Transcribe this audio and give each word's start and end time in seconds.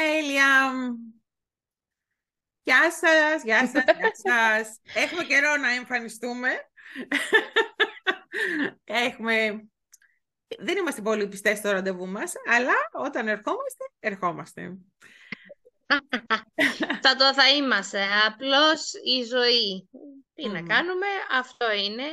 Τέλεια. 0.00 0.72
Γεια 2.62 2.90
σας, 2.90 3.42
γεια 3.42 3.66
σας, 3.66 3.84
γεια 3.98 4.12
σας. 4.24 4.80
Έχουμε 4.94 5.24
καιρό 5.24 5.56
να 5.56 5.70
εμφανιστούμε. 5.70 6.48
Έχουμε... 9.06 9.68
Δεν 10.58 10.76
είμαστε 10.76 11.02
πολύ 11.02 11.28
πιστές 11.28 11.58
στο 11.58 11.70
ραντεβού 11.70 12.06
μας, 12.06 12.32
αλλά 12.52 12.72
όταν 12.92 13.28
ερχόμαστε, 13.28 13.84
ερχόμαστε. 13.98 14.76
θα 17.02 17.16
το 17.16 17.34
θα 17.34 17.48
είμαστε. 17.48 18.06
Απλώς 18.26 18.92
η 18.92 19.22
ζωή. 19.24 19.88
Τι 20.34 20.48
να 20.48 20.62
κάνουμε, 20.62 21.06
αυτό 21.30 21.72
είναι. 21.72 22.06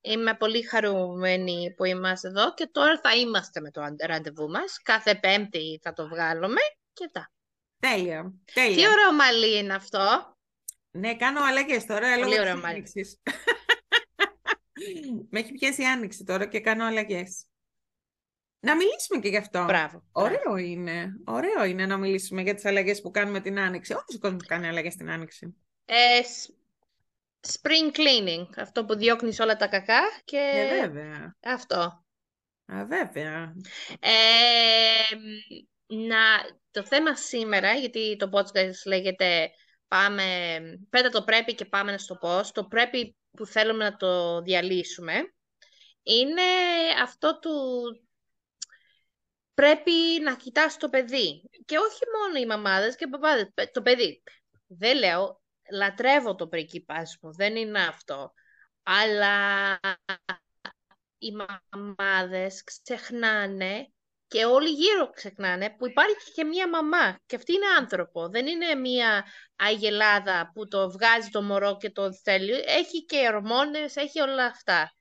Είμαι 0.00 0.34
πολύ 0.34 0.62
χαρούμενη 0.62 1.74
που 1.76 1.84
είμαστε 1.84 2.28
εδώ 2.28 2.54
και 2.54 2.68
τώρα 2.72 3.00
θα 3.02 3.16
είμαστε 3.16 3.60
με 3.60 3.70
το 3.70 3.82
ραντεβού 4.06 4.48
μας. 4.48 4.82
Κάθε 4.82 5.14
πέμπτη 5.14 5.80
θα 5.82 5.92
το 5.92 6.08
βγάλουμε 6.08 6.60
και 6.92 7.08
τα. 7.12 7.32
Τέλεια. 7.78 8.32
Τέλεια. 8.54 8.76
Τι 8.76 8.92
ωραίο 8.92 9.12
μαλλί 9.12 9.58
είναι 9.58 9.74
αυτό. 9.74 10.36
Ναι, 10.90 11.16
κάνω 11.16 11.40
αλλαγές 11.42 11.84
τώρα. 11.86 12.18
Πολύ 12.18 12.40
ωραίο 12.40 12.56
μαλλί. 12.56 12.84
Με 15.30 15.40
έχει 15.40 15.52
πιάσει 15.52 15.82
η 15.82 15.86
άνοιξη 15.86 16.24
τώρα 16.24 16.46
και 16.46 16.60
κάνω 16.60 16.84
αλλαγές. 16.84 17.46
Να 18.60 18.76
μιλήσουμε 18.76 19.20
και 19.20 19.28
γι' 19.28 19.36
αυτό. 19.36 19.64
Μπράβο. 19.64 20.02
Ωραίο 20.12 20.56
είναι. 20.56 21.12
Ωραίο 21.24 21.64
είναι 21.64 21.86
να 21.86 21.96
μιλήσουμε 21.96 22.42
για 22.42 22.54
τις 22.54 22.64
αλλαγές 22.64 23.00
που 23.00 23.10
κάνουμε 23.10 23.40
την 23.40 23.58
άνοιξη. 23.58 23.92
Όλος 23.92 24.14
ο 24.14 24.18
κόσμος 24.18 24.46
κάνει 24.46 24.68
αλλαγές 24.68 24.94
την 24.94 25.10
άνοιξη. 25.10 25.56
Ε, 25.84 26.20
spring 27.40 27.96
cleaning. 27.96 28.46
Αυτό 28.56 28.84
που 28.84 28.96
διώχνεις 28.96 29.40
όλα 29.40 29.56
τα 29.56 29.66
κακά 29.68 30.00
και... 30.24 30.38
Ε, 30.54 30.80
βέβαια. 30.80 31.36
Αυτό. 31.42 32.04
Α, 32.72 32.86
βέβαια. 32.86 33.54
Ε, 34.00 35.16
να, 35.86 36.18
το 36.72 36.84
θέμα 36.84 37.16
σήμερα, 37.16 37.72
γιατί 37.74 38.16
το 38.16 38.30
podcast 38.32 38.86
λέγεται 38.86 39.50
πάμε, 39.88 40.24
πέτα 40.90 41.08
το 41.08 41.24
πρέπει 41.24 41.54
και 41.54 41.64
πάμε 41.64 41.98
στο 41.98 42.14
πώς, 42.14 42.52
το 42.52 42.64
πρέπει 42.64 43.16
που 43.30 43.46
θέλουμε 43.46 43.84
να 43.84 43.96
το 43.96 44.40
διαλύσουμε, 44.40 45.14
είναι 46.02 46.42
αυτό 47.02 47.38
του 47.38 47.50
πρέπει 49.54 49.92
να 50.22 50.36
κοιτάς 50.36 50.76
το 50.76 50.88
παιδί. 50.88 51.42
Και 51.64 51.78
όχι 51.78 52.00
μόνο 52.18 52.38
οι 52.38 52.46
μαμάδες 52.46 52.96
και 52.96 53.04
οι 53.04 53.10
παπάδες, 53.10 53.48
το 53.72 53.82
παιδί. 53.82 54.22
Δεν 54.66 54.98
λέω, 54.98 55.42
λατρεύω 55.72 56.34
το 56.34 56.48
πρικυπάσιμο, 56.48 57.32
δεν 57.32 57.56
είναι 57.56 57.82
αυτό. 57.82 58.32
Αλλά 58.82 59.78
οι 61.18 61.32
μαμάδες 61.70 62.64
ξεχνάνε 62.64 63.92
και 64.32 64.44
όλοι 64.44 64.68
γύρω 64.68 65.10
ξεχνάνε 65.10 65.70
που 65.70 65.86
υπάρχει 65.86 66.32
και 66.34 66.44
μία 66.44 66.68
μαμά 66.68 67.18
και 67.26 67.36
αυτή 67.36 67.52
είναι 67.52 67.66
άνθρωπο. 67.78 68.28
Δεν 68.28 68.46
είναι 68.46 68.74
μία 68.74 69.24
αγελάδα 69.56 70.50
που 70.54 70.68
το 70.68 70.90
βγάζει 70.90 71.28
το 71.28 71.42
μωρό 71.42 71.76
και 71.76 71.90
το 71.90 72.12
θέλει. 72.12 72.52
Έχει 72.52 73.04
και 73.04 73.30
ορμόνες, 73.34 73.96
έχει 73.96 74.20
όλα 74.20 74.44
αυτά. 74.44 74.94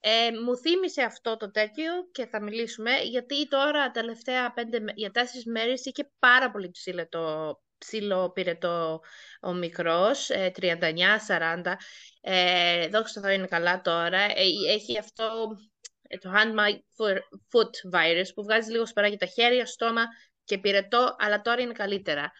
Ε, 0.00 0.30
μου 0.44 0.56
θύμισε 0.56 1.02
αυτό 1.02 1.36
το 1.36 1.50
τέτοιο 1.50 1.92
και 2.12 2.26
θα 2.26 2.42
μιλήσουμε 2.42 2.90
γιατί 3.02 3.48
τώρα 3.48 3.90
τελευταία 3.90 4.52
πέντε, 4.52 4.84
για 4.94 5.10
τέσσερις 5.10 5.46
μέρες 5.46 5.84
είχε 5.84 6.10
πάρα 6.18 6.50
πολύ 6.50 6.70
ψηλό 6.70 7.08
το 7.08 7.54
ψηλό 7.78 8.30
πυρετό 8.30 9.00
ο 9.40 9.52
μικρός, 9.52 10.30
39-40. 10.30 11.76
Ε, 12.20 12.82
ε, 12.82 12.88
δόξα 12.88 13.20
θα 13.20 13.32
είναι 13.32 13.46
καλά 13.46 13.80
τώρα. 13.80 14.20
Ε, 14.20 14.72
έχει 14.74 14.98
αυτό 14.98 15.24
ε, 15.24 15.75
το 16.20 16.32
hand 16.34 16.54
my 16.58 16.72
foot 17.50 17.98
virus 17.98 18.28
που 18.34 18.42
βγάζει 18.42 18.70
λίγο 18.70 18.86
σπαράγγι 18.86 19.16
τα 19.16 19.26
χέρια, 19.26 19.66
στόμα 19.66 20.04
και 20.44 20.58
πυρετό, 20.58 21.16
αλλά 21.18 21.40
τώρα 21.40 21.62
είναι 21.62 21.72
καλύτερα. 21.72 22.32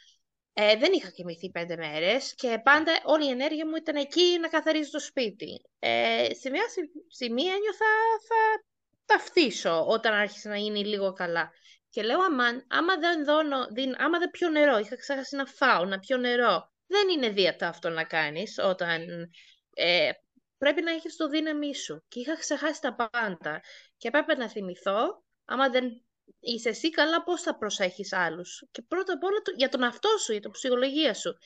Ε, 0.53 0.77
δεν 0.77 0.93
είχα 0.93 1.11
κοιμηθεί 1.11 1.51
πέντε 1.51 1.77
μέρες 1.77 2.35
και 2.35 2.61
πάντα 2.65 2.93
όλη 3.05 3.27
η 3.27 3.31
ενέργεια 3.31 3.67
μου 3.67 3.77
ήταν 3.77 3.97
εκεί 3.97 4.39
να 4.41 4.49
καθαρίζει 4.49 4.91
το 4.91 5.01
σπίτι. 5.01 5.63
Ε, 5.79 6.29
σε 6.41 6.51
μια 6.51 6.63
σημεία 7.09 7.53
ένιωθα 7.53 7.93
θα 8.29 8.65
ταυτίσω 9.07 9.87
όταν 9.87 10.15
άρχισε 10.15 10.49
να 10.49 10.57
γίνει 10.57 10.85
λίγο 10.85 11.13
καλά. 11.13 11.51
Και 11.89 12.03
λέω, 12.03 12.21
αμάν, 12.21 12.67
άμα 12.69 12.97
δεν, 12.97 13.25
δώνω, 13.25 13.57
άμα 13.99 14.19
δεν 14.19 14.31
πιω 14.31 14.49
νερό, 14.49 14.79
είχα 14.79 14.97
ξεχάσει 14.97 15.37
να 15.37 15.47
φάω, 15.47 15.85
να 15.85 15.99
πιω 15.99 16.17
νερό. 16.17 16.73
Δεν 16.87 17.09
είναι 17.09 17.29
δίαιτα 17.29 17.69
αυτό 17.69 17.89
να 17.89 18.05
κάνεις 18.05 18.59
όταν 18.59 19.31
ε, 19.75 20.11
πρέπει 20.59 20.83
να 20.83 20.91
έχεις 20.91 21.17
το 21.17 21.29
δύναμη 21.29 21.75
σου. 21.75 22.05
Και 22.09 22.21
είχα 22.21 22.37
ξεχάσει 22.37 22.81
τα 22.81 22.95
πάντα. 22.95 23.61
Και 23.97 24.09
έπρεπε 24.09 24.35
να 24.35 24.49
θυμηθώ, 24.49 25.25
άμα 25.45 25.69
δεν 25.69 26.03
είσαι 26.41 26.69
εσύ 26.69 26.91
καλά, 26.91 27.23
πώς 27.23 27.43
θα 27.43 27.57
προσέχεις 27.57 28.13
άλλους. 28.13 28.69
Και 28.71 28.83
πρώτα 28.83 29.13
απ' 29.13 29.25
όλα 29.25 29.43
για 29.57 29.69
τον 29.69 29.83
αυτό 29.83 30.09
σου, 30.19 30.33
για 30.33 30.41
την 30.41 30.51
ψυχολογία 30.51 31.15
σου. 31.15 31.39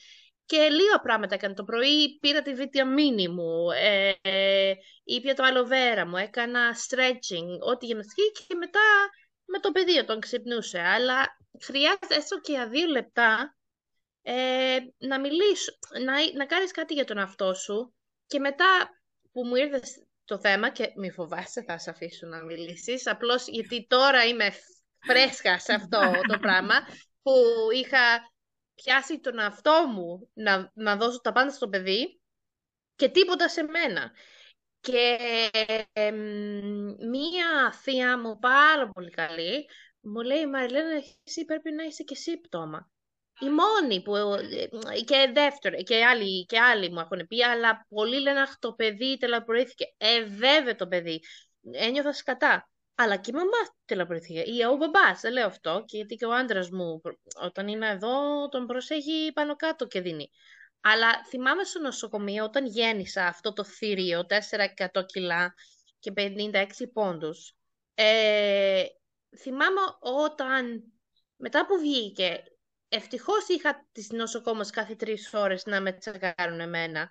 Και 0.45 0.69
λίγα 0.69 0.99
πράγματα 1.01 1.35
έκανε. 1.35 1.53
Το 1.53 1.63
πρωί 1.63 2.17
πήρα 2.19 2.41
τη 2.41 2.53
βιταμίνη 2.53 3.27
μου, 3.27 3.71
ε, 3.71 4.13
ε, 4.21 4.73
ήπια 5.03 5.35
το 5.35 5.43
αλοβέρα 5.43 6.07
μου, 6.07 6.17
έκανα 6.17 6.75
stretching, 6.75 7.59
ό,τι 7.59 7.85
γυμναστική 7.85 8.31
και 8.47 8.55
μετά 8.55 8.79
με 9.45 9.59
το 9.59 9.71
παιδί 9.71 9.97
όταν 9.97 10.19
ξυπνούσε. 10.19 10.79
Αλλά 10.79 11.37
χρειάζεται 11.61 12.15
έστω 12.15 12.39
και 12.39 12.51
για 12.51 12.67
δύο 12.67 12.87
λεπτά 12.87 13.55
ε, 14.21 14.77
να 14.97 15.19
μιλήσω, 15.19 15.71
να, 16.03 16.13
να 16.37 16.45
κάνεις 16.45 16.71
κάτι 16.71 16.93
για 16.93 17.05
τον 17.05 17.17
αυτό 17.17 17.53
σου 17.53 17.95
και 18.27 18.39
μετά 18.39 18.89
που 19.31 19.45
μου 19.45 19.55
ήρθες 19.55 20.05
το 20.25 20.39
θέμα 20.39 20.69
και 20.69 20.91
μη 20.95 21.11
φοβάσαι 21.11 21.63
θα 21.63 21.77
σε 21.77 21.89
αφήσω 21.89 22.27
να 22.27 22.43
μιλήσεις, 22.43 23.07
απλώς 23.07 23.47
γιατί 23.47 23.85
τώρα 23.89 24.25
είμαι 24.25 24.51
φρέσκα 24.99 25.59
σε 25.59 25.73
αυτό 25.73 26.11
το 26.27 26.39
πράγμα 26.39 26.75
που 27.21 27.31
είχα 27.73 28.31
πιάσει 28.75 29.19
τον 29.19 29.39
αυτό 29.39 29.85
μου 29.87 30.29
να, 30.33 30.71
να 30.73 30.95
δώσω 30.95 31.21
τα 31.21 31.31
πάντα 31.31 31.51
στο 31.51 31.67
παιδί 31.69 32.21
και 32.95 33.09
τίποτα 33.09 33.49
σε 33.49 33.63
μένα. 33.63 34.11
Και 34.79 35.17
μία 37.11 37.71
θεία 37.81 38.19
μου 38.19 38.39
πάρα 38.39 38.89
πολύ 38.89 39.09
καλή 39.09 39.67
μου 40.01 40.21
λέει 40.21 40.47
«Μαριλένα, 40.47 41.01
εσύ 41.23 41.45
πρέπει 41.45 41.71
να 41.71 41.83
είσαι 41.83 42.03
και 42.03 42.13
εσύ 42.17 42.37
πτώμα» 42.37 42.91
η 43.41 43.49
μόνη 43.49 44.01
που. 44.01 44.15
Ε, 44.15 45.01
και 45.05 45.31
δεύτερο, 45.33 45.81
και 45.83 46.05
άλλοι, 46.05 46.45
και 46.45 46.59
άλλοι 46.59 46.91
μου 46.91 46.99
έχουν 46.99 47.27
πει, 47.27 47.43
αλλά 47.43 47.85
πολλοί 47.89 48.19
λένε 48.19 48.41
Αχ, 48.41 48.57
το 48.59 48.73
παιδί 48.73 49.17
τελαπορήθηκε. 49.17 49.85
Ε, 49.97 50.23
βέβαια 50.23 50.75
το 50.75 50.87
παιδί. 50.87 51.21
Ένιωθα 51.71 52.13
σκατά. 52.13 52.69
Αλλά 52.95 53.17
και 53.17 53.31
η 53.31 53.33
μαμά 53.33 53.75
τελαπορήθηκε. 53.85 54.39
Ή 54.39 54.63
ο 54.71 54.75
μπαμπάς, 54.75 55.21
δεν 55.21 55.31
λέω 55.31 55.45
αυτό, 55.45 55.83
και 55.87 55.97
γιατί 55.97 56.15
και 56.15 56.25
ο 56.25 56.33
άντρας 56.33 56.69
μου, 56.69 57.01
όταν 57.43 57.67
είναι 57.67 57.89
εδώ, 57.89 58.47
τον 58.49 58.65
προσέχει 58.65 59.31
πάνω 59.33 59.55
κάτω 59.55 59.87
και 59.87 60.01
δίνει. 60.01 60.29
Αλλά 60.81 61.25
θυμάμαι 61.27 61.63
στο 61.63 61.79
νοσοκομείο 61.79 62.43
όταν 62.43 62.65
γέννησα 62.65 63.25
αυτό 63.25 63.53
το 63.53 63.63
θηρίο, 63.63 64.25
4% 64.25 65.05
κιλά 65.05 65.53
και 65.99 66.13
56 66.15 66.87
πόντους. 66.93 67.55
Ε, 67.93 68.83
θυμάμαι 69.37 69.81
όταν 69.99 70.83
μετά 71.35 71.65
που 71.65 71.77
βγήκε 71.77 72.43
Ευτυχώς 72.93 73.47
είχα 73.47 73.87
τις 73.91 74.09
νοσοκόμες 74.09 74.69
κάθε 74.69 74.95
τρεις 74.95 75.33
ώρες 75.33 75.65
να 75.65 75.81
με 75.81 75.91
τσεκάρουν 75.93 76.59
εμένα. 76.59 77.09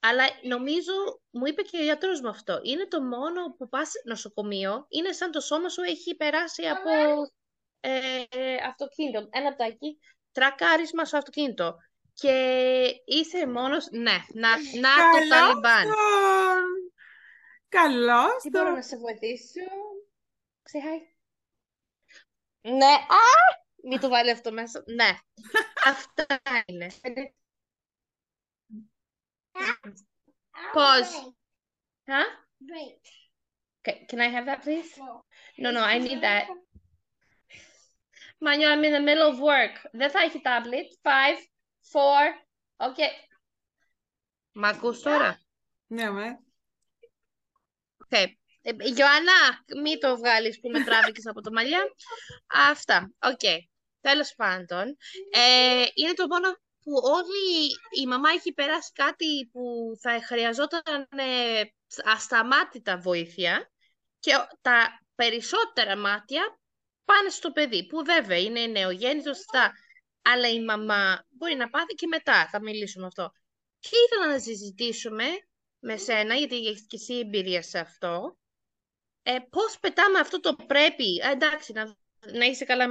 Αλλά 0.00 0.24
νομίζω, 0.42 0.92
μου 1.30 1.46
είπε 1.46 1.62
και 1.62 1.78
ο 1.78 1.82
γιατρός 1.82 2.20
μου 2.20 2.28
αυτό, 2.28 2.60
είναι 2.62 2.86
το 2.86 3.02
μόνο 3.02 3.54
που 3.58 3.68
πας 3.68 3.90
νοσοκομείο, 4.04 4.86
είναι 4.88 5.12
σαν 5.12 5.30
το 5.30 5.40
σώμα 5.40 5.68
σου 5.68 5.82
έχει 5.82 6.16
περάσει 6.16 6.66
από 6.66 6.90
ε, 7.80 8.54
αυτοκίνητο. 8.66 9.28
Ένα 9.30 9.56
τάκι, 9.56 9.98
τρακάρισμα 10.32 11.04
στο 11.04 11.16
αυτοκίνητο. 11.16 11.76
Και 12.12 12.34
είσαι 13.04 13.46
μόνος, 13.46 13.88
ναι, 13.90 14.24
να, 14.32 14.48
να 14.80 14.90
το 15.12 15.28
Ταλιμπάν. 15.28 15.88
Καλώς. 17.68 18.42
Τι 18.42 18.48
μπορώ 18.48 18.70
να 18.70 18.82
σε 18.82 18.96
βοηθήσω; 18.96 19.60
Ξεχάει. 20.62 20.98
Ναι, 22.60 22.92
α! 22.94 23.66
Μην 23.82 24.00
το 24.00 24.08
βάλει 24.08 24.30
αυτό 24.30 24.52
μέσα. 24.52 24.82
Ναι. 24.86 25.18
Αυτά 25.84 26.26
είναι. 26.66 26.90
Pause. 30.74 31.34
Huh? 32.06 32.28
Break. 32.68 33.02
Okay, 33.82 34.06
can 34.08 34.20
I 34.20 34.28
have 34.28 34.46
that, 34.46 34.62
please? 34.62 34.96
No. 34.96 35.24
No, 35.56 35.70
no, 35.70 35.82
I 35.84 35.98
need 35.98 36.20
that. 36.22 36.46
Manyo, 38.40 38.68
I'm 38.68 38.84
in 38.84 38.92
the 38.92 39.00
middle 39.00 39.28
of 39.30 39.38
work. 39.40 39.90
Δεν 39.92 40.10
θα 40.10 40.20
έχει 40.20 40.40
tablet. 40.44 40.88
Five, 41.02 41.38
four. 41.92 42.46
Okay. 42.76 43.10
Μ' 44.52 44.64
ακούς 44.64 45.00
τώρα? 45.00 45.40
Ναι, 45.86 46.10
με. 46.10 46.38
Okay. 48.08 48.37
Ε, 48.68 48.72
Ιωάννα, 48.96 49.64
μην 49.82 50.00
το 50.00 50.16
βγάλεις 50.16 50.60
που 50.60 50.68
με 50.70 50.84
τράβηκες 50.84 51.26
από 51.26 51.40
το 51.40 51.52
μαλλιά. 51.52 51.82
Αυτά. 52.46 53.12
Οκ. 53.22 53.38
Okay. 53.42 53.58
Τέλος 54.00 54.34
πάντων. 54.34 54.96
Ε, 55.30 55.84
είναι 55.94 56.12
το 56.14 56.26
μόνο 56.26 56.48
που 56.82 56.92
όλη 57.02 57.66
η 58.02 58.06
μαμά 58.06 58.30
έχει 58.30 58.52
περάσει 58.52 58.92
κάτι 58.92 59.48
που 59.52 59.92
θα 60.00 60.22
χρειαζόταν 60.26 61.08
ε, 61.16 61.62
ασταμάτητα 62.04 62.98
βοήθεια 62.98 63.70
και 64.18 64.32
τα 64.60 65.00
περισσότερα 65.14 65.96
μάτια 65.96 66.58
πάνε 67.04 67.28
στο 67.28 67.50
παιδί, 67.50 67.86
που 67.86 68.02
βέβαια 68.04 68.38
είναι 68.38 68.66
νεογέννητος 68.66 69.38
στα 69.38 69.72
αλλά 70.22 70.48
η 70.48 70.64
μαμά 70.64 71.26
μπορεί 71.28 71.54
να 71.54 71.68
πάθει 71.68 71.94
και 71.94 72.06
μετά, 72.06 72.48
θα 72.48 72.62
μιλήσουμε 72.62 73.06
αυτό. 73.06 73.32
Και 73.78 73.90
ήθελα 74.06 74.32
να 74.32 74.38
συζητήσουμε 74.38 75.24
με 75.78 75.96
σένα, 75.96 76.34
γιατί 76.34 76.56
έχεις 76.56 76.86
και 76.86 76.96
εσύ 76.96 77.18
εμπειρία 77.18 77.62
σε 77.62 77.78
αυτό, 77.78 78.37
ε, 79.30 79.38
πώς 79.50 79.78
πετάμε 79.80 80.18
αυτό 80.18 80.40
το 80.40 80.54
πρέπει, 80.66 81.16
ε, 81.22 81.30
εντάξει, 81.30 81.72
να, 81.72 81.96
να 82.32 82.44
είσαι 82.44 82.64
καλά, 82.64 82.86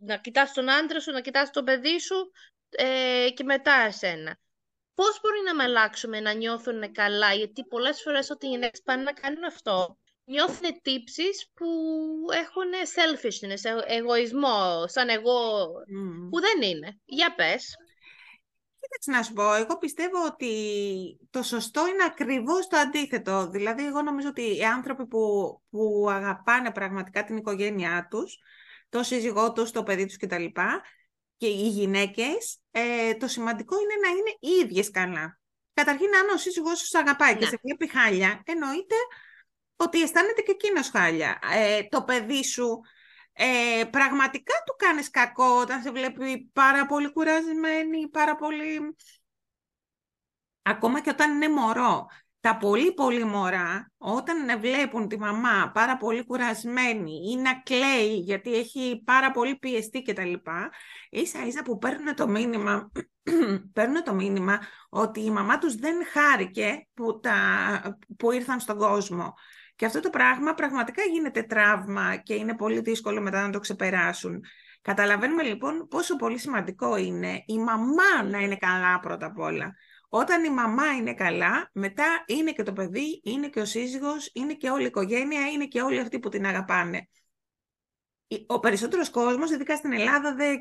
να 0.00 0.16
κοιτάς 0.16 0.52
τον 0.52 0.70
άντρα 0.70 1.00
σου, 1.00 1.10
να 1.10 1.20
κοιτάς 1.20 1.50
το 1.50 1.62
παιδί 1.62 2.00
σου 2.00 2.30
ε, 2.70 3.28
και 3.34 3.44
μετά 3.44 3.72
εσένα. 3.72 4.38
Πώς 4.94 5.20
μπορεί 5.22 5.40
να 5.44 5.54
με 5.54 5.62
αλλάξουμε, 5.62 6.20
να 6.20 6.32
νιώθουν 6.32 6.92
καλά, 6.92 7.32
γιατί 7.32 7.64
πολλές 7.64 8.02
φορές 8.02 8.30
όταν 8.30 8.50
οι 8.50 8.52
γυναίκες 8.52 8.82
πάνε 8.82 9.02
να 9.02 9.12
κάνουν 9.12 9.44
αυτό, 9.44 9.98
νιώθουν 10.24 10.80
τύψεις 10.82 11.50
που 11.54 11.66
έχουν 12.32 12.70
selfishness, 12.94 13.70
ε, 13.86 13.96
εγωισμό, 13.96 14.84
σαν 14.86 15.08
εγώ, 15.08 15.68
που 16.30 16.40
δεν 16.40 16.70
είναι. 16.70 17.00
Για 17.04 17.34
πες. 17.34 17.74
Κοίταξε 18.88 19.10
να 19.10 19.22
σου 19.22 19.32
πω, 19.32 19.54
εγώ 19.54 19.78
πιστεύω 19.78 20.24
ότι 20.24 20.50
το 21.30 21.42
σωστό 21.42 21.86
είναι 21.86 22.04
ακριβώς 22.06 22.66
το 22.66 22.76
αντίθετο. 22.76 23.48
Δηλαδή, 23.48 23.86
εγώ 23.86 24.02
νομίζω 24.02 24.28
ότι 24.28 24.56
οι 24.56 24.64
άνθρωποι 24.64 25.06
που, 25.06 25.20
που 25.70 26.06
αγαπάνε 26.10 26.70
πραγματικά 26.70 27.24
την 27.24 27.36
οικογένειά 27.36 28.06
τους, 28.10 28.38
το 28.88 29.02
σύζυγό 29.02 29.52
τους, 29.52 29.70
το 29.70 29.82
παιδί 29.82 30.06
τους 30.06 30.16
κτλ. 30.16 30.44
Και 31.36 31.46
οι 31.46 31.68
γυναίκες, 31.68 32.58
ε, 32.70 33.14
το 33.14 33.28
σημαντικό 33.28 33.76
είναι 33.80 33.94
να 34.02 34.08
είναι 34.08 34.36
οι 34.40 34.64
ίδιες 34.64 34.90
καλά. 34.90 35.40
Καταρχήν, 35.74 36.14
αν 36.14 36.34
ο 36.34 36.36
σύζυγός 36.36 36.78
σου 36.78 36.98
αγαπάει 36.98 37.36
και 37.36 37.44
ναι. 37.44 37.50
σε 37.50 37.60
βλέπει 37.62 37.98
χάλια, 37.98 38.42
εννοείται 38.46 38.94
ότι 39.76 40.02
αισθάνεται 40.02 40.42
και 40.42 40.50
εκείνος 40.50 40.90
χάλια. 40.90 41.38
Ε, 41.54 41.82
το 41.82 42.02
παιδί 42.02 42.44
σου 42.44 42.80
ε, 43.40 43.84
πραγματικά 43.84 44.52
του 44.66 44.74
κάνεις 44.78 45.10
κακό 45.10 45.60
όταν 45.60 45.82
σε 45.82 45.90
βλέπει 45.90 46.50
πάρα 46.52 46.86
πολύ 46.86 47.12
κουρασμένη, 47.12 48.08
πάρα 48.08 48.36
πολύ... 48.36 48.96
Ακόμα 50.62 51.00
και 51.00 51.10
όταν 51.10 51.34
είναι 51.34 51.48
μωρό. 51.48 52.06
Τα 52.40 52.56
πολύ 52.56 52.92
πολύ 52.94 53.24
μωρά, 53.24 53.92
όταν 53.98 54.60
βλέπουν 54.60 55.08
τη 55.08 55.18
μαμά 55.18 55.70
πάρα 55.74 55.96
πολύ 55.96 56.24
κουρασμένη 56.24 57.12
ή 57.30 57.36
να 57.36 57.60
κλαίει 57.60 58.14
γιατί 58.14 58.54
έχει 58.54 59.02
πάρα 59.04 59.30
πολύ 59.30 59.56
πιεστεί 59.56 60.02
κτλ. 60.02 60.32
Ίσα 61.10 61.46
ίσα 61.46 61.62
που 61.62 61.78
παίρνουν 61.78 62.14
το 62.14 62.28
μήνυμα, 62.28 62.90
παίρνουν 63.72 64.04
το 64.04 64.14
μήνυμα 64.14 64.60
ότι 64.88 65.20
η 65.20 65.30
μαμά 65.30 65.58
τους 65.58 65.74
δεν 65.74 65.96
χάρηκε 66.12 66.88
που, 66.94 67.20
τα, 67.20 67.98
που 68.16 68.32
ήρθαν 68.32 68.60
στον 68.60 68.78
κόσμο. 68.78 69.34
Και 69.78 69.86
αυτό 69.86 70.00
το 70.00 70.10
πράγμα 70.10 70.54
πραγματικά 70.54 71.02
γίνεται 71.02 71.42
τραύμα 71.42 72.16
και 72.16 72.34
είναι 72.34 72.56
πολύ 72.56 72.80
δύσκολο 72.80 73.20
μετά 73.20 73.42
να 73.42 73.50
το 73.50 73.58
ξεπεράσουν. 73.58 74.44
Καταλαβαίνουμε 74.82 75.42
λοιπόν 75.42 75.88
πόσο 75.88 76.16
πολύ 76.16 76.38
σημαντικό 76.38 76.96
είναι 76.96 77.42
η 77.46 77.58
μαμά 77.58 78.22
να 78.24 78.38
είναι 78.38 78.56
καλά 78.56 79.00
πρώτα 79.00 79.26
απ' 79.26 79.38
όλα. 79.38 79.74
Όταν 80.08 80.44
η 80.44 80.50
μαμά 80.50 80.86
είναι 80.94 81.14
καλά, 81.14 81.70
μετά 81.72 82.24
είναι 82.26 82.52
και 82.52 82.62
το 82.62 82.72
παιδί, 82.72 83.20
είναι 83.24 83.48
και 83.48 83.60
ο 83.60 83.64
σύζυγος, 83.64 84.30
είναι 84.32 84.54
και 84.54 84.70
όλη 84.70 84.82
η 84.82 84.86
οικογένεια, 84.86 85.46
είναι 85.46 85.66
και 85.66 85.80
όλοι 85.80 85.98
αυτοί 85.98 86.18
που 86.18 86.28
την 86.28 86.46
αγαπάνε. 86.46 87.08
Ο 88.46 88.58
περισσότερος 88.58 89.10
κόσμος, 89.10 89.50
ειδικά 89.50 89.76
στην 89.76 89.92
Ελλάδα, 89.92 90.34
δεν, 90.34 90.58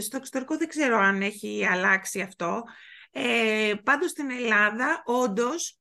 στο 0.00 0.16
εξωτερικό 0.16 0.56
δεν 0.56 0.68
ξέρω 0.68 0.98
αν 0.98 1.22
έχει 1.22 1.66
αλλάξει 1.66 2.20
αυτό. 2.20 2.62
Ε, 3.10 3.74
πάντως 3.84 4.10
στην 4.10 4.30
Ελλάδα, 4.30 5.02
όντως, 5.04 5.78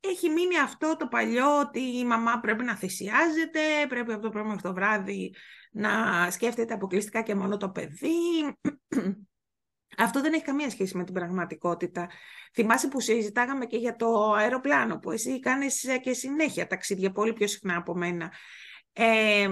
έχει 0.00 0.28
μείνει 0.28 0.58
αυτό 0.58 0.96
το 0.96 1.06
παλιό 1.06 1.58
ότι 1.58 1.80
η 1.80 2.04
μαμά 2.04 2.40
πρέπει 2.40 2.64
να 2.64 2.76
θυσιάζεται, 2.76 3.60
πρέπει 3.88 4.12
από 4.12 4.22
το 4.22 4.30
πρωί 4.30 4.42
μέχρι 4.42 4.62
το 4.62 4.72
βράδυ 4.72 5.34
να 5.70 5.90
σκέφτεται 6.30 6.74
αποκλειστικά 6.74 7.22
και 7.22 7.34
μόνο 7.34 7.56
το 7.56 7.70
παιδί. 7.70 8.08
Αυτό 9.98 10.20
δεν 10.20 10.32
έχει 10.32 10.44
καμία 10.44 10.70
σχέση 10.70 10.96
με 10.96 11.04
την 11.04 11.14
πραγματικότητα. 11.14 12.10
Θυμάσαι 12.52 12.88
που 12.88 13.00
συζητάγαμε 13.00 13.66
και 13.66 13.76
για 13.76 13.96
το 13.96 14.32
αεροπλάνο, 14.32 14.98
που 14.98 15.10
εσύ 15.10 15.40
κάνεις 15.40 15.86
και 16.02 16.12
συνέχεια 16.12 16.66
ταξίδια, 16.66 17.12
πολύ 17.12 17.32
πιο 17.32 17.46
συχνά 17.46 17.76
από 17.76 17.94
μένα. 17.94 18.32
Ε, 18.92 19.48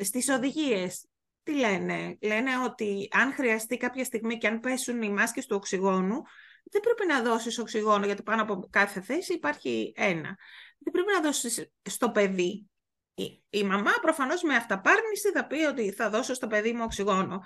στις 0.00 0.28
οδηγίες, 0.28 1.08
τι 1.42 1.52
λένε; 1.54 2.18
Λένε 2.20 2.50
ότι 2.64 3.08
αν 3.10 3.32
χρειαστεί 3.32 3.76
κάποια 3.76 4.04
στιγμή 4.04 4.38
και 4.38 4.46
αν 4.46 4.60
πέσουν 4.60 5.02
οι 5.02 5.10
μάσκες 5.10 5.46
του 5.46 5.56
οξυγόνου, 5.56 6.22
δεν 6.70 6.80
πρέπει 6.80 7.06
να 7.06 7.22
δώσεις 7.22 7.58
οξυγόνο, 7.58 8.06
γιατί 8.06 8.22
πάνω 8.22 8.42
από 8.42 8.68
κάθε 8.70 9.00
θέση 9.00 9.34
υπάρχει 9.34 9.92
ένα. 9.96 10.36
Δεν 10.78 10.92
πρέπει 10.92 11.12
να 11.12 11.20
δώσεις 11.20 11.70
στο 11.82 12.10
παιδί. 12.10 12.68
Η, 13.14 13.42
η 13.50 13.62
μαμά 13.62 13.92
προφανώς 14.00 14.42
με 14.42 14.54
αυταπάρνηση 14.54 15.30
θα 15.30 15.46
πει 15.46 15.64
ότι 15.64 15.92
θα 15.92 16.10
δώσω 16.10 16.34
στο 16.34 16.46
παιδί 16.46 16.72
μου 16.72 16.82
οξυγόνο. 16.84 17.44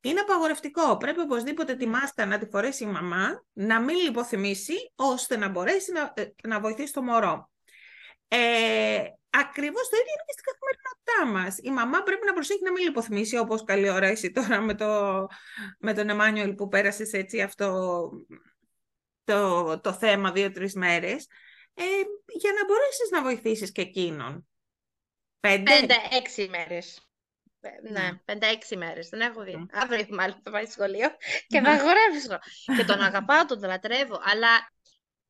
Είναι 0.00 0.20
απαγορευτικό. 0.20 0.96
Πρέπει 0.96 1.20
οπωσδήποτε 1.20 1.74
τη 1.74 1.86
μάσκα 1.86 2.26
να 2.26 2.38
τη 2.38 2.46
φορέσει 2.46 2.84
η 2.84 2.86
μαμά, 2.86 3.44
να 3.52 3.80
μην 3.80 3.96
λιποθυμήσει, 3.96 4.92
ώστε 4.94 5.36
να 5.36 5.48
μπορέσει 5.48 5.92
να, 5.92 6.12
ε, 6.16 6.34
να 6.48 6.60
βοηθήσει 6.60 6.92
το 6.92 7.02
μωρό. 7.02 7.50
Ε, 8.28 9.02
Ακριβώς 9.32 9.88
το 9.88 9.96
ίδιο 9.96 10.12
είναι 10.12 10.24
και 10.26 10.32
στην 10.32 10.44
καθημερινότητά 10.50 11.38
μας. 11.38 11.58
Η 11.62 11.70
μαμά 11.70 12.02
πρέπει 12.02 12.26
να 12.26 12.32
προσέχει 12.32 12.62
να 12.62 12.72
μην 12.72 12.82
λιποθυμήσει, 12.84 13.36
όπως 13.38 13.64
καλή 13.64 13.90
ώρα 13.90 14.06
εσύ 14.06 14.30
τώρα 14.32 14.60
με, 14.60 14.74
το, 14.74 15.26
με 15.78 15.94
τον 15.94 16.08
Εμάνιουελ 16.08 16.54
που 16.54 16.68
πέρασες 16.68 17.12
έτσι 17.12 17.40
αυτό 17.40 18.10
το, 19.32 19.80
το 19.80 19.92
θέμα 19.92 20.32
δύο-τρεις 20.32 20.74
μέρες, 20.74 21.26
ε, 21.74 21.84
για 22.26 22.52
να 22.52 22.64
μπορέσεις 22.66 23.10
να 23.10 23.22
βοηθήσεις 23.22 23.72
και 23.72 23.80
εκείνον. 23.80 24.48
Πέντε, 25.40 25.72
πέντε-έξι 25.78 26.48
μέρες. 26.48 27.00
Ε, 27.60 27.90
ναι, 27.90 28.20
πέντε-έξι 28.24 28.76
μέρες. 28.76 29.08
Δεν 29.08 29.20
έχω 29.20 29.42
δει. 29.42 29.54
Mm. 29.58 29.66
Αύριο 29.72 30.06
μάλλον 30.10 30.40
θα 30.42 30.50
πάει 30.50 30.66
σχολείο 30.66 31.08
και 31.46 31.60
θα 31.60 31.70
αγορεύσω. 31.70 32.38
και 32.76 32.84
τον 32.84 33.00
αγαπάω, 33.00 33.44
τον 33.44 33.60
λατρεύω, 33.60 34.20
αλλά 34.22 34.48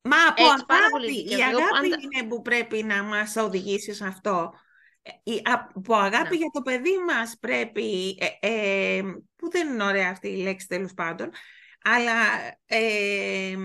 Μα 0.03 0.17
από 0.27 0.43
αγάπη, 0.43 1.29
η 1.29 1.43
αγάπη 1.43 1.87
είναι 1.87 2.27
που 2.27 2.41
πρέπει 2.41 2.83
να 2.83 3.03
μας 3.03 3.35
οδηγήσει 3.35 3.93
σε 3.93 4.05
αυτό. 4.05 4.53
Ε, 5.01 5.31
η, 5.31 5.41
από 5.43 5.95
αγάπη 5.95 6.29
ναι. 6.29 6.35
για 6.35 6.49
το 6.53 6.61
παιδί 6.61 6.97
μας 7.07 7.37
πρέπει, 7.39 8.17
ε, 8.19 8.47
ε, 8.47 9.01
που 9.35 9.49
δεν 9.49 9.67
είναι 9.67 9.83
ωραία 9.83 10.09
αυτή 10.09 10.27
η 10.27 10.41
λέξη 10.41 10.67
τέλος 10.67 10.93
πάντων, 10.93 11.31
αλλά 11.83 12.47
ε, 12.65 13.55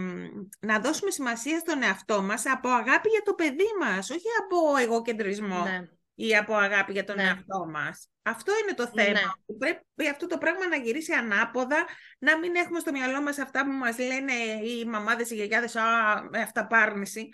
να 0.60 0.80
δώσουμε 0.80 1.10
σημασία 1.10 1.58
στον 1.58 1.82
εαυτό 1.82 2.22
μας 2.22 2.46
από 2.46 2.68
αγάπη 2.68 3.08
για 3.08 3.22
το 3.24 3.34
παιδί 3.34 3.66
μας, 3.80 4.10
όχι 4.10 4.26
από 4.44 4.76
εγωκεντρισμό 4.76 5.62
ναι. 5.62 5.88
ή 6.14 6.36
από 6.36 6.54
αγάπη 6.54 6.92
για 6.92 7.04
τον 7.04 7.16
ναι. 7.16 7.22
εαυτό 7.22 7.66
μας. 7.70 8.08
Αυτό 8.22 8.52
είναι 8.62 8.74
το 8.74 8.86
θέμα. 8.86 9.10
Ναι. 9.46 9.56
Πρέπει 9.58 10.08
αυτό 10.10 10.26
το 10.26 10.38
πράγμα 10.38 10.66
να 10.66 10.76
γυρίσει 10.76 11.12
ανάποδα, 11.12 11.86
να 12.18 12.38
μην 12.38 12.54
έχουμε 12.54 12.80
στο 12.80 12.92
μυαλό 12.92 13.22
μας 13.22 13.38
αυτά 13.38 13.64
που 13.64 13.72
μας 13.72 13.98
λένε 13.98 14.32
οι 14.62 14.84
μαμάδες, 14.84 15.30
οι 15.30 15.34
γιαγιάδες, 15.34 15.76
α, 15.76 15.82
με 16.30 16.40
αυταπάρνηση. 16.40 17.28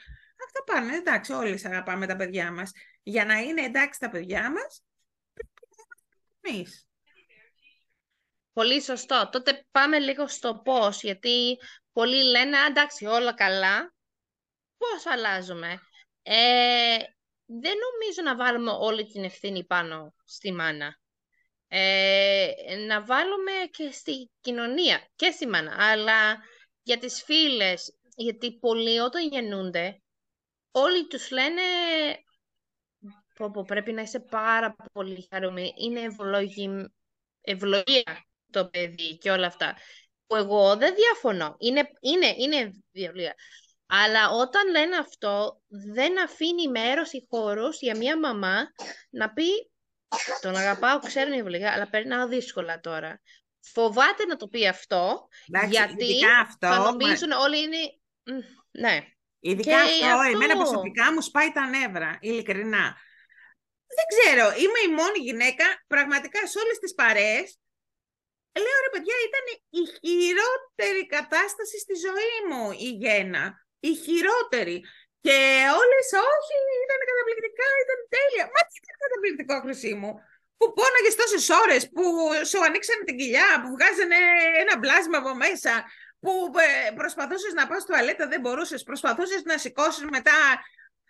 Αυτά 0.44 0.72
πάνε, 0.72 0.96
εντάξει, 0.96 1.32
όλοι 1.32 1.60
αγαπάμε 1.64 2.06
τα 2.06 2.16
παιδιά 2.16 2.52
μας. 2.52 2.70
Για 3.02 3.24
να 3.24 3.38
είναι 3.38 3.62
εντάξει 3.62 4.00
τα 4.00 4.08
παιδιά 4.08 4.50
μας, 4.50 4.82
πρέπει 5.32 5.50
να 6.42 6.50
εμείς. 6.50 6.86
Πολύ 8.52 8.82
σωστό. 8.82 9.28
Τότε 9.32 9.66
πάμε 9.70 9.98
λίγο 9.98 10.28
στο 10.28 10.60
πώς, 10.64 11.02
γιατί 11.02 11.58
πολλοί 11.92 12.22
λένε, 12.24 12.56
εντάξει, 12.68 13.06
όλα 13.06 13.34
καλά. 13.34 13.94
Πώς 14.76 15.06
αλλάζουμε; 15.06 15.80
Ε, 16.22 16.96
δεν 17.46 17.74
νομίζω 17.76 18.22
να 18.24 18.36
βάλουμε 18.36 18.70
όλη 18.70 19.06
την 19.06 19.24
ευθύνη 19.24 19.64
πάνω 19.64 20.14
στη 20.24 20.52
μάνα. 20.52 21.00
Ε, 21.68 22.52
να 22.86 23.04
βάλουμε 23.04 23.52
και 23.70 23.90
στη 23.92 24.30
κοινωνία 24.40 25.08
και 25.16 25.30
στη 25.30 25.46
μάνα, 25.48 25.76
αλλά 25.78 26.38
για 26.82 26.98
τις 26.98 27.22
φίλες, 27.22 27.96
γιατί 28.16 28.58
πολλοί 28.58 28.98
όταν 28.98 29.28
γεννούνται, 29.28 30.02
όλοι 30.70 31.06
τους 31.06 31.30
λένε 31.30 31.62
πω, 33.36 33.64
πρέπει 33.66 33.92
να 33.92 34.02
είσαι 34.02 34.20
πάρα 34.20 34.76
πολύ 34.92 35.26
χαρούμενη, 35.30 35.72
είναι 35.76 36.00
ευλογία 37.40 38.24
το 38.52 38.68
παιδί 38.68 39.18
και 39.18 39.30
όλα 39.30 39.46
αυτά. 39.46 39.76
Που 40.26 40.36
εγώ 40.36 40.76
δεν 40.76 40.94
διαφωνώ, 40.94 41.56
είναι, 41.58 41.90
είναι, 42.00 42.34
είναι 42.36 42.72
αλλά 43.94 44.30
όταν 44.30 44.70
λένε 44.70 44.96
αυτό, 44.96 45.60
δεν 45.68 46.22
αφήνει 46.22 46.68
μέρος 46.68 47.12
ή 47.12 47.26
χώρος 47.30 47.80
για 47.80 47.96
μια 47.96 48.18
μαμά 48.18 48.72
να 49.10 49.32
πει 49.32 49.70
τον 50.40 50.56
αγαπάω, 50.56 50.98
ξέρω 50.98 51.32
είναι 51.32 51.70
αλλά 51.70 51.88
περνάω 51.88 52.28
δύσκολα 52.28 52.80
τώρα. 52.80 53.20
Φοβάται 53.60 54.24
να 54.24 54.36
το 54.36 54.48
πει 54.48 54.68
αυτό, 54.68 55.28
γιατί 55.68 56.20
αυτό, 56.40 56.66
θα 56.66 56.78
νομίζουν 56.78 57.30
όλοι 57.30 57.58
είναι... 57.58 57.76
Ναι. 58.70 59.06
Ειδικά 59.40 59.80
αυτό, 59.80 60.06
αυτό, 60.06 60.30
εμένα 60.30 60.56
προσωπικά 60.56 61.12
μου 61.12 61.20
σπάει 61.20 61.52
τα 61.52 61.66
νεύρα, 61.66 62.18
ειλικρινά. 62.20 62.96
Δεν 63.96 64.06
ξέρω, 64.08 64.46
είμαι 64.46 64.92
η 64.92 64.94
μόνη 64.94 65.18
γυναίκα, 65.18 65.64
πραγματικά 65.86 66.46
σε 66.46 66.58
όλες 66.58 66.78
τις 66.78 66.94
παρέες, 66.94 67.58
λέω 68.64 68.78
ρε 68.84 68.90
παιδιά, 68.94 69.16
ήταν 69.28 69.44
η 69.80 69.82
χειρότερη 69.98 71.02
κατάσταση 71.16 71.76
στη 71.84 71.94
ζωή 72.06 72.36
μου 72.48 72.64
η 72.86 72.88
γένα 73.02 73.42
η 73.88 73.92
χειρότερη. 74.04 74.76
Και 75.24 75.38
όλες 75.80 76.06
όχι, 76.34 76.56
ήταν 76.84 77.00
καταπληκτικά, 77.10 77.68
ήταν 77.84 77.98
τέλεια. 78.14 78.44
Μα 78.54 78.60
τι 78.68 78.74
ήταν 78.82 78.96
καταπληκτικό, 79.04 79.54
χρυσή 79.64 79.92
μου. 80.00 80.12
που 80.56 80.66
πόναγες 80.78 81.14
τόσες 81.20 81.46
ώρες, 81.62 81.82
που 81.94 82.04
σου 82.50 82.58
ανοίξανε 82.66 83.04
την 83.08 83.16
κοιλιά, 83.20 83.48
που 83.62 83.68
βγάζανε 83.74 84.20
ένα 84.62 84.74
μπλάσμα 84.78 85.18
από 85.18 85.32
μέσα, 85.44 85.72
που 86.22 86.32
ε, 86.66 86.90
προσπαθούσες 87.00 87.52
να 87.58 87.66
πας 87.66 87.82
στο 87.82 87.92
τουαλέτα, 87.92 88.24
δεν 88.32 88.40
μπορούσες, 88.40 88.82
προσπαθούσες 88.82 89.42
να 89.50 89.58
σηκώσεις 89.58 90.04
μετά. 90.16 90.38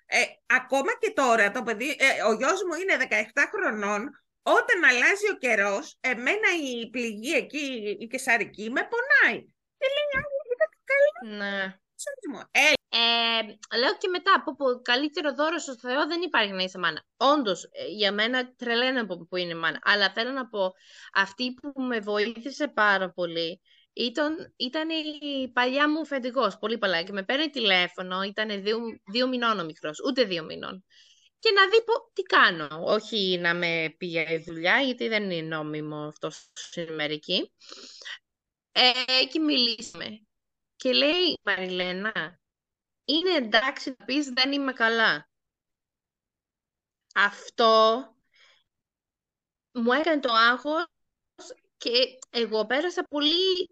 Ε, 0.06 0.22
ακόμα 0.58 0.92
και 1.00 1.10
τώρα 1.20 1.50
το 1.50 1.62
παιδί, 1.62 1.90
ε, 2.06 2.22
ο 2.28 2.32
γιος 2.32 2.60
μου 2.66 2.74
είναι 2.80 2.94
17 2.96 3.44
χρονών, 3.52 4.21
όταν 4.42 4.84
αλλάζει 4.84 5.30
ο 5.30 5.36
καιρός, 5.38 5.96
εμένα 6.00 6.48
η 6.62 6.90
πληγή 6.90 7.32
εκεί, 7.32 7.96
η 8.00 8.06
κεσαρική, 8.06 8.70
με 8.70 8.88
πονάει. 8.90 9.40
Και 9.78 9.86
λέει, 9.94 10.22
καλά. 10.90 11.36
Ναι. 11.36 11.76
Ε, 12.50 12.72
ε, 12.88 13.78
λέω 13.78 13.96
και 13.98 14.08
μετά, 14.08 14.34
από 14.36 14.54
που 14.54 14.64
καλύτερο 14.82 15.34
δώρο 15.34 15.58
στο 15.58 15.76
Θεό 15.76 16.06
δεν 16.06 16.20
υπάρχει 16.22 16.52
να 16.52 16.62
είσαι 16.62 16.78
μάνα. 16.78 17.04
Όντως, 17.16 17.64
ε, 17.64 17.86
για 17.86 18.12
μένα 18.12 18.54
τρελαίνω 18.54 19.00
από 19.00 19.26
που 19.26 19.36
είναι 19.36 19.54
μάνα. 19.54 19.78
Αλλά 19.82 20.12
θέλω 20.12 20.30
να 20.30 20.48
πω, 20.48 20.72
αυτή 21.12 21.54
που 21.54 21.82
με 21.82 21.98
βοήθησε 21.98 22.68
πάρα 22.68 23.10
πολύ 23.10 23.60
ήταν, 23.92 24.54
ήταν 24.56 24.88
η 25.20 25.50
παλιά 25.52 25.90
μου 25.90 26.06
φεντικό, 26.06 26.52
πολύ 26.60 26.78
παλιά. 26.78 27.02
Και 27.02 27.12
με 27.12 27.22
παίρνει 27.22 27.50
τηλέφωνο, 27.50 28.22
ήταν 28.22 28.62
δύο, 28.62 28.78
δύο 29.12 29.28
μηνών 29.28 29.58
ο 29.58 29.64
μικρός, 29.64 29.98
ούτε 30.06 30.24
δύο 30.24 30.44
μηνών. 30.44 30.84
Και 31.42 31.50
να 31.50 31.68
δει 31.68 31.84
πω, 31.84 32.10
τι 32.12 32.22
κάνω. 32.22 32.68
Όχι 32.84 33.38
να 33.40 33.54
με 33.54 33.94
πει 33.98 34.06
για 34.06 34.42
δουλειά, 34.46 34.80
γιατί 34.80 35.08
δεν 35.08 35.30
είναι 35.30 35.56
νόμιμο 35.56 36.06
αυτό 36.06 36.30
στην 36.52 36.88
Αμερική. 36.88 37.52
Ε, 38.72 39.24
και 39.30 39.38
μιλήσαμε. 39.38 40.26
Και 40.76 40.92
λέει, 40.92 41.38
Μαριλένα, 41.42 42.40
είναι 43.04 43.30
εντάξει 43.30 43.94
να 43.98 44.04
πεις 44.04 44.28
δεν 44.28 44.52
είμαι 44.52 44.72
καλά. 44.72 45.30
Αυτό 47.14 48.04
μου 49.72 49.92
έκανε 49.92 50.20
το 50.20 50.32
άγχος 50.32 50.84
και 51.76 52.18
εγώ 52.30 52.66
πέρασα 52.66 53.04
πολύ 53.04 53.68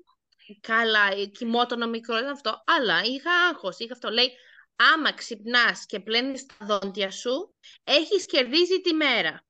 καλά, 0.60 1.24
κοιμόταν 1.24 1.82
ο 1.82 1.88
μικρός 1.88 2.22
αυτό, 2.22 2.62
αλλά 2.66 3.02
είχα 3.02 3.32
άγχος, 3.32 3.78
είχα 3.78 3.92
αυτό. 3.92 4.10
Λέει, 4.10 4.32
άμα 4.94 5.12
ξυπνάς 5.12 5.86
και 5.86 6.00
πλένεις 6.00 6.46
τα 6.46 6.66
δόντια 6.66 7.10
σου, 7.10 7.54
έχεις 7.84 8.26
κερδίσει 8.26 8.80
τη 8.80 8.92
μέρα. 8.92 9.44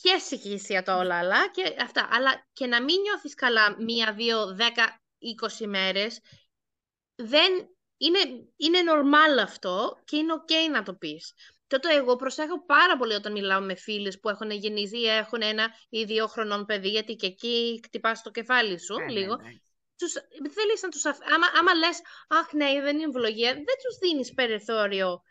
Χαίρεσαι 0.00 0.36
και 0.36 0.52
εσύ 0.52 0.72
για 0.72 0.82
το 0.82 0.98
όλα, 0.98 1.18
αλλά 1.18 1.48
και 1.48 1.76
αυτά. 1.80 2.08
Αλλά 2.10 2.46
και 2.52 2.66
να 2.66 2.82
μην 2.82 3.00
νιώθεις 3.00 3.34
καλά 3.34 3.76
μία, 3.82 4.12
δύο, 4.12 4.54
δέκα, 4.54 5.00
είκοσι 5.18 5.66
μέρες, 5.66 6.20
δεν 7.14 7.52
είναι, 7.96 8.18
είναι 8.56 8.78
normal 8.92 9.42
αυτό 9.42 10.02
και 10.04 10.16
είναι 10.16 10.32
ok 10.34 10.70
να 10.72 10.82
το 10.82 10.94
πεις. 10.94 11.32
Τότε 11.66 11.94
εγώ 11.94 12.16
προσέχω 12.16 12.64
πάρα 12.64 12.96
πολύ 12.96 13.14
όταν 13.14 13.32
μιλάω 13.32 13.60
με 13.60 13.74
φίλες 13.74 14.20
που 14.20 14.28
έχουν 14.28 14.50
γεννήσει 14.50 14.98
ή 14.98 15.08
έχουν 15.08 15.42
ένα 15.42 15.74
ή 15.88 16.04
δύο 16.04 16.26
χρονών 16.26 16.64
παιδί, 16.64 16.88
γιατί 16.88 17.14
και 17.14 17.26
εκεί 17.26 17.80
χτυπάς 17.84 18.22
το 18.22 18.30
κεφάλι 18.30 18.80
σου 18.80 18.94
ναι, 18.94 19.04
ναι, 19.04 19.10
λίγο. 19.10 19.36
Ναι, 19.36 19.52
Τους, 19.98 20.12
θέλεις 20.54 20.82
να 20.82 20.88
τους 20.88 21.04
αφ... 21.04 21.18
άμα, 21.34 21.46
άμα 21.58 21.74
λες, 21.74 22.00
αχ 22.28 22.52
ναι, 22.52 22.80
δεν 22.80 22.94
είναι 22.94 23.04
εμβολογία, 23.04 23.52
δεν 23.52 23.76
τους 23.82 23.98
δίνεις 24.00 24.34
περιθώριο 24.34 25.22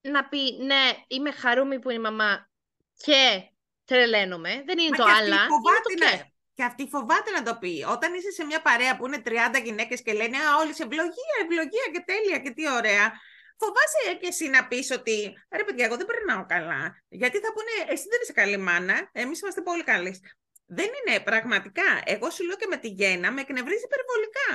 να 0.00 0.28
πει, 0.28 0.56
ναι, 0.64 0.82
είμαι 1.06 1.30
χαρούμενη 1.30 1.80
που 1.80 1.90
είναι 1.90 1.98
η 1.98 2.02
μαμά 2.02 2.50
και 2.96 3.50
τρελαίνομαι. 3.84 4.62
Δεν 4.66 4.78
είναι 4.78 4.96
το 4.96 5.04
άλλα, 5.04 5.26
είναι 5.26 5.80
το 5.82 5.94
και. 5.94 6.32
Και 6.54 6.64
αυτή 6.64 6.88
φοβάται 6.88 7.30
να 7.30 7.42
το 7.42 7.56
πει. 7.58 7.84
Όταν 7.88 8.14
είσαι 8.14 8.30
σε 8.30 8.44
μια 8.44 8.62
παρέα 8.62 8.96
που 8.96 9.06
είναι 9.06 9.22
30 9.24 9.30
γυναίκες 9.64 10.02
και 10.02 10.12
λένε 10.12 10.36
Α, 10.36 10.56
όλε 10.56 10.70
ευλογία, 10.70 11.34
ευλογία 11.42 11.86
και 11.92 12.02
τέλεια 12.06 12.38
και 12.38 12.50
τι 12.50 12.70
ωραία. 12.70 13.12
Φοβάσαι 13.58 14.18
και 14.20 14.26
εσύ 14.26 14.48
να 14.48 14.66
πεις 14.68 14.90
ότι 14.90 15.32
ρε 15.56 15.64
παιδιά, 15.64 15.84
εγώ 15.84 15.96
δεν 15.96 16.06
περνάω 16.06 16.46
καλά. 16.46 17.02
Γιατί 17.08 17.38
θα 17.38 17.52
πούνε, 17.52 17.92
εσύ 17.92 18.08
δεν 18.08 18.18
είσαι 18.22 18.32
καλή 18.32 18.56
μάνα, 18.56 19.10
εμείς 19.12 19.40
είμαστε 19.40 19.62
πολύ 19.62 19.84
καλοί. 19.84 20.20
Δεν 20.66 20.90
είναι 20.96 21.14
πραγματικά. 21.30 21.88
Εγώ 22.14 22.26
σου 22.30 22.44
λέω 22.46 22.56
και 22.56 22.70
με 22.72 22.78
τη 22.82 22.88
γέννα 22.88 23.28
με 23.32 23.40
εκνευρίζει 23.40 23.86
υπερβολικά. 23.90 24.50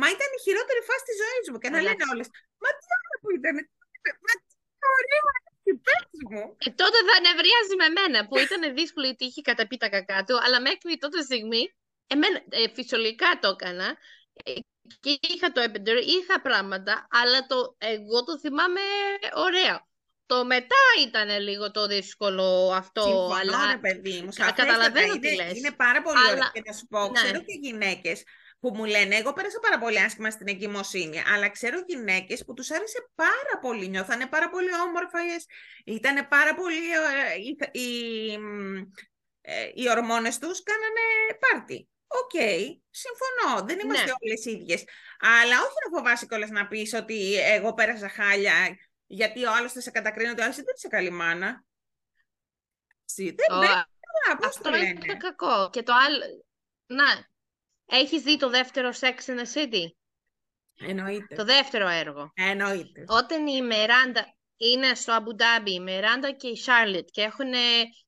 Μα 0.00 0.06
ήταν 0.14 0.28
η 0.38 0.40
χειρότερη 0.44 0.80
φάση 0.88 1.04
της 1.08 1.16
ζωής 1.22 1.46
μου. 1.50 1.58
Και 1.62 1.70
να 1.74 1.80
λένε 1.86 2.04
όλες, 2.12 2.28
Μα 2.62 2.68
τι 2.78 2.86
άλλο 2.96 3.14
που 3.22 3.30
ήταν, 3.38 3.56
Μα 4.26 4.32
τι 4.44 4.54
ωραία 4.96 5.44
ε, 6.58 6.70
τότε 6.70 6.98
θα 7.08 7.16
νευρίαζε 7.26 7.74
με 7.78 7.88
μένα 7.88 8.26
που 8.26 8.38
ήταν 8.38 8.74
δύσκολο 8.74 9.06
γιατί 9.06 9.24
είχε 9.24 9.42
καταπεί 9.42 9.76
τα 9.76 9.88
κακά 9.88 10.24
του, 10.24 10.40
αλλά 10.44 10.60
μέχρι 10.60 10.98
τότε 10.98 11.22
στιγμή 11.22 11.74
εμένα, 12.06 12.42
ε, 12.48 12.68
φυσιολογικά 12.74 13.38
το 13.40 13.48
έκανα 13.48 13.96
ε, 14.44 14.52
και 15.00 15.18
είχα 15.20 15.52
το 15.52 15.60
έπεντερ, 15.60 15.96
είχα 15.96 16.40
πράγματα, 16.40 17.06
αλλά 17.10 17.46
το, 17.46 17.76
εγώ 17.78 18.24
το 18.24 18.38
θυμάμαι 18.38 18.80
ωραία. 19.34 19.86
Το 20.26 20.44
μετά 20.44 20.76
ήταν 21.06 21.40
λίγο 21.40 21.70
το 21.70 21.86
δύσκολο 21.86 22.72
αυτό, 22.74 23.02
Συμφωνώ, 23.02 23.34
αλλά 23.34 23.72
ρε, 23.72 23.78
παιδί 23.78 24.20
μου. 24.20 24.28
Καταλαβαίνω 24.54 25.18
τι 25.18 25.34
λες. 25.34 25.58
Είναι 25.58 25.72
πάρα 25.72 26.02
πολύ 26.02 26.18
αλλά... 26.18 26.30
ωραία 26.30 26.50
και 26.52 26.62
να 26.66 26.72
σου 26.72 26.86
πω, 26.86 27.00
ναι. 27.00 27.12
ξέρω 27.12 27.38
και 27.38 27.58
γυναίκες 27.62 28.22
που 28.64 28.70
μου 28.74 28.84
λένε, 28.84 29.16
εγώ 29.16 29.32
πέρασα 29.32 29.58
πάρα 29.58 29.78
πολύ 29.78 30.00
άσχημα 30.00 30.30
στην 30.30 30.48
εγκυμοσύνη, 30.48 31.22
αλλά 31.34 31.48
ξέρω 31.48 31.76
γυναίκες 31.86 32.44
που 32.44 32.54
τους 32.54 32.70
άρεσε 32.70 33.10
πάρα 33.14 33.54
πολύ, 33.60 33.88
νιώθανε 33.88 34.26
πάρα 34.26 34.48
πολύ 34.50 34.68
όμορφες, 34.86 35.46
ήταν 35.84 36.28
πάρα 36.28 36.54
πολύ, 36.54 36.76
ε, 36.76 37.34
οι, 37.44 37.80
οι, 37.80 38.32
ε, 39.40 39.70
οι 39.74 39.90
ορμόνες 39.90 40.38
τους 40.38 40.62
κάνανε 40.62 41.04
πάρτι. 41.38 41.88
OK, 42.06 42.30
okay, 42.34 42.60
συμφωνώ, 42.90 43.66
δεν 43.66 43.78
είμαστε 43.78 44.04
ναι. 44.04 44.12
όλες 44.20 44.44
ίδιες. 44.44 44.84
Αλλά 45.18 45.56
όχι 45.60 45.78
να 45.84 45.96
φοβάσαι 45.96 46.26
κιόλας 46.26 46.50
να 46.50 46.68
πεις 46.68 46.94
ότι 46.94 47.34
εγώ 47.34 47.74
πέρασα 47.74 48.08
χάλια, 48.08 48.52
γιατί 49.06 49.44
ο 49.44 49.52
άλλος 49.54 49.72
θα 49.72 49.80
σε 49.80 49.90
κατακρίνει 49.90 50.30
ότι 50.30 50.40
ο 50.40 50.44
άλλος 50.44 50.56
δεν 50.56 50.64
είσαι 50.76 50.88
καλή 50.88 51.10
μάνα. 51.10 51.64
Δεν, 53.16 53.34
δεν, 53.36 53.84
αυτό 54.44 54.76
είναι 54.76 55.16
κακό. 55.16 55.70
Και 55.70 55.82
το 55.82 55.92
άλλο, 55.92 56.44
να, 56.86 57.28
Έχεις 57.86 58.22
δει 58.22 58.36
το 58.36 58.50
δεύτερο 58.50 58.90
Sex 59.00 59.16
in 59.26 59.38
the 59.38 59.54
City? 59.54 59.86
Εννοείται. 60.78 61.34
Το 61.34 61.44
δεύτερο 61.44 61.88
έργο. 61.88 62.30
Εννοείται. 62.34 63.04
Όταν 63.06 63.46
η 63.46 63.62
Μεράντα 63.62 64.34
είναι 64.56 64.94
στο 64.94 65.12
Αμπουντάμπι, 65.12 65.74
η 65.74 65.80
Μεράντα 65.80 66.32
και 66.32 66.48
η 66.48 66.56
Σάρλετ 66.56 67.08
και 67.10 67.22
έχουν 67.22 67.52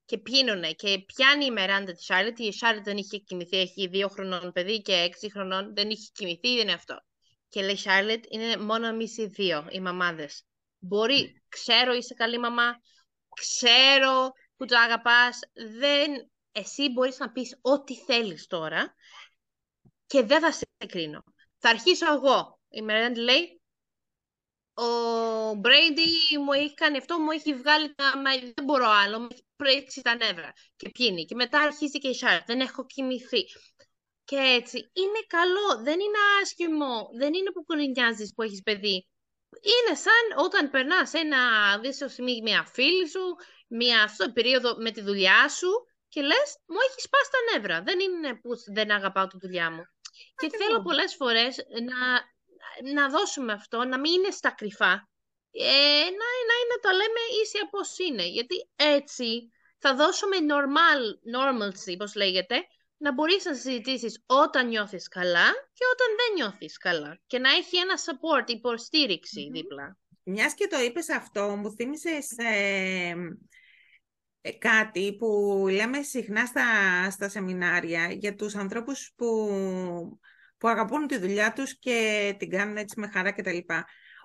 και 0.05 0.19
πίνουνε 0.19 0.73
και 0.73 1.05
πιάνει 1.07 1.45
η 1.45 1.50
Μεράντα 1.50 1.93
τη 1.93 2.03
Σάρλετ, 2.03 2.38
η 2.38 2.53
Σάρλετ 2.53 2.85
δεν 2.85 2.97
είχε 2.97 3.19
κοιμηθεί, 3.19 3.57
έχει 3.57 3.88
δύο 3.88 4.09
χρονών 4.09 4.53
παιδί 4.53 4.83
και 4.83 4.93
έξι 4.93 5.31
χρονών, 5.31 5.75
δεν 5.75 5.91
είχε 5.91 6.11
κοιμηθεί, 6.12 6.49
δεν 6.49 6.62
είναι 6.62 6.73
αυτό. 6.73 6.97
Και 7.49 7.62
λέει 7.62 7.73
η 7.73 7.76
Σάρλετ, 7.76 8.25
είναι 8.29 8.57
μόνο 8.57 8.87
εμείς 8.87 9.19
οι 9.19 9.26
δύο, 9.26 9.67
οι 9.71 9.81
μαμάδες. 9.81 10.45
Μπορεί, 10.87 11.43
ξέρω 11.49 11.95
είσαι 11.95 12.14
καλή 12.14 12.38
μαμά, 12.38 12.81
ξέρω 13.40 14.33
που 14.57 14.64
το 14.64 14.78
αγαπάς, 14.78 15.38
δεν... 15.78 16.31
Εσύ 16.52 16.88
μπορείς 16.88 17.19
να 17.19 17.33
πεις 17.33 17.59
ό,τι 17.61 17.97
θέλεις 17.97 18.47
τώρα 18.47 18.95
και 20.07 20.23
δεν 20.23 20.40
θα 20.40 20.52
σε 20.52 20.66
κρίνω. 20.87 21.23
Θα 21.59 21.69
αρχίσω 21.69 22.12
εγώ. 22.12 22.61
Η 22.69 22.83
Μερέντι 22.83 23.21
λέει, 23.21 23.61
ο 24.75 25.55
Μπρέιντι 25.55 26.02
μου 26.45 26.52
έχει 26.52 26.75
κάνει 26.75 26.97
αυτό, 26.97 27.19
μου 27.19 27.31
έχει 27.31 27.55
βγάλει 27.55 27.95
τα 27.95 28.23
δεν 28.55 28.64
μπορώ 28.64 28.87
άλλο, 28.88 29.21
μου 29.21 29.28
έχει 29.31 29.45
πρίξει 29.57 30.02
τα 30.02 30.16
νεύρα 30.16 30.52
και 30.76 30.88
πιύνει. 30.88 31.25
Και 31.25 31.35
μετά 31.35 31.61
αρχίζει 31.61 31.99
και 31.99 32.09
η 32.09 32.14
Σάρα, 32.14 32.45
δεν 32.47 32.61
έχω 32.61 32.87
κοιμηθεί. 32.87 33.45
Και 34.25 34.37
έτσι, 34.37 34.90
είναι 34.93 35.25
καλό, 35.26 35.83
δεν 35.83 36.00
είναι 36.00 36.19
άσχημο, 36.43 37.09
δεν 37.19 37.35
είναι 37.35 37.52
που 37.52 37.64
κουνινιάζεις 37.64 38.33
που 38.35 38.43
έχεις 38.43 38.62
παιδί. 38.62 39.07
Είναι 39.73 39.97
σαν 39.97 40.45
όταν 40.45 40.71
περνάς 40.71 41.13
ένα 41.13 41.41
δύσκολο 41.79 42.11
σημείο 42.11 42.43
μια 42.43 42.65
φίλη 42.65 43.09
σου, 43.09 43.37
μια 43.69 44.03
αυτό, 44.03 44.33
περίοδο 44.33 44.77
με 44.79 44.91
τη 44.91 45.01
δουλειά 45.01 45.49
σου 45.49 45.71
και 46.09 46.21
λες, 46.23 46.49
μου 46.67 46.77
έχεις 46.89 47.03
σπάσει 47.03 47.31
τα 47.31 47.41
νεύρα. 47.53 47.83
Δεν 47.83 47.99
είναι 48.01 48.35
που 48.35 48.51
δεν 48.73 48.91
αγαπάω 48.91 49.27
τη 49.27 49.39
δουλειά 49.39 49.71
μου. 49.71 49.85
Και 50.37 50.51
θέλω 50.59 50.83
πολλές 50.83 51.15
φορές 51.15 51.57
να, 51.91 52.01
να 52.93 53.09
δώσουμε 53.09 53.53
αυτό, 53.53 53.85
να 53.85 53.99
μην 53.99 54.13
είναι 54.13 54.31
στα 54.31 54.51
κρυφά. 54.51 55.09
Ε, 55.51 56.07
να, 56.21 56.29
να 56.49 56.55
είναι 56.61 56.79
το 56.81 56.91
λέμε 56.91 57.23
ίσια 57.43 57.69
πώς 57.71 57.99
είναι. 57.99 58.27
Γιατί 58.27 58.71
έτσι 58.77 59.51
θα 59.79 59.95
δώσουμε 59.95 60.37
normal, 60.53 61.01
normalcy, 61.37 61.97
πώς 61.99 62.15
λέγεται, 62.15 62.67
να 62.97 63.12
μπορείς 63.12 63.45
να 63.45 63.55
συζητήσεις 63.55 64.23
όταν 64.26 64.69
νιώθεις 64.69 65.09
καλά 65.09 65.50
και 65.73 65.85
όταν 65.93 66.07
δεν 66.17 66.35
νιώθεις 66.35 66.76
καλά. 66.76 67.19
Και 67.26 67.38
να 67.38 67.50
έχει 67.50 67.76
ένα 67.76 67.95
support, 67.97 68.50
υποστήριξη 68.50 69.50
δίπλα. 69.53 69.99
Μιας 70.23 70.55
και 70.55 70.67
το 70.67 70.81
είπες 70.81 71.11
αυτό, 71.11 71.57
μου 71.57 71.73
θύμισες 71.73 72.33
ε, 72.37 73.15
ε, 74.41 74.53
κάτι 74.53 75.17
που 75.17 75.29
λέμε 75.71 76.03
συχνά 76.03 76.47
στα, 76.47 76.65
στα 77.11 77.29
σεμινάρια 77.29 78.12
για 78.12 78.35
τους 78.35 78.55
ανθρώπους 78.55 79.12
που, 79.17 79.49
που 80.59 80.69
αγαπούν 80.69 81.07
τη 81.07 81.19
δουλειά 81.19 81.53
τους 81.53 81.79
και 81.79 82.35
την 82.38 82.50
κάνουν 82.50 82.76
έτσι 82.76 83.00
με 83.00 83.11
χαρά 83.12 83.33
κτλ. 83.33 83.59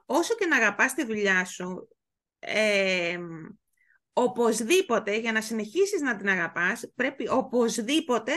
Όσο 0.06 0.36
και 0.36 0.46
να 0.46 0.58
αγαπάς 0.58 0.94
τη 0.94 1.06
δουλειά 1.06 1.46
σου, 1.46 1.88
ε, 2.40 3.18
οπωσδήποτε, 4.14 5.16
για 5.16 5.32
να 5.32 5.42
συνεχίσεις 5.42 6.02
να 6.02 6.16
την 6.16 6.30
αγαπάς, 6.30 6.92
πρέπει 6.96 7.28
οπωσδήποτε 7.28 8.32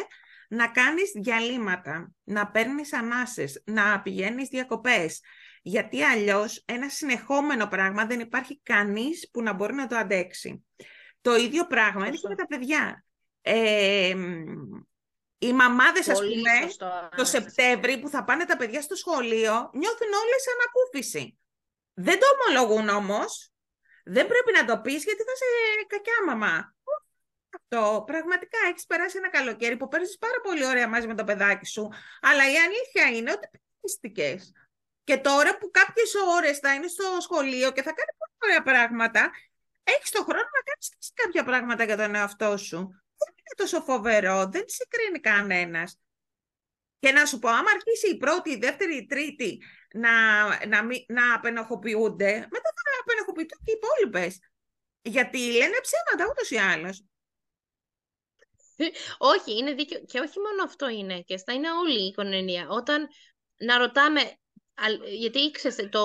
να 0.49 0.69
κάνεις 0.69 1.11
διαλύματα, 1.15 2.13
να 2.25 2.51
παίρνεις 2.51 2.93
ανάσες, 2.93 3.63
να 3.65 4.03
πηγαίνεις 4.03 4.49
διακοπές. 4.49 5.21
Γιατί 5.63 6.03
αλλιώς 6.03 6.63
ένα 6.67 6.89
συνεχόμενο 6.89 7.67
πράγμα 7.67 8.07
δεν 8.07 8.21
υπάρχει 8.21 8.61
κανείς 8.63 9.31
που 9.33 9.43
να 9.43 9.53
μπορεί 9.53 9.75
να 9.75 9.87
το 9.87 9.97
αντέξει. 9.97 10.65
Το 11.21 11.35
ίδιο 11.35 11.67
πράγμα 11.67 12.07
είναι 12.07 12.17
και 12.17 12.29
με 12.29 12.35
τα 12.35 12.47
παιδιά. 12.47 13.05
Ε, 13.43 14.15
οι 15.39 15.53
μαμάδες, 15.53 16.09
ας 16.09 16.19
Πολύ 16.19 16.35
πούμε, 16.35 16.51
σωστό, 16.63 16.87
το 16.87 17.09
Άννα. 17.11 17.25
Σεπτέμβρη 17.25 17.99
που 17.99 18.09
θα 18.09 18.25
πάνε 18.25 18.45
τα 18.45 18.57
παιδιά 18.57 18.81
στο 18.81 18.95
σχολείο, 18.95 19.71
νιώθουν 19.73 20.13
όλες 20.23 20.45
ανακούφιση. 20.55 21.39
Δεν 21.95 22.19
το 22.19 22.27
ομολογούν 22.35 22.89
όμως. 22.89 23.53
Δεν 24.05 24.27
πρέπει 24.27 24.53
να 24.53 24.65
το 24.65 24.81
πεις 24.81 25.05
γιατί 25.05 25.23
θα 25.23 25.35
σε 25.37 25.45
κακιά 25.87 26.25
μαμά. 26.27 26.74
Αυτό 27.71 28.03
πραγματικά 28.07 28.59
έχεις 28.71 28.87
περάσει 28.87 29.17
ένα 29.17 29.31
καλοκαίρι 29.31 29.77
που 29.77 29.89
παίρνεις 29.89 30.19
πάρα 30.19 30.41
πολύ 30.43 30.67
ωραία 30.67 30.89
μαζί 30.89 31.07
με 31.07 31.15
το 31.15 31.25
παιδάκι 31.25 31.67
σου. 31.67 31.89
Αλλά 32.21 32.51
η 32.51 32.57
αλήθεια 32.57 33.19
είναι 33.19 33.31
ότι 33.33 33.49
πιέστηκε. 33.81 34.39
Και 35.05 35.17
τώρα 35.17 35.59
που 35.59 35.71
κάποιες 35.71 36.15
ώρες 36.37 36.59
θα 36.59 36.75
είναι 36.75 36.89
στο 36.89 37.05
σχολείο 37.21 37.73
και 37.73 37.83
θα 37.83 37.93
κάνει 37.93 38.11
πολύ 38.19 38.33
ωραία 38.43 38.63
πράγματα, 38.63 39.31
έχεις 39.85 40.11
τον 40.11 40.25
χρόνο 40.25 40.49
να 40.59 40.63
κάνεις 40.69 40.89
και 40.89 40.97
εσύ 41.01 41.13
κάποια 41.15 41.45
πράγματα 41.45 41.85
για 41.85 41.97
τον 41.97 42.15
εαυτό 42.15 42.57
σου. 42.57 42.79
Δεν 43.17 43.29
είναι 43.29 43.55
τόσο 43.57 43.81
φοβερό, 43.81 44.47
δεν 44.47 44.65
σε 44.67 44.87
κρίνει 44.89 45.21
κανένας. 45.21 45.99
Και 46.99 47.13
να 47.13 47.27
σου 47.27 47.39
πω, 47.39 47.49
άμα 47.49 47.71
αρχίσει 47.71 48.15
η 48.15 48.17
πρώτη, 48.17 48.51
η 48.51 48.57
δεύτερη, 48.57 48.97
η 48.97 49.07
τρίτη 49.07 49.63
να, 49.95 50.11
να, 50.67 50.83
μη- 50.85 51.05
να 51.09 51.35
απενοχοποιούνται, 51.35 52.33
μετά 52.33 52.71
θα 52.75 53.01
απενοχοποιηθούν 53.01 53.59
και 53.65 53.71
οι 53.71 53.79
υπόλοιπες. 53.83 54.39
Γιατί 55.03 55.39
λένε 55.39 55.79
ψέματα 55.83 56.31
ούτως 56.31 56.51
ή 56.51 56.57
άλλως 56.57 57.05
όχι, 59.19 59.57
είναι 59.59 59.73
δίκαιο. 59.73 60.01
Και 60.01 60.19
όχι 60.19 60.39
μόνο 60.39 60.63
αυτό 60.65 60.89
είναι. 60.89 61.21
Και 61.21 61.37
στα 61.37 61.53
είναι 61.53 61.71
όλη 61.71 62.03
η 62.03 62.07
οικονομία. 62.07 62.69
Όταν 62.69 63.09
να 63.57 63.79
ρωτάμε. 63.79 64.21
Γιατί 65.19 65.39
ήξερε 65.39 65.89
το... 65.89 66.03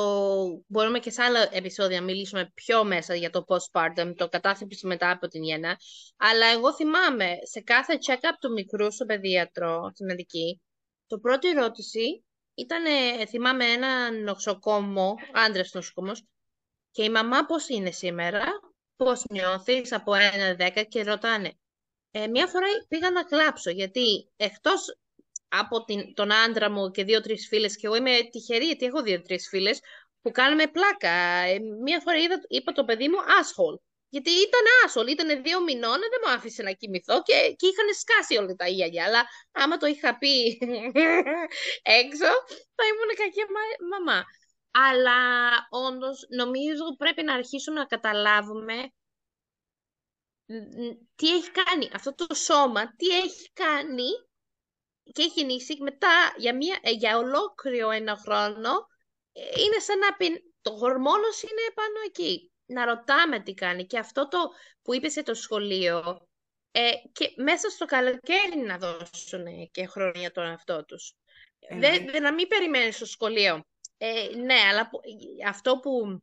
μπορούμε 0.67 0.99
και 0.99 1.11
σε 1.11 1.23
άλλα 1.23 1.49
επεισόδια 1.51 1.99
να 1.99 2.05
μιλήσουμε 2.05 2.51
πιο 2.53 2.83
μέσα 2.83 3.15
για 3.15 3.29
το 3.29 3.43
postpartum, 3.47 4.13
το 4.15 4.29
κατάθλιψη 4.29 4.87
μετά 4.87 5.11
από 5.11 5.27
την 5.27 5.43
γέννα. 5.43 5.77
Αλλά 6.17 6.45
εγώ 6.45 6.75
θυμάμαι 6.75 7.37
σε 7.43 7.61
κάθε 7.61 7.97
check-up 8.07 8.33
του 8.39 8.51
μικρού 8.51 8.91
στο 8.91 9.05
παιδίατρο, 9.05 9.91
στην 9.93 10.11
Αδική, 10.11 10.61
το 11.07 11.19
πρώτη 11.19 11.49
ερώτηση 11.49 12.23
ήταν, 12.53 12.83
θυμάμαι, 13.27 13.65
ένα 13.65 14.11
νοσοκόμο, 14.11 15.15
άντρε 15.33 15.63
νοσοκόμο, 15.71 16.11
και 16.91 17.03
η 17.03 17.09
μαμά 17.09 17.45
πώς 17.45 17.69
είναι 17.69 17.91
σήμερα, 17.91 18.43
πώς 18.95 19.23
νιώθεις 19.29 19.91
από 19.91 20.13
ένα 20.13 20.55
δέκα 20.55 20.83
και 20.83 21.03
ρωτάνε 21.03 21.53
ε, 22.11 22.27
μια 22.27 22.47
φορά 22.47 22.65
πήγα 22.87 23.11
να 23.11 23.23
κλάψω, 23.23 23.69
γιατί 23.69 24.29
εκτός 24.35 24.97
από 25.47 25.83
την, 25.83 26.13
τον 26.13 26.31
άντρα 26.31 26.69
μου 26.69 26.91
και 26.91 27.03
δύο-τρεις 27.03 27.47
φίλες, 27.47 27.77
και 27.77 27.87
εγώ 27.87 27.95
είμαι 27.95 28.17
τυχερή 28.31 28.65
γιατί 28.65 28.85
έχω 28.85 29.01
δύο-τρεις 29.01 29.47
φίλες, 29.47 29.79
που 30.21 30.31
κάνουμε 30.31 30.67
πλάκα. 30.67 31.09
Ε, 31.09 31.59
μια 31.83 31.99
φορά 31.99 32.17
είδα, 32.17 32.41
είπα 32.47 32.71
το 32.71 32.85
παιδί 32.85 33.07
μου 33.09 33.17
asshole. 33.17 33.79
Γιατί 34.09 34.29
ήταν 34.29 34.65
asshole, 34.85 35.07
ήταν 35.07 35.43
δύο 35.43 35.63
μηνών, 35.63 35.99
δεν 35.99 36.21
μου 36.25 36.31
άφησε 36.31 36.63
να 36.63 36.71
κοιμηθώ 36.71 37.21
και, 37.21 37.33
και 37.57 37.67
είχαν 37.67 37.87
σκάσει 37.99 38.37
όλα 38.37 38.55
τα 38.55 38.67
γυαλιά. 38.67 39.05
Αλλά 39.05 39.23
άμα 39.51 39.77
το 39.77 39.85
είχα 39.85 40.17
πει 40.17 40.57
έξω, 42.01 42.29
θα 42.75 42.83
ήμουν 42.89 43.11
κακή 43.17 43.43
μα- 43.55 43.97
μαμά. 43.97 44.23
Αλλά 44.71 45.17
όντως 45.69 46.25
νομίζω 46.29 46.95
πρέπει 46.97 47.23
να 47.23 47.33
αρχίσουμε 47.33 47.79
να 47.79 47.85
καταλάβουμε 47.85 48.73
ν- 48.73 48.91
τι 51.15 51.35
έχει 51.35 51.51
κάνει 51.51 51.89
αυτό 51.93 52.15
το 52.15 52.35
σώμα, 52.35 52.95
τι 52.95 53.07
έχει 53.07 53.51
κάνει 53.53 54.09
και 55.13 55.21
έχει 55.21 55.39
γεννήσει 55.39 55.77
μετά 55.81 56.33
για, 56.37 56.55
μια, 56.55 56.79
ε, 56.81 56.91
για 56.91 57.17
ολόκληρο 57.17 57.89
ένα 57.91 58.15
χρόνο 58.17 58.69
ε, 59.31 59.41
είναι 59.61 59.79
σαν 59.79 59.99
να 59.99 60.13
πει 60.15 60.53
το 60.61 60.71
χορμόνος 60.71 61.41
είναι 61.41 61.71
πάνω 61.73 61.99
εκεί. 62.05 62.51
Να 62.65 62.85
ρωτάμε 62.85 63.39
τι 63.39 63.53
κάνει 63.53 63.85
και 63.85 63.99
αυτό 63.99 64.27
το 64.27 64.37
που 64.81 64.93
είπες 64.95 65.13
για 65.13 65.23
το 65.23 65.33
σχολείο 65.33 66.27
ε, 66.71 66.91
και 67.11 67.33
μέσα 67.35 67.69
στο 67.69 67.85
καλοκαίρι 67.85 68.57
να 68.65 68.77
δώσουν 68.77 69.69
και 69.71 69.85
χρόνο 69.85 70.11
για 70.15 70.31
τον 70.31 70.45
εαυτό 70.45 70.85
τους. 70.85 71.13
Δεν, 71.79 72.05
δεν- 72.11 72.21
να 72.21 72.33
μην 72.33 72.47
περιμένεις 72.47 72.95
στο 72.95 73.05
σχολείο. 73.05 73.63
Ε, 73.97 74.29
ναι, 74.35 74.53
αλλά 74.71 74.89
που- 74.89 74.99
αυτό 75.47 75.77
που 75.79 76.19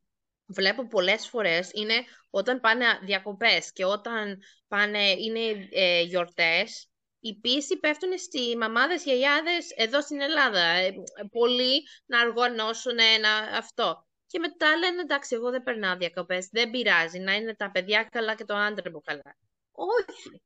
βλέπω 0.47 0.87
πολλές 0.87 1.29
φορές 1.29 1.71
είναι 1.73 2.05
όταν 2.31 2.61
πάνε 2.61 2.85
διακοπές 3.03 3.73
και 3.73 3.85
όταν 3.85 4.43
πάνε, 4.69 5.11
είναι 5.11 5.69
ε, 5.71 6.03
γιορτές, 6.03 6.89
οι 7.21 7.39
πίεση 7.41 7.79
πέφτουν 7.79 8.19
στις 8.19 8.57
μαμάδες, 8.57 9.05
γιαγιάδες 9.05 9.71
εδώ 9.77 10.01
στην 10.01 10.21
Ελλάδα. 10.21 10.61
Ε, 10.61 10.95
πολλοί 11.33 11.83
να 12.07 12.21
οργανώσουν 12.21 12.99
ένα 12.99 13.29
αυτό. 13.59 14.07
Και 14.27 14.39
μετά 14.39 14.77
λένε, 14.77 15.01
εντάξει, 15.01 15.35
εγώ 15.35 15.51
δεν 15.51 15.63
περνάω 15.63 15.97
διακοπές, 15.97 16.49
δεν 16.51 16.71
πειράζει, 16.71 17.19
να 17.19 17.35
είναι 17.35 17.55
τα 17.55 17.71
παιδιά 17.71 18.05
καλά 18.05 18.35
και 18.35 18.45
το 18.45 18.55
άντρα 18.55 18.91
μου 18.91 19.01
καλά. 19.01 19.37
Όχι. 19.73 20.43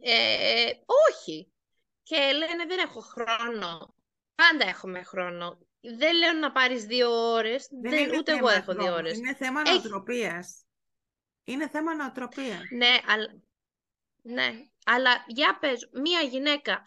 Ε, 0.00 0.62
ε, 0.62 0.72
όχι. 1.10 1.52
Και 2.02 2.16
λένε, 2.16 2.66
δεν 2.66 2.78
έχω 2.78 3.00
χρόνο. 3.00 3.94
Πάντα 4.34 4.68
έχουμε 4.68 5.02
χρόνο. 5.02 5.58
Δεν 5.80 6.16
λέω 6.16 6.32
να 6.32 6.52
πάρεις 6.52 6.84
δύο 6.84 7.10
ώρες, 7.10 7.68
Δεν 7.82 7.90
δεν, 7.90 8.04
είναι 8.08 8.16
ούτε 8.18 8.32
εγώ 8.32 8.48
θέμα 8.48 8.52
έχω 8.52 8.72
δύο 8.72 8.82
χρόνου, 8.82 8.96
ώρες. 8.96 9.16
Είναι 9.18 9.34
θέμα 9.34 9.60
Έχει- 9.60 9.70
νοοτροπίας. 9.70 10.64
Είναι 11.44 11.68
θέμα 11.68 11.94
νοοτροπίας. 11.94 12.60
Ναι, 12.76 12.96
αλλά, 13.06 13.26
ναι, 14.22 14.52
αλλά 14.84 15.24
για 15.26 15.58
πες, 15.60 15.88
μία 15.92 16.20
γυναίκα 16.20 16.82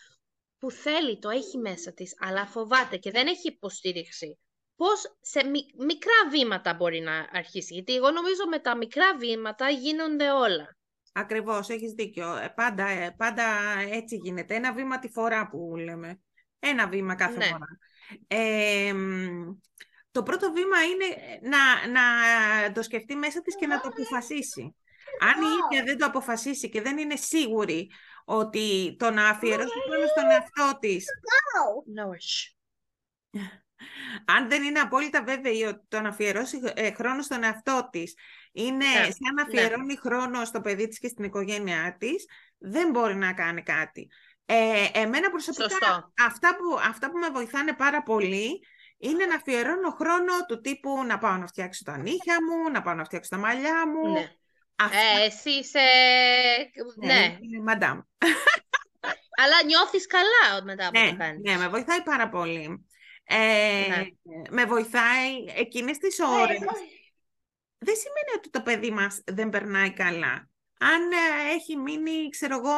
που 0.58 0.72
θέλει, 0.72 1.20
το 1.20 1.30
έχει 1.30 1.58
μέσα 1.58 1.94
της, 1.94 2.16
αλλά 2.20 2.46
φοβάται 2.46 2.98
και 2.98 3.12
δεν 3.12 3.28
έχει 3.28 3.48
υποστήριξη, 3.48 4.40
πώς 4.76 5.18
σε 5.22 5.44
μι- 5.46 5.74
μικρά 5.86 6.30
βήματα 6.30 6.74
μπορεί 6.74 7.00
να 7.00 7.28
αρχίσει; 7.32 7.74
Γιατί 7.74 7.96
εγώ 7.96 8.12
νομίζω 8.12 8.48
με 8.50 8.60
τα 8.60 8.78
μικρά 8.78 9.18
βήματα 9.18 9.70
γίνονται 9.70 10.32
όλα. 10.32 10.78
Ακριβώς, 11.14 11.70
έχεις 11.70 11.92
δίκιο. 11.92 12.36
Ε, 12.36 12.54
πάντα, 12.56 12.88
ε, 12.88 13.16
πάντα 13.18 13.44
έτσι 13.92 14.16
γίνεται. 14.16 14.56
Ένα 14.56 14.74
βήμα 14.74 15.00
τη 15.00 15.10
φορά 15.10 15.50
που 15.50 15.76
λέμε. 15.76 16.22
Ένα 16.60 16.88
βήμα 16.88 17.16
κάθε 17.16 17.38
Ναι. 17.38 17.46
φορά. 17.46 17.66
Ε, 18.28 18.94
μ, 18.94 19.56
το 20.12 20.24
πρώτο 20.24 20.52
βήμα 20.52 20.84
είναι 20.84 21.06
να, 21.42 21.88
να 21.88 22.02
το 22.72 22.82
σκεφτεί 22.82 23.16
μέσα 23.16 23.42
της 23.42 23.56
και 23.56 23.68
να 23.68 23.80
το 23.82 23.88
αποφασίσει. 23.88 24.76
Αν 25.20 25.42
η 25.42 25.48
ίδια 25.63 25.84
δεν 25.84 25.98
το 25.98 26.06
αποφασίσει 26.06 26.70
και 26.70 26.82
δεν 26.82 26.98
είναι 26.98 27.16
σίγουρη 27.16 27.89
ότι 28.26 28.96
το 29.00 29.12
να 29.12 29.30
αφιερώσει 29.30 29.80
χρόνο 29.89 30.08
στον 30.08 30.30
εαυτό 30.32 30.78
της 30.80 31.06
No, 31.96 32.10
shh. 32.10 32.52
αν 34.26 34.50
δεν 34.50 34.63
είναι 34.63 34.80
απόλυτα 34.80 35.24
βέβαιη 35.24 35.63
ότι 35.63 35.86
το 35.88 36.02
να 36.02 36.10
αφιερώσει 36.10 36.60
ε, 36.74 36.92
χρόνο 36.92 37.22
στον 37.22 37.44
εαυτό 37.44 37.89
της 37.92 38.16
είναι 38.52 38.86
Ναι, 38.86 39.04
σαν 39.04 39.34
να 39.34 39.34
ναι. 39.34 39.42
αφιερώνει 39.42 39.98
χρόνο 39.98 40.46
στο 40.46 40.62
παιδί 40.62 40.88
της 40.88 41.00
και 41.00 41.08
στην 41.08 41.24
οικογένειά 41.24 41.96
της, 42.00 42.26
δεν 42.58 42.89
μπορεί 42.89 43.16
να 43.16 43.34
κάνει 43.34 43.62
κάτι. 43.62 44.10
Ε, 44.46 44.88
εμένα 44.94 45.30
προσωπικά 45.30 45.70
Σωστό. 45.70 46.12
αυτά 46.26 46.56
που, 46.56 46.80
αυτά 46.90 47.12
που 47.12 47.18
με 47.18 47.30
βοηθάνε 47.30 47.74
πάρα 47.74 48.04
πολύ 48.04 48.60
είναι 48.98 49.26
να 49.26 49.36
αφιερώνω 49.36 49.90
χρόνο 49.90 50.34
του 50.48 50.62
τύπου 50.62 51.04
να 51.06 51.18
πάω 51.18 51.38
να 51.38 51.48
φτιάξω 51.48 51.84
τα 51.84 51.98
νύχια 51.98 52.38
μου, 52.44 52.72
να 52.72 52.82
πάω 52.82 52.94
να 52.94 53.04
φτιάξω 53.04 53.30
τα 53.30 53.38
μαλλιά 53.38 53.88
μου. 53.88 54.12
Ναι. 54.12 54.32
Αυτά, 54.76 54.98
Ε, 54.98 55.26
εσύ 55.26 55.50
είσαι... 55.50 55.80
Ναι. 56.96 57.38
είναι 57.42 57.64
μαντάμ. 57.64 58.00
Αλλά 59.38 59.64
νιώθεις 59.66 60.08
καλά 60.08 60.64
μετά 60.64 60.88
από 60.88 61.00
Ναι, 61.00 61.10
το 61.10 61.16
κάνεις. 61.18 61.42
ναι, 61.44 61.58
με 61.58 61.68
βοηθάει 61.68 62.02
πάρα 62.02 62.30
πολύ. 62.30 62.86
Ε, 63.24 63.88
Ναι. 63.88 64.06
Με 64.50 64.66
βοηθάει 64.66 65.44
εκείνες 65.56 65.98
τις 65.98 66.20
ώρες. 66.20 66.58
Δεν 67.78 67.96
σημαίνει 67.96 68.32
ότι 68.36 68.50
το 68.50 68.62
παιδί 68.62 68.92
μας 68.92 69.22
δεν 69.26 69.50
περνάει 69.50 69.94
καλά. 69.94 70.50
Αν 70.91 71.12
ε, 71.12 71.54
έχει 71.54 71.78
μείνει, 71.78 72.30
ξέρω 72.30 72.56
εγώ, 72.56 72.74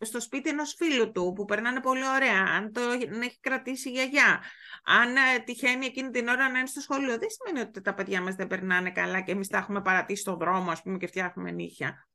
στο 0.00 0.20
σπίτι 0.20 0.48
ενός 0.48 0.74
φίλου 0.78 1.12
του 1.12 1.32
που 1.36 1.44
περνάνε 1.44 1.80
πολύ 1.80 2.08
ωραία, 2.08 2.42
αν 2.56 2.72
το 2.72 2.80
να 3.08 3.24
έχει 3.24 3.38
κρατήσει 3.40 3.88
η 3.88 3.92
γιαγιά, 3.92 4.42
αν 4.84 5.16
ε, 5.16 5.38
τυχαίνει 5.44 5.86
εκείνη 5.86 6.10
την 6.10 6.28
ώρα 6.28 6.50
να 6.50 6.58
είναι 6.58 6.66
στο 6.66 6.80
σχολείο, 6.80 7.18
δεν 7.18 7.28
σημαίνει 7.30 7.68
ότι 7.68 7.80
τα 7.80 7.94
παιδιά 7.94 8.22
μας 8.22 8.34
δεν 8.34 8.46
περνάνε 8.46 8.90
καλά 8.90 9.20
και 9.20 9.32
εμείς 9.32 9.48
τα 9.48 9.58
έχουμε 9.58 9.82
παρατήσει 9.82 10.20
στον 10.20 10.38
δρόμο, 10.38 10.70
ας 10.70 10.82
πούμε, 10.82 10.98
και 10.98 11.06
φτιάχνουμε 11.06 11.50
νύχια. 11.50 12.08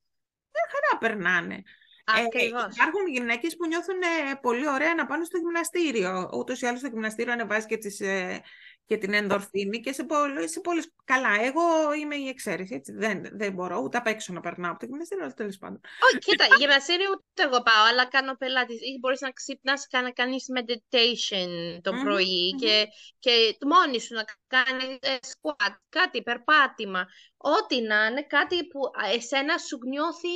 Μια 0.51 0.63
χαρά 0.71 0.97
περνάνε. 0.99 1.63
Ε, 2.05 2.21
Ακριβώς. 2.21 2.63
υπάρχουν 2.75 3.07
γυναίκες 3.07 3.55
που 3.55 3.67
νιώθουν 3.67 4.01
ε, 4.01 4.35
πολύ 4.41 4.67
ωραία 4.67 4.93
να 4.95 5.05
πάνε 5.05 5.23
στο 5.25 5.37
γυμναστήριο. 5.37 6.29
Ούτως 6.33 6.61
ή 6.61 6.65
άλλως 6.65 6.81
το 6.81 6.87
γυμναστήριο 6.87 7.33
ανεβάζει 7.33 7.65
και, 7.65 7.77
τις, 7.77 7.99
ε, 7.99 8.41
και 8.85 8.97
την 8.97 9.13
ενδορφίνη 9.13 9.79
και 9.79 9.93
σε, 9.93 10.03
πολλ, 10.03 10.47
σε 10.47 10.59
πολλές... 10.59 10.93
Καλά, 11.03 11.29
εγώ 11.41 11.93
είμαι 11.93 12.15
η 12.15 12.27
εξαίρεση, 12.27 12.75
έτσι. 12.75 12.91
Δεν, 12.91 13.21
δεν 13.31 13.53
μπορώ 13.53 13.79
ούτε 13.79 13.97
απ' 13.97 14.07
έξω 14.07 14.33
να 14.33 14.39
περνάω 14.39 14.71
από 14.71 14.79
το 14.79 14.85
γυμναστήριο, 14.85 15.23
αλλά 15.23 15.33
τέλος 15.33 15.57
πάντων. 15.57 15.79
Όχι, 15.99 16.17
κοίτα, 16.17 16.45
γυμναστήριο 16.57 17.09
ούτε 17.09 17.43
εγώ 17.43 17.61
πάω, 17.63 17.85
αλλά 17.89 18.05
κάνω 18.07 18.35
πελάτης. 18.35 18.75
Ή 18.81 18.97
μπορείς 18.99 19.21
να 19.21 19.31
ξυπνάς 19.31 19.87
και 19.87 19.97
να 19.97 20.11
κάνεις 20.11 20.45
meditation 20.57 21.79
το 21.81 21.93
Μμμ, 21.93 22.03
πρωί 22.03 22.49
μμμ. 22.53 22.59
και, 22.59 22.87
και 23.19 23.57
μόνη 23.65 23.99
σου 24.01 24.13
να 24.13 24.23
κάνεις 24.47 24.97
ε, 25.01 25.17
squat, 25.21 25.75
κάτι, 25.89 26.23
περπάτημα. 26.23 27.05
Ό,τι 27.37 27.81
να 27.81 28.05
είναι, 28.05 28.23
κάτι 28.23 28.67
που 28.67 28.79
α, 28.85 29.13
εσένα 29.13 29.57
σου 29.57 29.77
νιώθει 29.87 30.27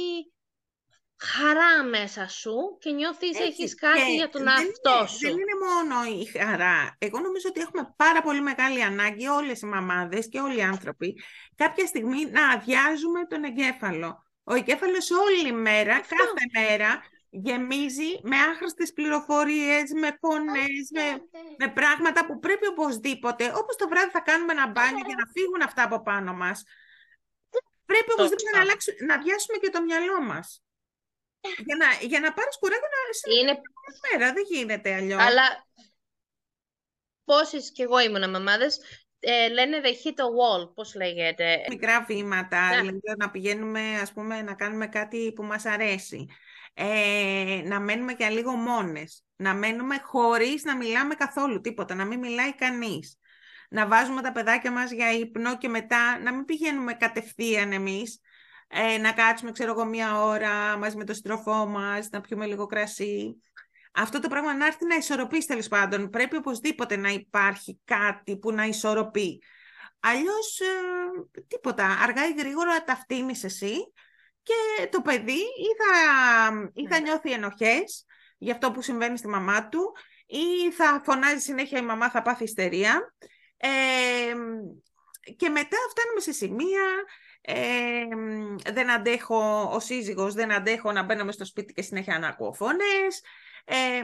χαρά 1.20 1.84
μέσα 1.84 2.28
σου 2.28 2.78
και 2.80 2.92
νιώθεις 2.92 3.30
Έτσι, 3.30 3.44
έχεις 3.44 3.76
κάτι 3.76 4.00
και 4.00 4.12
για 4.12 4.30
τον 4.30 4.44
δεν 4.44 4.54
εαυτό 4.54 4.98
είναι, 4.98 5.08
σου. 5.08 5.20
Δεν 5.20 5.32
είναι 5.32 5.58
μόνο 5.70 6.20
η 6.22 6.26
χαρά. 6.26 6.96
Εγώ 6.98 7.20
νομίζω 7.20 7.50
ότι 7.50 7.62
έχουμε 7.62 7.94
πάρα 7.96 8.22
πολύ 8.22 8.42
μεγάλη 8.42 8.84
ανάγκη 8.84 9.28
όλες 9.28 9.62
οι 9.62 9.66
μαμάδες 9.66 10.30
και 10.30 10.40
όλοι 10.40 10.58
οι 10.58 10.62
άνθρωποι 10.62 11.24
κάποια 11.56 11.86
στιγμή 11.86 12.26
να 12.26 12.48
αδειάζουμε 12.48 13.26
τον 13.26 13.44
εγκέφαλο. 13.44 14.26
Ο 14.44 14.54
εγκέφαλος 14.54 15.12
όλη 15.12 15.52
μέρα, 15.52 15.94
κάθε 15.94 16.44
μέρα, 16.54 17.02
γεμίζει 17.30 18.20
με 18.24 18.38
άχρηστες 18.38 18.94
πληροφορίες, 18.94 19.92
με 20.02 20.18
φωνές, 20.22 20.84
με, 20.92 21.06
με 21.58 21.68
πράγματα 21.74 22.26
που 22.26 22.40
πρέπει 22.40 22.68
οπωσδήποτε, 22.68 23.52
όπως 23.56 23.76
το 23.76 23.88
βράδυ 23.88 24.10
θα 24.10 24.20
κάνουμε 24.20 24.52
ένα 24.52 24.68
μπάνιο 24.68 25.04
για 25.06 25.16
να 25.18 25.26
φύγουν 25.34 25.62
αυτά 25.62 25.84
από 25.84 26.02
πάνω 26.02 26.34
μας. 26.34 26.64
Πρέπει 27.86 28.12
οπωσδήποτε 28.12 28.52
να, 28.54 28.62
αλλάξουμε, 28.62 28.98
να 29.00 29.22
βιάσουμε 29.22 29.58
και 29.62 29.70
το 29.70 29.82
μυαλό 29.82 30.22
μας. 30.22 30.62
Για 31.66 31.76
να, 31.76 32.08
για 32.08 32.20
να 32.20 32.34
πάρεις 32.34 32.58
κουράγιο 32.60 32.88
να 32.88 33.42
είναι 33.42 33.62
μέρα, 34.12 34.34
δεν 34.34 34.44
γίνεται 34.50 34.94
αλλιώς. 34.94 35.22
Αλλά 35.22 35.68
πόσες 37.24 37.72
κι 37.72 37.82
εγώ 37.82 38.00
ήμουν 38.00 38.30
μαμάδες, 38.30 38.80
ε, 39.20 39.50
λένε 39.50 39.82
they 39.84 40.08
hit 40.08 40.20
a 40.20 40.24
wall, 40.24 40.74
πώς 40.74 40.96
λέγεται. 40.96 41.66
Μικρά 41.70 42.04
βήματα, 42.04 42.70
ναι. 42.70 42.76
δηλαδή 42.76 43.00
να 43.18 43.32
πηγαίνουμε, 43.32 44.00
ας 44.02 44.14
πούμε, 44.14 44.42
να 44.42 44.54
κάνουμε 44.54 44.88
κάτι 44.88 45.34
που 45.36 45.44
μας 45.44 45.66
αρέσει. 45.66 46.28
Ε, 46.74 47.62
να 47.66 47.80
μένουμε 47.80 48.14
και 48.14 48.28
λίγο 48.28 48.52
μόνες. 48.52 49.24
Να 49.36 49.54
μένουμε 49.54 50.02
χωρίς 50.04 50.64
να 50.64 50.76
μιλάμε 50.76 51.16
καθόλου 51.16 51.62
τίποτα, 51.62 51.96
να 51.96 52.06
μην 52.06 52.20
μιλάει 52.20 52.56
κανείς. 52.56 53.18
Να 53.70 53.88
βάζουμε 53.88 54.22
τα 54.22 54.32
παιδάκια 54.32 54.72
μας 54.72 54.92
για 54.92 55.12
ύπνο 55.12 55.58
και 55.58 55.68
μετά 55.68 56.20
να 56.20 56.34
μην 56.34 56.46
πηγαίνουμε 56.46 56.94
κατευθείαν 56.94 57.72
εμείς, 57.72 58.20
ε, 58.68 58.98
να 58.98 59.12
κάτσουμε, 59.12 59.52
ξέρω 59.52 59.72
εγώ, 59.72 59.86
μία 59.86 60.24
ώρα 60.24 60.78
μαζί 60.78 60.98
με 60.98 61.04
τον 61.04 61.16
συντροφό 61.16 61.66
μας, 61.66 62.10
να 62.10 62.22
πιούμε 62.22 62.46
λίγο 62.46 62.66
κρασί 62.66 63.42
αυτό 64.00 64.20
το 64.20 64.28
πράγμα 64.28 64.56
να 64.56 64.66
έρθει 64.66 64.86
να 64.86 64.96
ισορροπεί 64.96 65.46
τέλος 65.46 65.68
πάντων. 65.68 66.10
Πρέπει 66.10 66.36
οπωσδήποτε 66.36 66.96
να 66.96 67.10
υπάρχει 67.10 67.80
κάτι 67.86 68.38
που 68.38 68.52
να 68.52 68.66
ισορροπεί. 68.66 69.42
Αλλιώς 70.00 70.60
ε, 70.60 71.42
τίποτα. 71.48 71.98
Αργά 72.04 72.28
ή 72.28 72.34
γρήγορα 72.38 72.84
τα 72.84 72.96
φτύνεις 72.96 73.44
εσύ 73.44 73.94
και 74.44 74.88
το 74.92 75.02
παιδί 75.02 75.40
ή 75.40 75.70
θα, 75.78 76.72
ή 76.74 76.88
θα 76.88 77.00
ναι. 77.00 77.02
νιώθει 77.02 77.32
ενοχές 77.32 78.06
για 78.38 78.54
αυτό 78.54 78.72
που 78.72 78.82
συμβαίνει 78.82 79.18
στη 79.18 79.28
μαμά 79.28 79.68
του 79.70 79.96
ή 80.26 80.72
θα 80.72 81.02
φωνάζει 81.06 81.40
συνέχεια 81.40 81.80
η 81.80 81.86
μαμά 81.86 82.10
θα 82.10 82.22
πάθει 82.22 82.44
ιστερία. 82.44 83.14
Ε, 83.58 83.68
και 85.36 85.50
μετά 85.50 85.78
φτάνουμε 85.90 86.20
σε 86.20 86.32
σημεία 86.32 86.84
ε, 87.50 88.08
δεν 88.72 88.92
αντέχω 88.92 89.70
ο 89.74 89.80
σύζυγος, 89.80 90.34
δεν 90.34 90.52
αντέχω 90.52 90.92
να 90.92 91.04
μπαίνω 91.04 91.32
στο 91.32 91.46
σπίτι 91.46 91.74
και 91.74 91.82
συνέχεια 91.82 92.20
να 92.20 92.28
ακούω 92.28 92.54
φωνές. 92.54 93.22
Ε, 93.66 94.02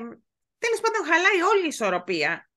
τέλος 0.58 0.80
πάντων 0.82 1.06
χαλάει 1.06 1.42
όλη 1.52 1.64
η 1.64 1.68
ισορροπία. 1.68 2.50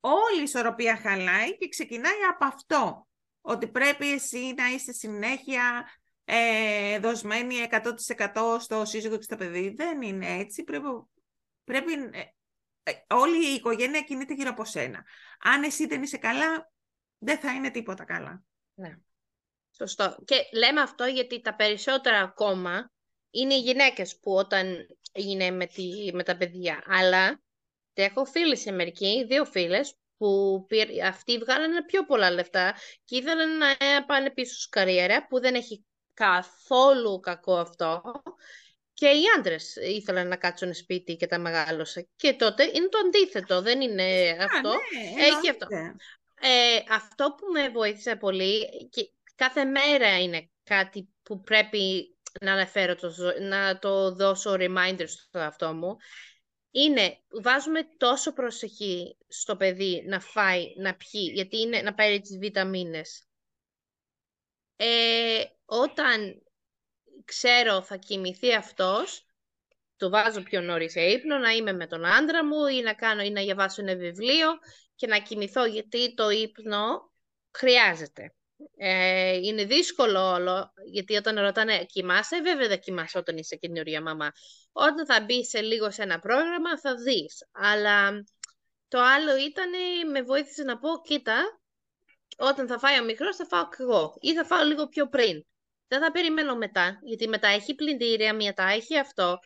Όλη 0.00 0.40
η 0.40 0.42
ισορροπία 0.42 0.96
χαλάει 0.96 1.56
και 1.56 1.68
ξεκινάει 1.68 2.22
από 2.30 2.44
αυτό. 2.44 3.08
Ότι 3.40 3.66
πρέπει 3.66 4.12
εσύ 4.12 4.54
να 4.56 4.68
είσαι 4.68 4.92
συνέχεια 4.92 5.90
ε, 6.24 6.98
δοσμένη 6.98 7.54
100% 7.70 8.56
στο 8.60 8.84
σύζυγο 8.84 9.16
και 9.16 9.22
στο 9.22 9.36
παιδί. 9.36 9.74
Δεν 9.76 10.02
είναι 10.02 10.36
έτσι. 10.36 10.64
Πρέπει, 10.64 10.86
πρέπει 11.64 11.92
ε, 11.92 12.22
ε, 12.82 12.92
όλη 13.08 13.50
η 13.50 13.54
οικογένεια 13.54 14.00
κινείται 14.00 14.34
γύρω 14.34 14.50
από 14.50 14.64
σένα. 14.64 15.04
Αν 15.40 15.62
εσύ 15.62 15.86
δεν 15.86 16.02
είσαι 16.02 16.16
καλά, 16.18 16.72
δεν 17.18 17.38
θα 17.38 17.52
είναι 17.52 17.70
τίποτα 17.70 18.04
καλά. 18.04 18.42
Ναι. 18.74 18.98
Σωστό. 19.76 20.16
Και 20.24 20.36
λέμε 20.52 20.80
αυτό 20.80 21.04
γιατί 21.04 21.40
τα 21.40 21.54
περισσότερα 21.54 22.20
ακόμα 22.20 22.90
είναι 23.30 23.54
οι 23.54 23.60
γυναίκες 23.60 24.18
που 24.18 24.32
όταν 24.32 24.86
είναι 25.12 25.50
με, 25.50 25.66
τη, 25.66 26.10
με 26.12 26.22
τα 26.22 26.36
παιδιά. 26.36 26.82
Αλλά 26.86 27.42
έχω 27.94 28.24
φίλες 28.24 28.60
σε 28.60 28.70
Αμερική, 28.70 29.24
δύο 29.28 29.44
φίλες, 29.44 29.94
που 30.16 30.66
αυτοί 31.04 31.38
βγάλανε 31.38 31.84
πιο 31.84 32.04
πολλά 32.04 32.30
λεφτά 32.30 32.74
και 33.04 33.16
ήθελαν 33.16 33.56
να 33.56 33.76
πάνε 34.06 34.30
πίσω 34.30 34.54
στην 34.54 34.70
καριέρα, 34.70 35.26
που 35.26 35.40
δεν 35.40 35.54
έχει 35.54 35.84
καθόλου 36.14 37.20
κακό 37.20 37.56
αυτό. 37.56 38.02
Και 38.92 39.06
οι 39.06 39.22
άντρες 39.36 39.76
ήθελαν 39.76 40.28
να 40.28 40.36
κάτσουν 40.36 40.74
σπίτι 40.74 41.16
και 41.16 41.26
τα 41.26 41.38
μεγάλωσε. 41.38 42.08
Και 42.16 42.32
τότε 42.32 42.64
είναι 42.64 42.88
το 42.88 42.98
αντίθετο, 43.06 43.62
δεν 43.62 43.80
είναι 43.80 44.36
αυτό. 44.40 44.68
Ναι, 44.68 45.24
έχει 45.24 45.50
αυτό. 45.50 45.66
Ε, 46.40 46.94
αυτό 46.94 47.34
που 47.38 47.46
με 47.52 47.68
βοήθησε 47.68 48.16
πολύ, 48.16 48.88
και 48.90 49.10
κάθε 49.34 49.64
μέρα 49.64 50.20
είναι 50.20 50.50
κάτι 50.64 51.08
που 51.22 51.40
πρέπει 51.40 52.14
να 52.40 52.52
αναφέρω, 52.52 52.94
το, 52.94 53.12
να 53.40 53.78
το 53.78 54.14
δώσω 54.14 54.54
reminder 54.58 55.04
στο 55.06 55.38
αυτό 55.38 55.74
μου, 55.74 55.96
είναι 56.70 57.18
βάζουμε 57.42 57.88
τόσο 57.96 58.32
προσοχή 58.32 59.16
στο 59.28 59.56
παιδί 59.56 60.04
να 60.06 60.20
φάει, 60.20 60.72
να 60.76 60.94
πιει, 60.94 61.30
γιατί 61.34 61.60
είναι 61.60 61.82
να 61.82 61.94
πάρει 61.94 62.20
τις 62.20 62.38
βιταμίνες. 62.38 63.26
Ε, 64.76 65.44
όταν 65.64 66.42
ξέρω 67.24 67.82
θα 67.82 67.96
κοιμηθεί 67.96 68.54
αυτός, 68.54 69.26
το 69.96 70.08
βάζω 70.08 70.42
πιο 70.42 70.60
νωρίς 70.60 70.92
σε 70.92 71.00
ύπνο, 71.00 71.38
να 71.38 71.50
είμαι 71.50 71.72
με 71.72 71.86
τον 71.86 72.04
άντρα 72.04 72.44
μου 72.44 72.66
ή 72.66 72.80
να, 72.82 72.94
κάνω, 72.94 73.22
ή 73.22 73.30
να 73.30 73.42
διαβάσω 73.42 73.82
ένα 73.82 73.94
βιβλίο 73.96 74.48
και 74.94 75.06
να 75.06 75.18
κοιμηθώ 75.18 75.64
γιατί 75.64 76.14
το 76.14 76.30
ύπνο 76.30 77.12
χρειάζεται. 77.50 78.34
Ε, 78.76 79.36
είναι 79.36 79.64
δύσκολο 79.64 80.32
όλο, 80.32 80.72
γιατί 80.90 81.16
όταν 81.16 81.38
ρωτάνε 81.38 81.84
κοιμάσαι, 81.84 82.40
βέβαια 82.40 82.68
δεν 82.68 82.80
κοιμάσαι 82.80 83.18
όταν 83.18 83.36
είσαι 83.36 83.56
καινούρια 83.56 84.02
μαμά. 84.02 84.32
Όταν 84.72 85.06
θα 85.06 85.20
μπει 85.20 85.44
σε 85.44 85.60
λίγο 85.60 85.90
σε 85.90 86.02
ένα 86.02 86.18
πρόγραμμα 86.18 86.78
θα 86.80 86.94
δεις. 86.94 87.48
Αλλά 87.52 88.24
το 88.88 89.00
άλλο 89.00 89.36
ήταν, 89.36 89.70
με 90.10 90.22
βοήθησε 90.22 90.62
να 90.62 90.78
πω, 90.78 90.88
κοίτα, 91.04 91.60
όταν 92.38 92.66
θα 92.66 92.78
φάει 92.78 93.00
ο 93.00 93.04
μικρός 93.04 93.36
θα 93.36 93.46
φάω 93.46 93.68
και 93.68 93.76
εγώ 93.78 94.16
ή 94.20 94.34
θα 94.34 94.44
φάω 94.44 94.64
λίγο 94.64 94.88
πιο 94.88 95.08
πριν. 95.08 95.44
Δεν 95.88 96.00
θα 96.00 96.10
περιμένω 96.10 96.56
μετά, 96.56 97.00
γιατί 97.02 97.28
μετά 97.28 97.48
έχει 97.48 97.74
πλυντήρια, 97.74 98.34
μία 98.34 98.54
τα 98.54 98.70
έχει 98.70 98.98
αυτό. 98.98 99.38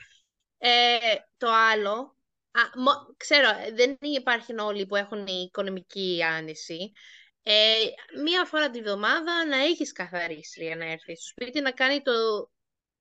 Ε, 0.58 0.98
το 1.36 1.48
άλλο, 1.50 2.16
α, 2.50 2.60
ξέρω, 3.16 3.48
δεν 3.74 3.96
υπάρχουν 4.00 4.58
όλοι 4.58 4.86
που 4.86 4.96
έχουν 4.96 5.26
η 5.26 5.42
οικονομική 5.46 6.20
άνηση. 6.22 6.92
Ε, 7.50 7.74
μία 8.22 8.44
φορά 8.44 8.70
τη 8.70 8.80
βδομάδα 8.80 9.46
να 9.46 9.56
έχεις 9.56 9.92
καθαρίσει 9.92 10.64
να 10.64 10.84
έρθεις 10.84 11.18
στο 11.18 11.28
σπίτι, 11.28 11.60
να 11.60 11.72
κάνει 11.72 12.02
το... 12.02 12.12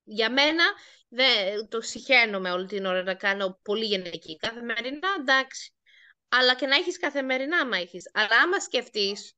Για 0.03 0.31
μένα 0.31 0.63
δεν 1.07 1.67
το 1.69 1.81
συχαίνομαι 1.81 2.51
όλη 2.51 2.65
την 2.65 2.85
ώρα 2.85 3.03
να 3.03 3.15
κάνω 3.15 3.59
πολύ 3.61 3.85
γενική. 3.85 4.35
Καθημερινά, 4.35 5.07
εντάξει. 5.19 5.73
Αλλά 6.29 6.55
και 6.55 6.67
να 6.67 6.75
έχεις 6.75 6.99
καθημερινά, 6.99 7.57
άμα 7.57 7.77
έχεις. 7.77 8.11
Αλλά 8.13 8.41
άμα 8.43 8.59
σκεφτείς, 8.59 9.33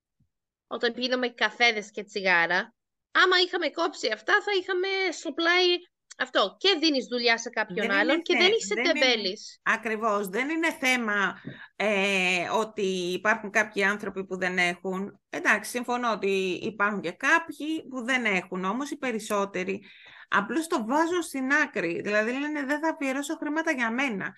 όταν 0.68 0.94
πίνουμε 0.94 1.30
καφέδες 1.30 1.92
και 1.92 2.04
τσιγάρα, 2.04 2.76
άμα 3.12 3.40
είχαμε 3.40 3.70
κόψει 3.70 4.12
αυτά, 4.12 4.42
θα 4.42 4.52
είχαμε 4.60 4.88
στο 5.12 5.32
πλάι 5.32 5.78
αυτό. 6.20 6.56
Και 6.60 6.78
δίνεις 6.80 7.06
δουλειά 7.06 7.38
σε 7.38 7.50
κάποιον 7.50 7.92
άλλον 7.92 8.22
και 8.22 8.38
δεν 8.38 8.52
είσαι 8.60 8.74
τεμπέλης. 8.74 9.60
Ακριβώς. 9.64 10.28
Δεν 10.28 10.50
είναι 10.50 10.72
θέμα 10.80 11.42
ε, 11.76 12.50
ότι 12.50 13.12
υπάρχουν 13.14 13.50
κάποιοι 13.50 13.84
άνθρωποι 13.84 14.26
που 14.26 14.38
δεν 14.38 14.58
έχουν. 14.58 15.20
Εντάξει, 15.30 15.70
συμφωνώ 15.70 16.12
ότι 16.12 16.60
υπάρχουν 16.64 17.02
και 17.02 17.12
κάποιοι 17.12 17.88
που 17.90 18.04
δεν 18.04 18.26
έχουν. 18.26 18.64
Όμως 18.64 18.92
οι 18.92 18.98
περισσότεροι 18.98 19.84
απλώς 20.28 20.68
το 20.68 20.86
βάζουν 20.86 21.22
στην 21.22 21.52
άκρη. 21.52 22.02
Δηλαδή 22.02 22.32
λένε 22.32 22.64
δεν 22.66 22.80
θα 22.80 22.90
αφιερώσω 22.90 23.36
χρήματα 23.36 23.72
για 23.72 23.92
μένα. 23.92 24.36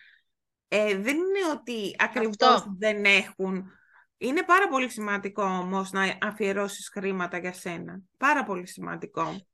Ε, 0.67 0.97
δεν 0.97 1.15
είναι 1.15 1.51
ότι 1.51 1.95
ακριβώς 1.97 2.65
δεν 2.77 3.05
έχουν. 3.05 3.71
Είναι 4.17 4.43
πάρα 4.43 4.67
πολύ 4.67 4.89
σημαντικό 4.89 5.43
όμως 5.43 5.91
να 5.91 6.17
αφιερώσεις 6.21 6.89
χρήματα 6.89 7.37
για 7.37 7.53
σένα. 7.53 7.99
Πάρα 8.17 8.43
πολύ 8.43 8.67
σημαντικό. 8.67 9.50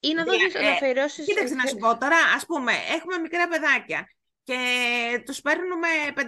Ή 0.00 0.14
να 0.14 0.24
δώσεις 0.24 0.54
ε, 0.54 0.68
αφιερώσεις... 0.68 1.24
Κοίταξε 1.24 1.54
να 1.54 1.66
σου 1.66 1.76
πω 1.76 1.98
τώρα, 1.98 2.16
ας 2.36 2.46
πούμε, 2.46 2.72
έχουμε 2.72 3.18
μικρά 3.18 3.48
παιδάκια 3.48 4.08
και 4.42 5.22
τους 5.24 5.40
παίρνουμε 5.40 5.88
500.000 6.16 6.22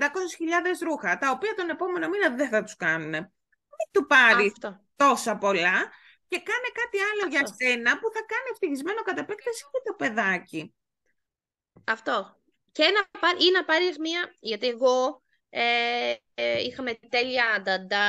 ρούχα, 0.85 1.19
τα 1.19 1.31
οποία 1.31 1.55
τον 1.55 1.69
επόμενο 1.69 2.09
μήνα 2.09 2.31
δεν 2.35 2.49
θα 2.49 2.63
τους 2.63 2.77
κάνουν. 2.77 3.11
Μην 3.11 3.89
του 3.91 4.07
πάρει 4.07 4.53
τόσα 4.97 5.37
πολλά 5.37 5.77
και 6.29 6.43
κάνε 6.43 6.69
κάτι 6.73 6.99
άλλο 7.09 7.31
για 7.31 7.55
σένα 7.57 7.99
που 7.99 8.11
θα 8.15 8.21
κάνει 8.21 8.49
ευτυχισμένο 8.51 9.03
κατά 9.03 9.21
επέκταση 9.21 9.63
και 9.73 9.81
το 9.85 9.95
παιδάκι. 9.95 10.75
Αυτό. 11.85 12.37
Και 12.73 12.85
να, 12.85 13.29
ή 13.47 13.51
να 13.51 13.65
πάρεις 13.65 13.99
μία, 13.99 14.35
γιατί 14.41 14.67
εγώ 14.67 15.23
ε, 15.51 16.15
ε, 16.35 16.63
είχαμε 16.63 16.99
τέλεια 17.09 17.61
νταντά 17.63 18.09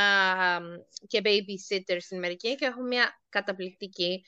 και 1.07 1.21
babysitter 1.23 1.97
στην 1.99 2.17
Αμερική 2.17 2.55
και 2.55 2.65
έχω 2.65 2.81
μία 2.81 3.21
καταπληκτική 3.29 4.25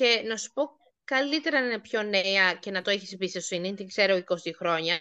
και 0.00 0.22
να 0.24 0.36
σου 0.36 0.52
πω, 0.52 0.70
καλύτερα 1.04 1.60
να 1.60 1.66
είναι 1.66 1.78
πιο 1.78 2.02
νέα 2.02 2.54
και 2.54 2.70
να 2.70 2.82
το 2.82 2.90
έχεις 2.90 3.12
εμπιστοσύνη, 3.12 3.74
την 3.74 3.86
ξέρω 3.86 4.16
20 4.16 4.22
χρόνια, 4.58 5.00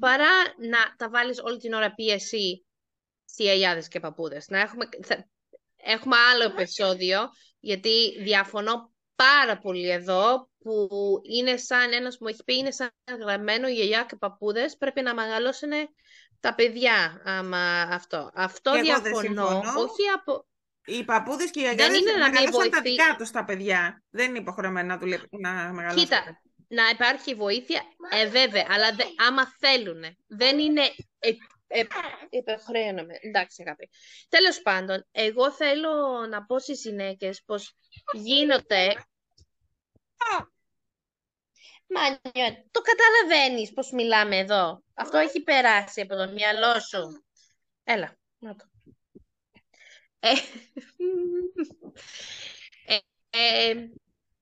παρά 0.00 0.30
να 0.58 0.94
τα 0.96 1.08
βάλεις 1.10 1.40
όλη 1.42 1.58
την 1.58 1.72
ώρα 1.72 1.94
πίεση 1.94 2.66
στις 3.24 3.48
αγιάδες 3.48 3.88
και 3.88 4.00
παππούδες. 4.00 4.48
Να 4.48 4.60
έχουμε, 4.60 4.88
έχουμε 5.76 6.16
άλλο 6.16 6.44
επεισόδιο, 6.44 7.28
γιατί 7.60 8.22
διαφωνώ 8.22 8.92
πάρα 9.14 9.58
πολύ 9.58 9.90
εδώ, 9.90 10.50
που 10.58 10.88
είναι 11.22 11.56
σαν 11.56 11.92
ένας 11.92 12.16
που 12.16 12.24
μου 12.24 12.28
έχει 12.28 12.44
πει, 12.44 12.56
είναι 12.56 12.70
σαν 12.70 12.90
γραμμένο 13.20 13.68
γιαγιά 13.68 14.04
και 14.08 14.16
παππούδες, 14.16 14.76
πρέπει 14.76 15.02
να 15.02 15.14
μεγαλώσουν 15.14 15.70
τα 16.40 16.54
παιδιά, 16.54 17.22
άμα 17.24 17.80
αυτό. 17.80 18.30
Αυτό 18.34 18.80
διαφωνώ, 18.80 19.46
όχι 19.58 20.08
από... 20.14 20.48
οι 20.90 21.04
παππούδες 21.04 21.50
και 21.50 21.60
οι 21.60 21.62
γιαγιάδε 21.62 21.96
είναι 21.96 22.12
να 22.12 22.16
μην 22.16 22.32
μεγαλώσαν 22.32 22.70
τα 22.70 22.80
βοηθεί- 22.80 22.82
δικά 22.82 23.16
τους 23.18 23.30
τα 23.30 23.44
παιδιά. 23.44 24.02
Δεν 24.10 24.28
είναι 24.28 24.38
υποχρεωμένοι 24.38 24.88
να, 24.88 24.98
δουλε... 24.98 25.18
να 25.30 25.50
μεγαλώσουν. 25.50 26.02
Κοίτα, 26.02 26.42
να 26.68 26.88
υπάρχει 26.88 27.34
βοήθεια, 27.34 27.82
ε, 28.10 28.28
βέβαια, 28.28 28.66
αλλά 28.68 28.94
δε, 28.94 29.02
άμα 29.28 29.54
θέλουν. 29.58 30.16
Δεν 30.26 30.58
είναι 30.58 30.82
ε, 31.18 31.30
ε, 31.66 31.84
υπερχρέωνομαι. 32.30 33.14
Εντάξει, 33.20 33.62
αγάπη. 33.66 33.90
Τέλος 34.28 34.62
πάντων, 34.62 35.06
εγώ 35.10 35.52
θέλω 35.52 35.90
να 36.30 36.44
πω 36.44 36.58
στις 36.58 36.82
γυναίκες 36.82 37.42
πως 37.46 37.76
γίνονται... 38.12 38.94
Μάνια, 41.92 42.64
το 42.70 42.80
καταλαβαίνεις 42.80 43.72
πως 43.72 43.90
μιλάμε 43.90 44.36
εδώ. 44.36 44.82
Αυτό 44.94 45.18
έχει 45.18 45.42
περάσει 45.42 46.00
από 46.00 46.16
το 46.16 46.30
μυαλό 46.32 46.80
σου. 46.80 47.24
Έλα, 47.84 48.16
να 48.38 48.54
το. 48.54 48.64
Ε, 50.20 50.30
ε, 52.84 52.98
ε, 53.30 53.74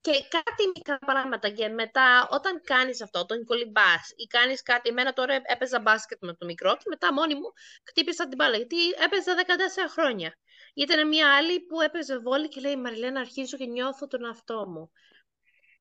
και 0.01 0.13
κάτι 0.29 0.69
μικρά 0.75 0.99
πράγματα 0.99 1.51
και 1.51 1.69
μετά 1.69 2.29
όταν 2.31 2.61
κάνεις 2.65 3.03
αυτό, 3.03 3.27
τον 3.27 3.45
κολυμπάς 3.45 4.13
ή 4.17 4.27
κάνεις 4.27 4.63
κάτι, 4.63 4.89
εμένα 4.89 5.13
τώρα 5.13 5.41
έπαιζα 5.45 5.81
μπάσκετ 5.81 6.19
με 6.25 6.35
το 6.35 6.47
μικρό 6.47 6.77
και 6.77 6.85
μετά 6.89 7.13
μόνη 7.13 7.35
μου 7.35 7.53
χτύπησα 7.89 8.29
την 8.29 8.37
μπάλα 8.37 8.57
γιατί 8.57 8.77
έπαιζα 9.05 9.35
14 9.35 9.91
χρόνια. 9.91 10.39
Ήταν 10.75 11.09
μια 11.09 11.37
άλλη 11.37 11.61
που 11.61 11.81
έπαιζε 11.81 12.19
βόλη 12.19 12.49
και 12.49 12.61
λέει 12.61 12.77
Μαριλένα 12.77 13.21
αρχίζω 13.21 13.57
και 13.57 13.67
νιώθω 13.67 14.07
τον 14.07 14.25
εαυτό 14.25 14.69
μου. 14.69 14.91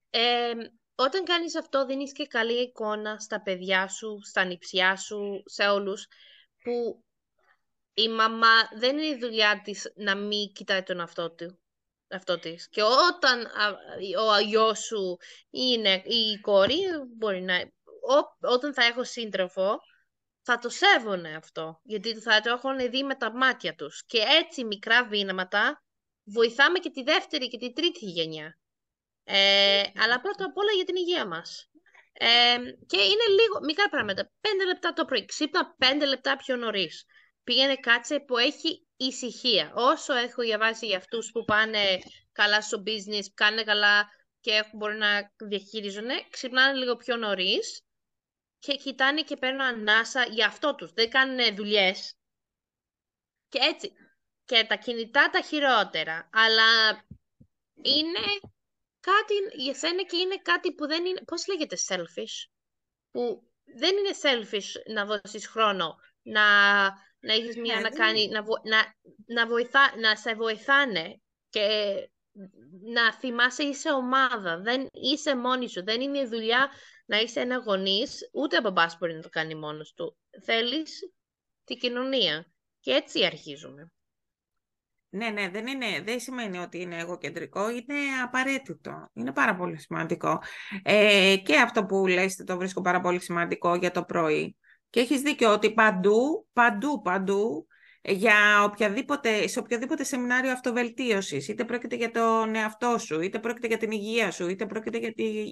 Ε, 0.10 0.54
όταν 0.96 1.24
κάνεις 1.24 1.56
αυτό 1.56 1.86
δίνεις 1.86 2.12
και 2.12 2.28
καλή 2.28 2.62
εικόνα 2.62 3.20
στα 3.20 3.42
παιδιά 3.42 3.88
σου, 3.88 4.20
στα 4.24 4.44
νηψιά 4.44 4.96
σου, 4.96 5.44
σε 5.46 5.64
όλους 5.64 6.08
που 6.64 7.04
η 7.98 8.10
μαμά 8.10 8.68
δεν 8.76 8.98
είναι 8.98 9.08
η 9.08 9.18
δουλειά 9.18 9.62
της 9.64 9.92
να 9.96 10.16
μην 10.16 10.52
κοιτάει 10.54 10.84
τον 10.84 11.00
εαυτό 11.00 11.32
του. 11.32 11.60
Αυτό 12.10 12.40
της. 12.40 12.70
Και 12.70 12.82
όταν 12.84 13.46
α, 13.46 13.78
ο 14.36 14.40
γιος 14.40 14.80
σου 14.80 15.18
είναι 15.50 16.02
η 16.06 16.40
κόρη, 16.42 16.80
μπορεί 17.18 17.42
να... 17.42 17.56
Ό, 17.56 18.48
όταν 18.52 18.74
θα 18.74 18.84
έχω 18.84 19.04
σύντροφο, 19.04 19.80
θα 20.42 20.58
το 20.58 20.70
σέβουνε 20.70 21.36
αυτό. 21.36 21.80
Γιατί 21.84 22.20
θα 22.20 22.42
το 22.42 22.50
έχουν 22.50 22.90
δει 22.90 23.04
με 23.04 23.16
τα 23.16 23.32
μάτια 23.32 23.76
τους. 23.76 24.06
Και 24.06 24.24
έτσι 24.42 24.64
μικρά 24.64 25.08
βήματα 25.08 25.84
βοηθάμε 26.24 26.80
και 26.80 26.90
τη 26.90 27.04
δεύτερη 27.04 27.48
και 27.48 27.58
τη 27.58 27.74
τρίτη 27.74 28.06
γενιά. 28.06 28.60
Ε, 29.24 29.84
αλλά 29.96 30.22
πρώτα 30.22 30.46
απ' 30.46 30.58
όλα 30.58 30.72
για 30.72 30.86
την 30.86 30.96
υγεία 30.96 31.28
μας. 31.28 31.70
Ε, 32.14 32.58
και 32.86 32.98
είναι 32.98 33.28
λίγο, 33.40 33.60
μικρά 33.66 33.90
πράγματα. 33.90 34.32
Πέντε 34.42 34.66
λεπτά 34.66 34.94
το 34.94 35.06
πρωί. 35.06 35.26
Ξύπνα 35.26 35.76
πέντε 35.78 36.06
λεπτά 36.06 36.36
πιο 36.36 36.56
νωρίς. 36.56 37.06
Πήγαινε 37.48 37.76
κάτσε 37.76 38.20
που 38.20 38.38
έχει 38.38 38.88
ησυχία. 38.98 39.72
Όσο 39.76 40.14
έχω 40.14 40.42
διαβάσει 40.42 40.86
για 40.86 40.98
αυτούς 40.98 41.32
που 41.32 41.44
πάνε 41.46 42.00
καλά 42.32 42.62
στο 42.62 42.84
business, 42.86 43.26
κάνουν 43.34 43.66
καλά 43.66 44.10
και 44.40 44.52
έχουν, 44.52 44.78
μπορεί 44.78 44.98
να 44.98 45.32
διαχειρίζουν, 45.38 46.08
ξυπνάνε 46.30 46.78
λίγο 46.78 46.96
πιο 46.96 47.16
νωρίς 47.16 47.82
και 48.60 48.76
κοιτάνε 48.76 49.22
και 49.22 49.38
παίρνουν 49.38 49.62
ανάσα 49.62 50.24
για 50.24 50.46
αυτό 50.48 50.76
τους. 50.76 50.92
Δεν 50.94 51.10
κάνουν 51.10 51.56
δουλειές. 51.56 52.16
Και 53.50 53.60
έτσι. 53.62 53.92
Και 54.46 54.66
τα 54.70 54.76
κινητά 54.76 55.30
τα 55.30 55.42
χειρότερα. 55.42 56.30
Αλλά 56.32 57.02
είναι 57.82 58.26
κάτι 59.00 59.34
για 59.54 59.74
σένα 59.74 60.04
και 60.04 60.18
είναι 60.18 60.38
κάτι 60.38 60.74
που 60.74 60.88
δεν 60.88 61.06
είναι... 61.06 61.22
Πώς 61.26 61.48
λέγεται 61.48 61.78
selfish? 61.88 62.50
Που 63.12 63.52
δεν 63.64 63.96
είναι 63.98 64.16
selfish 64.22 64.94
να 64.94 65.06
δώσεις 65.06 65.48
χρόνο, 65.48 65.96
να, 66.22 66.44
να 67.20 67.34
έχεις 67.34 67.58
μία 67.58 67.76
Ναι, 67.76 67.82
να 67.82 67.90
δεν 67.90 68.00
κάνει, 68.00 68.28
να, 68.28 68.44
βο- 68.44 68.62
να, 68.64 68.96
να, 69.26 69.48
βοηθά, 69.48 69.98
να 70.00 70.16
σε 70.16 70.36
βοηθάνε 70.36 71.22
και 71.50 71.68
να 72.94 73.14
θυμάσαι 73.14 73.64
είσαι 73.64 73.92
ομάδα, 73.92 74.60
δεν 74.62 74.88
είσαι 74.92 75.36
μόνη 75.36 75.70
σου, 75.70 75.84
δεν 75.84 76.02
είναι 76.02 76.26
δουλειά 76.26 76.70
να 77.06 77.20
είσαι 77.20 77.40
ένα 77.40 77.58
γονής, 77.58 78.30
ούτε 78.34 78.58
ο 78.58 78.62
μπαμπάς 78.62 78.98
μπορεί 78.98 79.14
να 79.14 79.22
το 79.22 79.30
κάνει 79.30 79.56
μόνος 79.56 79.94
του. 79.94 80.18
Θέλεις 80.44 81.14
την 81.64 81.78
κοινωνία. 81.78 82.52
Και 82.80 82.92
έτσι 82.92 83.26
αρχίζουμε. 83.26 83.92
Ναι, 85.10 85.30
ναι, 85.30 85.50
δεν, 85.50 85.68
είναι, 85.68 86.02
δεν 86.04 86.20
σημαίνει 86.20 86.58
ότι 86.58 86.82
είναι 86.82 86.98
εγωκεντρικό, 86.98 87.70
είναι 87.70 87.96
απαραίτητο. 88.24 89.10
Είναι 89.14 89.32
πάρα 89.32 89.56
πολύ 89.56 89.80
σημαντικό. 89.80 90.42
Ε, 90.84 91.36
και 91.46 91.56
αυτό 91.56 91.86
που 91.86 92.08
λες 92.08 92.36
το 92.36 92.58
βρίσκω 92.58 92.82
πάρα 92.82 93.02
πολύ 93.02 93.22
σημαντικό 93.22 93.76
για 93.76 93.92
το 93.92 94.04
πρωί. 94.04 94.58
Και 94.90 95.00
έχεις 95.00 95.22
δίκιο 95.22 95.52
ότι 95.52 95.74
παντού, 95.74 96.48
παντού, 96.54 97.02
παντού, 97.02 97.68
ε, 98.02 98.12
για 98.14 98.64
οποιαδήποτε, 98.64 99.48
σε 99.48 99.60
οποιοδήποτε 99.60 100.04
σεμινάριο 100.04 100.52
αυτοβελτίωσης, 100.52 101.48
είτε 101.48 101.66
πρόκειται 101.66 101.96
για 101.96 102.12
τον 102.12 102.56
εαυτό 102.56 102.98
σου, 102.98 103.22
είτε 103.22 103.40
πρόκειται 103.40 103.68
για 103.68 103.78
την 103.78 103.92
υγεία 103.92 104.32
σου, 104.32 104.48
είτε 104.50 104.66
πρόκειται 104.66 104.98
για, 104.98 105.14
τη, 105.14 105.52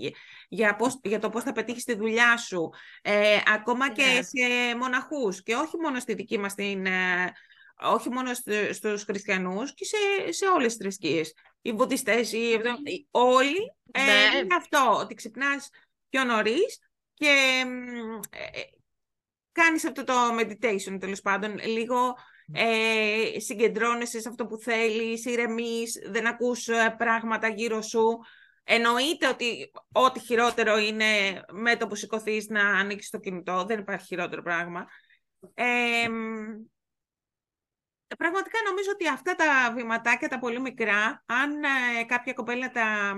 για, 0.50 0.76
πώς, 0.76 1.00
για 1.04 1.20
το 1.20 1.30
πώς 1.30 1.44
θα 1.44 1.52
πετύχεις 1.52 1.84
τη 1.84 1.96
δουλειά 1.96 2.38
σου, 2.38 2.70
ε, 3.02 3.38
ακόμα 3.54 3.92
και 3.92 4.04
Ναι. 4.04 4.22
σε 4.22 4.76
μοναχούς 4.78 5.44
και 5.44 5.56
όχι 5.56 5.78
μόνο 5.78 6.00
στη 6.00 6.14
δική 6.14 6.38
μας 6.40 6.54
την, 6.56 6.86
ε, 6.86 7.32
όχι 7.82 8.10
μόνο 8.10 8.34
στου- 8.34 8.74
στους 8.74 9.04
χριστιανούς 9.04 9.74
και 9.74 9.86
σε, 9.86 10.32
σε 10.32 10.46
όλες 10.46 10.68
τις 10.68 10.76
θρησκείες. 10.76 11.34
Οι 11.62 11.72
βουδιστές, 11.72 12.32
οι, 12.32 12.60
οι- 12.84 13.08
όλοι 13.12 13.76
ε, 13.92 14.04
Ναι. 14.04 14.38
είναι 14.38 14.56
αυτό, 14.56 14.98
ότι 15.00 15.14
ξυπνάς 15.16 15.70
πιο 16.10 16.24
νωρίς 16.24 16.80
και 17.14 17.64
μ, 17.68 18.16
ε, 18.30 18.62
κάνεις 19.56 19.86
αυτό 19.86 20.04
το 20.04 20.14
meditation 20.40 20.98
τέλος 21.00 21.22
πάντων, 21.22 21.58
λίγο 21.58 22.16
ε, 22.54 23.40
συγκεντρώνεσαι 23.40 24.20
σε 24.20 24.30
αυτό 24.30 24.46
που 24.46 24.58
θέλεις, 24.58 25.26
ηρεμείς, 25.26 26.00
δεν 26.10 26.28
ακούς 26.28 26.68
ε, 26.68 26.96
πράγματα 26.98 27.48
γύρω 27.48 27.82
σου. 27.82 28.20
Εννοείται 28.64 29.28
ότι 29.28 29.72
ό,τι 29.92 30.20
χειρότερο 30.20 30.78
είναι 30.78 31.06
με 31.52 31.76
το 31.76 31.88
που 31.88 31.96
σηκωθείς 31.96 32.48
να 32.48 32.70
ανοίξεις 32.70 33.10
το 33.10 33.20
κινητό, 33.20 33.64
δεν 33.68 33.80
υπάρχει 33.80 34.06
χειρότερο 34.06 34.42
πράγμα. 34.42 34.86
Ε, 35.54 36.10
μ, 36.10 36.66
Πραγματικά 38.18 38.58
νομίζω 38.70 38.90
ότι 38.94 39.08
αυτά 39.08 39.36
τα 39.36 39.72
βηματάκια, 39.74 40.28
τα 40.28 40.40
πολύ 40.40 40.60
μικρά, 40.60 41.24
αν 41.26 41.64
ε, 41.64 42.04
κάποια 42.04 42.34
κοπέλα 42.34 42.72
τα, 42.72 43.16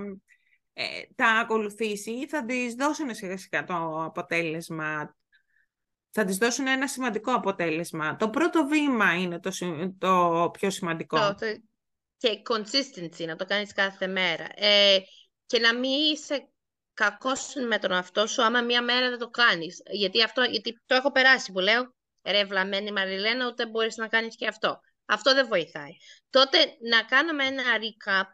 ε, 0.72 0.84
τα 1.14 1.26
ακολουθήσει, 1.26 2.26
θα 2.28 2.44
της 2.44 2.74
δώσουν 2.74 3.14
σιγά 3.14 3.36
σιγά 3.36 3.64
το 3.64 4.04
αποτέλεσμα. 4.04 5.16
Θα 6.10 6.24
της 6.24 6.36
δώσουν 6.36 6.66
ένα 6.66 6.88
σημαντικό 6.88 7.32
αποτέλεσμα. 7.32 8.16
Το 8.16 8.30
πρώτο 8.30 8.66
βήμα 8.66 9.14
είναι 9.14 9.40
το, 9.40 9.50
συ- 9.50 9.92
το 9.98 10.50
πιο 10.52 10.70
σημαντικό. 10.70 11.18
Το- 11.18 11.34
το- 11.34 11.62
και 12.16 12.42
consistency, 12.50 13.26
να 13.26 13.36
το 13.36 13.44
κάνεις 13.44 13.72
κάθε 13.72 14.06
μέρα. 14.06 14.46
Ε, 14.54 14.98
και 15.46 15.58
να 15.58 15.74
μην 15.74 16.12
είσαι 16.12 16.48
κακός 16.94 17.54
με 17.68 17.78
τον 17.78 17.92
αυτό 17.92 18.26
σου 18.26 18.42
άμα 18.42 18.62
μία 18.62 18.82
μέρα 18.82 19.08
δεν 19.08 19.18
το 19.18 19.28
κάνεις. 19.28 19.82
Γιατί, 19.90 20.22
αυτό, 20.22 20.42
γιατί 20.42 20.82
το 20.86 20.94
έχω 20.94 21.12
περάσει 21.12 21.52
που 21.52 21.58
λέω, 21.58 21.94
ρε 22.24 22.44
βλαμμένη 22.44 22.92
Μαριλένα, 22.92 23.46
ούτε 23.46 23.66
μπορείς 23.66 23.96
να 23.96 24.08
κάνεις 24.08 24.36
και 24.36 24.46
αυτό. 24.46 24.80
Αυτό 25.04 25.34
δεν 25.34 25.46
βοηθάει. 25.48 25.90
Τότε 26.30 26.58
να 26.90 27.02
κάνουμε 27.02 27.44
ένα 27.44 27.62
recap, 27.62 28.24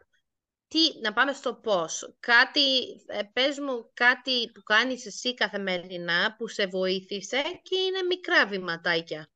τι, 0.75 0.99
να 1.01 1.13
πάμε 1.13 1.33
στο 1.33 1.53
πώς. 1.53 2.15
Κάτι, 2.19 2.61
ε, 3.07 3.19
πες 3.33 3.59
μου 3.59 3.89
κάτι 3.93 4.51
που 4.53 4.63
κάνεις 4.63 5.05
εσύ 5.05 5.33
καθημερινά 5.33 6.35
που 6.37 6.47
σε 6.47 6.67
βοήθησε 6.67 7.41
και 7.61 7.75
είναι 7.75 8.03
μικρά 8.09 8.47
βηματάκια. 8.47 9.29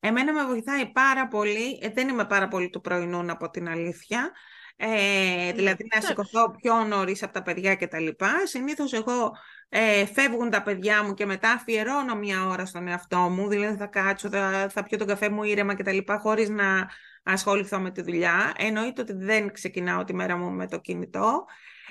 Εμένα 0.00 0.32
με 0.32 0.44
βοηθάει 0.44 0.86
πάρα 0.92 1.28
πολύ, 1.28 1.78
ε, 1.82 1.88
δεν 1.88 2.08
είμαι 2.08 2.24
πάρα 2.24 2.48
πολύ 2.48 2.70
του 2.70 2.80
πρωινού 2.80 3.22
να 3.22 3.36
πω 3.36 3.50
την 3.50 3.68
αλήθεια, 3.68 4.32
ε, 4.76 5.52
δηλαδή 5.52 5.86
να 5.90 5.96
εντάξει. 5.96 6.06
σηκωθώ 6.06 6.50
πιο 6.50 6.84
νωρίς 6.84 7.22
από 7.22 7.32
τα 7.32 7.42
παιδιά 7.42 7.74
και 7.74 7.86
τα 7.86 8.00
λοιπά. 8.00 8.32
Συνήθως 8.44 8.92
εγώ 8.92 9.32
ε, 9.68 10.06
φεύγουν 10.06 10.50
τα 10.50 10.62
παιδιά 10.62 11.02
μου 11.02 11.14
και 11.14 11.26
μετά 11.26 11.50
αφιερώνω 11.50 12.14
μια 12.14 12.46
ώρα 12.46 12.66
στον 12.66 12.88
εαυτό 12.88 13.18
μου, 13.18 13.48
δηλαδή 13.48 13.76
θα 13.76 13.86
κάτσω, 13.86 14.28
θα, 14.28 14.68
θα 14.70 14.82
πιω 14.82 14.98
τον 14.98 15.06
καφέ 15.06 15.28
μου 15.28 15.42
ήρεμα 15.42 15.74
και 15.74 15.82
τα 15.82 15.92
λοιπά, 15.92 16.18
χωρίς 16.18 16.48
να 16.48 16.88
ασχοληθώ 17.26 17.80
με 17.80 17.90
τη 17.90 18.02
δουλειά. 18.02 18.52
Εννοείται 18.56 19.00
ότι 19.00 19.12
δεν 19.12 19.52
ξεκινάω 19.52 20.04
τη 20.04 20.14
μέρα 20.14 20.36
μου 20.36 20.50
με 20.50 20.66
το 20.66 20.78
κινητό. 20.78 21.44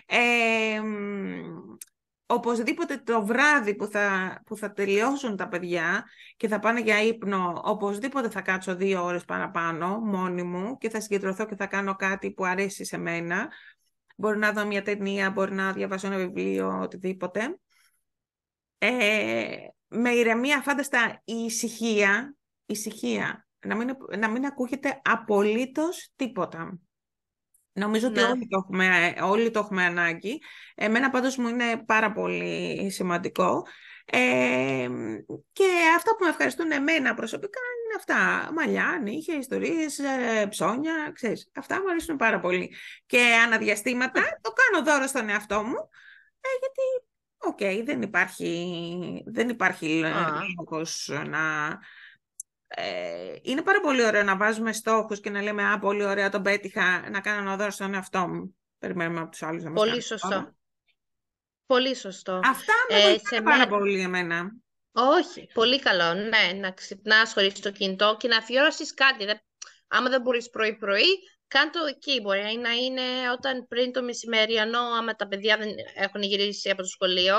Ε, 0.05 0.79
μ, 0.79 1.75
οπωσδήποτε 2.25 2.97
το 2.97 3.25
βράδυ 3.25 3.75
που 3.75 3.85
θα, 3.85 4.41
που 4.45 4.57
θα 4.57 4.71
τελειώσουν 4.71 5.35
τα 5.35 5.47
παιδιά 5.47 6.05
και 6.37 6.47
θα 6.47 6.59
πάνε 6.59 6.81
για 6.81 7.01
ύπνο, 7.01 7.61
οπωσδήποτε 7.63 8.29
θα 8.29 8.41
κάτσω 8.41 8.75
δύο 8.75 9.03
ώρες 9.03 9.25
παραπάνω 9.25 9.99
μόνη 9.99 10.43
μου 10.43 10.77
και 10.77 10.89
θα 10.89 11.01
συγκεντρωθώ 11.01 11.45
και 11.45 11.55
θα 11.55 11.65
κάνω 11.65 11.95
κάτι 11.95 12.31
που 12.31 12.45
αρέσει 12.45 12.85
σε 12.85 12.97
μένα. 12.97 13.51
Μπορεί 14.17 14.37
να 14.37 14.51
δω 14.51 14.65
μια 14.65 14.81
ταινία, 14.81 15.31
μπορεί 15.31 15.53
να 15.53 15.73
διαβάσω 15.73 16.07
ένα 16.07 16.17
βιβλίο, 16.17 16.79
οτιδήποτε. 16.81 17.59
Ε, 18.77 19.55
με 19.87 20.09
ηρεμία, 20.09 20.61
φάνταστα, 20.61 21.21
η 21.23 21.33
ησυχία, 21.33 22.35
η 22.65 22.73
ησυχία, 22.73 23.44
να 23.65 23.75
μην, 23.75 23.97
να 24.17 24.29
μην 24.29 24.45
ακούγεται 24.45 25.01
απολύτως 25.03 26.11
τίποτα. 26.15 26.79
Νομίζω 27.73 28.07
ότι 28.07 28.19
Ναι. 28.19 28.25
όλοι 28.25 28.47
το 28.47 28.57
έχουμε, 28.63 29.15
όλοι 29.21 29.51
το 29.51 29.59
έχουμε 29.59 29.83
ανάγκη. 29.83 30.41
Εμένα 30.75 31.09
πάντως 31.09 31.37
μου 31.37 31.47
είναι 31.47 31.83
πάρα 31.85 32.11
πολύ 32.11 32.89
σημαντικό. 32.89 33.65
Ε, 34.05 34.87
και 35.51 35.65
αυτά 35.95 36.15
που 36.15 36.23
με 36.23 36.29
ευχαριστούν 36.29 36.71
εμένα 36.71 37.13
προσωπικά 37.13 37.59
είναι 37.59 37.95
αυτά. 37.97 38.51
Μαλλιά, 38.53 38.99
νύχια, 39.03 39.37
ιστορίες, 39.37 39.99
ε, 39.99 40.45
ψώνια, 40.49 41.11
ξέρεις. 41.13 41.51
Αυτά 41.55 41.81
μου 41.81 41.89
αρέσουν 41.89 42.15
πάρα 42.15 42.39
πολύ. 42.39 42.75
Και 43.05 43.21
ανά 43.45 43.63
διαστήματα 43.63 44.21
το 44.41 44.51
κάνω 44.51 44.85
δώρο 44.85 45.07
στον 45.07 45.29
εαυτό 45.29 45.63
μου, 45.63 45.89
ε, 46.41 46.47
γιατί 46.59 47.05
Οκ, 47.47 47.85
δεν 47.85 48.01
υπάρχει, 48.01 49.23
δεν 49.25 49.49
υπάρχει 49.49 50.03
λόγος 50.57 51.11
να... 51.27 51.77
Ε, 52.67 53.35
είναι 53.41 53.61
πάρα 53.61 53.79
πολύ 53.79 54.05
ωραίο 54.05 54.23
να 54.23 54.37
βάζουμε 54.37 54.73
στόχους 54.73 55.19
και 55.19 55.29
να 55.29 55.41
λέμε 55.41 55.63
«Α, 55.63 55.79
πολύ 55.79 56.03
ωραία, 56.03 56.29
τον 56.29 56.41
πέτυχα, 56.41 57.09
να 57.09 57.21
κάνω 57.21 57.41
ένα 57.41 57.55
δώρο 57.55 57.69
στον 57.69 57.93
εαυτό 57.93 58.27
μου». 58.27 58.57
Περιμένουμε 58.79 59.19
από 59.19 59.29
τους 59.29 59.43
άλλους 59.43 59.63
να 59.63 59.69
μας 59.69 59.81
Πολύ 59.81 60.01
σωστό. 60.01 60.55
Πολύ 61.65 61.95
σωστό. 61.95 62.39
Αυτά 62.43 62.73
με 62.89 62.95
ε, 62.95 63.17
σε 63.17 63.41
πάρα 63.41 63.67
πολύ 63.67 64.01
εμένα. 64.01 64.51
Όχι, 64.91 65.47
πολύ 65.53 65.79
καλό. 65.79 66.13
Ναι, 66.13 66.59
να 66.59 66.71
ξυπνάς 66.71 67.33
χωρίς 67.33 67.59
το 67.59 67.71
κινητό 67.71 68.15
και 68.19 68.27
να 68.27 68.37
αφιερώσεις 68.37 68.93
κάτι. 68.93 69.25
Άμα 69.87 70.09
δεν 70.09 70.21
μπορείς 70.21 70.49
πρωί-πρωί, 70.49 71.19
Κάντο 71.47 71.85
εκεί 71.85 72.21
μπορεί 72.21 72.59
να 72.61 72.71
είναι 72.71 73.31
όταν 73.37 73.67
πριν 73.67 73.91
το 73.91 74.03
μεσημεριανό, 74.03 74.79
άμα 74.79 75.15
τα 75.15 75.27
παιδιά 75.27 75.57
δεν 75.57 75.69
έχουν 75.95 76.21
γυρίσει 76.21 76.69
από 76.69 76.81
το 76.81 76.87
σχολείο, 76.87 77.35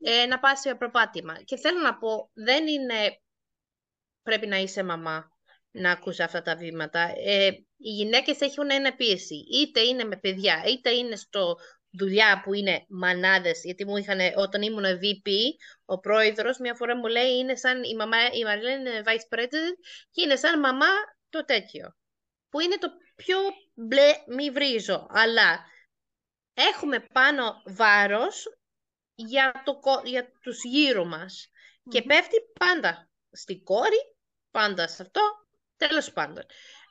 ε, 0.00 0.26
να 0.26 0.38
πας 0.38 0.60
σε 0.60 0.74
προπάτημα. 0.74 1.42
Και 1.44 1.56
θέλω 1.56 1.80
να 1.80 1.96
πω, 1.98 2.30
δεν 2.32 2.66
είναι 2.66 3.21
πρέπει 4.22 4.46
να 4.46 4.56
είσαι 4.56 4.82
μαμά 4.82 5.32
να 5.72 5.90
ακούσει 5.90 6.22
αυτά 6.22 6.42
τα 6.42 6.56
βήματα. 6.56 7.12
Ε, 7.24 7.46
οι 7.76 7.90
γυναίκες 7.90 8.40
έχουν 8.40 8.70
ένα 8.70 8.94
πίεση. 8.94 9.34
Είτε 9.52 9.80
είναι 9.80 10.04
με 10.04 10.16
παιδιά, 10.16 10.62
είτε 10.66 10.90
είναι 10.90 11.16
στο 11.16 11.56
δουλειά 11.90 12.40
που 12.44 12.54
είναι 12.54 12.84
μανάδες, 12.88 13.60
γιατί 13.64 13.86
μου 13.86 13.96
είχαν, 13.96 14.18
όταν 14.36 14.62
ήμουν 14.62 14.84
VP, 14.84 15.30
ο 15.84 15.98
πρόεδρος 15.98 16.58
μια 16.58 16.74
φορά 16.74 16.96
μου 16.96 17.06
λέει 17.06 17.38
είναι 17.38 17.56
σαν 17.56 17.82
η, 17.82 17.94
μαμά, 17.94 18.16
η 18.32 18.42
Μαριλέν 18.44 18.80
είναι 18.80 19.02
vice 19.04 19.36
president 19.36 19.76
και 20.10 20.22
είναι 20.22 20.36
σαν 20.36 20.60
μαμά 20.60 20.90
το 21.28 21.44
τέτοιο. 21.44 21.96
Που 22.48 22.60
είναι 22.60 22.78
το 22.78 22.88
πιο 23.16 23.38
μπλε 23.74 24.12
μη 24.26 24.50
βρίζω, 24.50 25.06
αλλά 25.10 25.64
έχουμε 26.54 27.00
πάνω 27.12 27.62
βάρος 27.66 28.46
για, 29.14 29.62
το, 29.64 29.80
για 30.04 30.32
τους 30.40 30.64
γύρω 30.64 31.04
μας. 31.04 31.46
Και 31.90 32.02
πέφτει 32.02 32.36
πάντα 32.58 33.11
στην 33.32 33.64
κόρη, 33.64 34.16
πάντα 34.50 34.88
σε 34.88 35.02
αυτό, 35.02 35.20
τέλος 35.76 36.12
πάντων. 36.12 36.44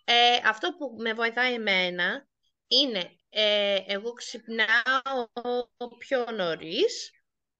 Ε, 0.03 0.35
αυτό 0.45 0.75
που 0.77 0.95
με 0.97 1.13
βοηθάει 1.13 1.53
εμένα 1.53 2.27
είναι 2.67 3.15
ε, 3.29 3.77
εγώ 3.87 4.13
ξυπνάω 4.13 5.27
πιο 5.97 6.25
νωρίς, 6.31 7.11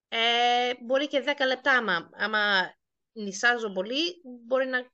ε, 0.07 0.73
μπορεί 0.85 1.07
και 1.07 1.23
10 1.25 1.45
λεπτά, 1.47 1.71
άμα, 1.71 2.09
άμα 2.13 2.73
νησάζω 3.11 3.71
πολύ, 3.71 4.21
μπορεί 4.45 4.65
να 4.65 4.91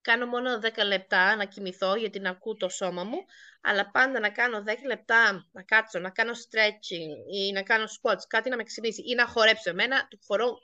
κάνω 0.00 0.26
μόνο 0.26 0.58
10 0.62 0.84
λεπτά 0.86 1.36
να 1.36 1.44
κοιμηθώ 1.44 1.94
γιατί 1.96 2.20
να 2.20 2.30
ακούω 2.30 2.56
το 2.56 2.68
σώμα 2.68 3.04
μου, 3.04 3.18
αλλά 3.60 3.90
πάντα 3.90 4.20
να 4.20 4.30
κάνω 4.30 4.62
10 4.66 4.74
λεπτά 4.86 5.48
να 5.52 5.62
κάτσω, 5.62 5.98
να 5.98 6.10
κάνω 6.10 6.32
stretching 6.32 7.32
ή 7.32 7.52
να 7.52 7.62
κάνω 7.62 7.84
squats, 7.84 8.22
κάτι 8.28 8.50
να 8.50 8.56
με 8.56 8.62
ξυπνήσει 8.62 9.02
ή 9.02 9.14
να 9.14 9.26
χορέψω. 9.26 9.70
Εμένα 9.70 10.08
το 10.08 10.18
χορό, 10.26 10.58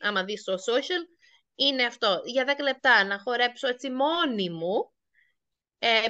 άμα 0.00 0.24
δεις 0.24 0.40
στο 0.40 0.54
social, 0.54 1.17
είναι 1.58 1.84
αυτό. 1.84 2.22
Για 2.24 2.56
10 2.58 2.62
λεπτά 2.62 3.04
να 3.04 3.18
χορέψω 3.18 3.68
έτσι 3.68 3.90
μόνη 3.90 4.50
μου 4.50 4.92
ε, 5.78 6.06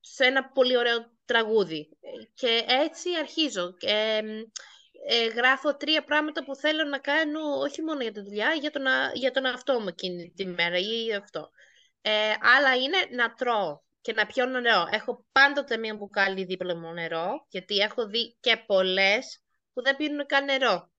σε 0.00 0.24
ένα 0.24 0.48
πολύ 0.48 0.76
ωραίο 0.76 1.12
τραγούδι. 1.24 1.88
Και 2.34 2.64
έτσι 2.66 3.08
αρχίζω. 3.18 3.74
Ε, 3.80 4.20
ε, 5.08 5.26
γράφω 5.26 5.76
τρία 5.76 6.04
πράγματα 6.04 6.44
που 6.44 6.56
θέλω 6.56 6.84
να 6.84 6.98
κάνω 6.98 7.40
όχι 7.58 7.82
μόνο 7.82 8.02
για 8.02 8.12
τη 8.12 8.20
δουλειά, 8.20 8.52
για 8.52 8.70
τον, 8.70 8.82
για 9.14 9.30
τον 9.30 9.46
αυτό 9.46 9.80
μου 9.80 9.88
εκείνη 9.88 10.32
τη 10.36 10.46
μέρα 10.46 10.78
ή 10.78 11.14
αυτό. 11.14 11.50
Ε, 12.02 12.34
άλλα 12.56 12.74
είναι 12.74 12.96
να 13.10 13.34
τρώω 13.34 13.80
και 14.00 14.12
να 14.12 14.26
πιω 14.26 14.46
νερό. 14.46 14.86
Έχω 14.90 15.26
πάντοτε 15.32 15.76
μία 15.76 15.94
μπουκάλι 15.94 16.44
δίπλα 16.44 16.76
μου 16.76 16.92
νερό, 16.92 17.46
γιατί 17.48 17.76
έχω 17.76 18.06
δει 18.06 18.36
και 18.40 18.62
πολλές 18.66 19.42
που 19.72 19.82
δεν 19.82 19.96
πίνουν 19.96 20.26
καν 20.26 20.44
νερό. 20.44 20.90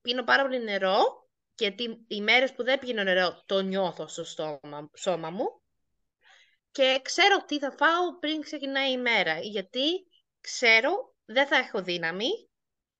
Πίνω 0.00 0.24
πάρα 0.24 0.42
πολύ 0.42 0.62
νερό, 0.62 1.23
γιατί 1.56 2.04
οι 2.08 2.20
μέρες 2.20 2.52
που 2.52 2.64
δεν 2.64 2.78
πίνω 2.78 3.02
νερό 3.02 3.42
το 3.46 3.60
νιώθω 3.60 4.06
στο 4.06 4.24
στόμα, 4.24 4.90
σώμα 4.96 5.30
μου. 5.30 5.62
Και 6.70 7.00
ξέρω 7.02 7.44
τι 7.44 7.58
θα 7.58 7.74
φάω 7.78 8.18
πριν 8.18 8.40
ξεκινάει 8.40 8.92
η 8.92 8.98
μέρα, 8.98 9.38
γιατί 9.38 10.06
ξέρω 10.40 11.14
δεν 11.24 11.46
θα 11.46 11.56
έχω 11.56 11.82
δύναμη. 11.82 12.50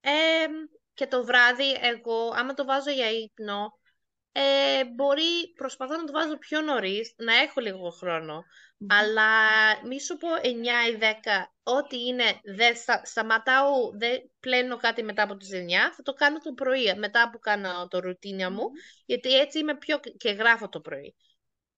Ε, 0.00 0.46
και 0.94 1.06
το 1.06 1.24
βράδυ 1.24 1.72
εγώ, 1.80 2.28
άμα 2.34 2.54
το 2.54 2.64
βάζω 2.64 2.90
για 2.90 3.10
ύπνο, 3.10 3.78
ε, 4.36 4.84
μπορεί, 4.84 5.52
προσπαθώ 5.56 5.96
να 5.96 6.04
το 6.04 6.12
βάζω 6.12 6.38
πιο 6.38 6.60
νωρίς, 6.60 7.14
να 7.16 7.34
έχω 7.34 7.60
λίγο 7.60 7.92
Αλλά 8.88 9.30
μη 9.86 10.00
σου 10.00 10.16
πω 10.16 10.28
9 10.42 10.46
ή 10.90 10.98
10, 11.00 11.04
ό,τι 11.62 12.06
είναι, 12.06 12.24
δεν 12.44 12.74
σταματάω, 13.02 13.90
δεν 13.98 14.30
πλένω 14.40 14.76
κάτι 14.76 15.02
μετά 15.02 15.22
από 15.22 15.36
τις 15.36 15.50
9, 15.52 15.92
θα 15.96 16.02
το 16.02 16.12
κάνω 16.12 16.38
το 16.38 16.52
πρωί, 16.52 16.94
μετά 16.96 17.30
που 17.30 17.38
κάνω 17.38 17.88
το 17.88 17.98
ρουτίνια 17.98 18.50
μου, 18.50 18.70
γιατί 19.06 19.38
έτσι 19.38 19.58
είμαι 19.58 19.76
πιο 19.76 19.98
και 20.16 20.30
γράφω 20.30 20.68
το 20.68 20.80
πρωί. 20.80 21.14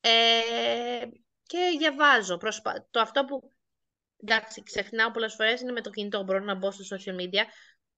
Ε, 0.00 1.06
και 1.46 1.76
διαβάζω. 1.78 2.36
Προσπα... 2.36 2.88
Το 2.90 3.00
αυτό 3.00 3.24
που, 3.24 3.52
εντάξει, 4.22 4.62
ξεχνάω 4.62 5.10
πολλές 5.10 5.34
φορές 5.34 5.60
είναι 5.60 5.72
με 5.72 5.80
το 5.80 5.90
κινητό, 5.90 6.22
μπορώ 6.22 6.38
να 6.40 6.54
μπω 6.54 6.70
στο 6.70 6.96
social 6.96 7.20
media, 7.20 7.42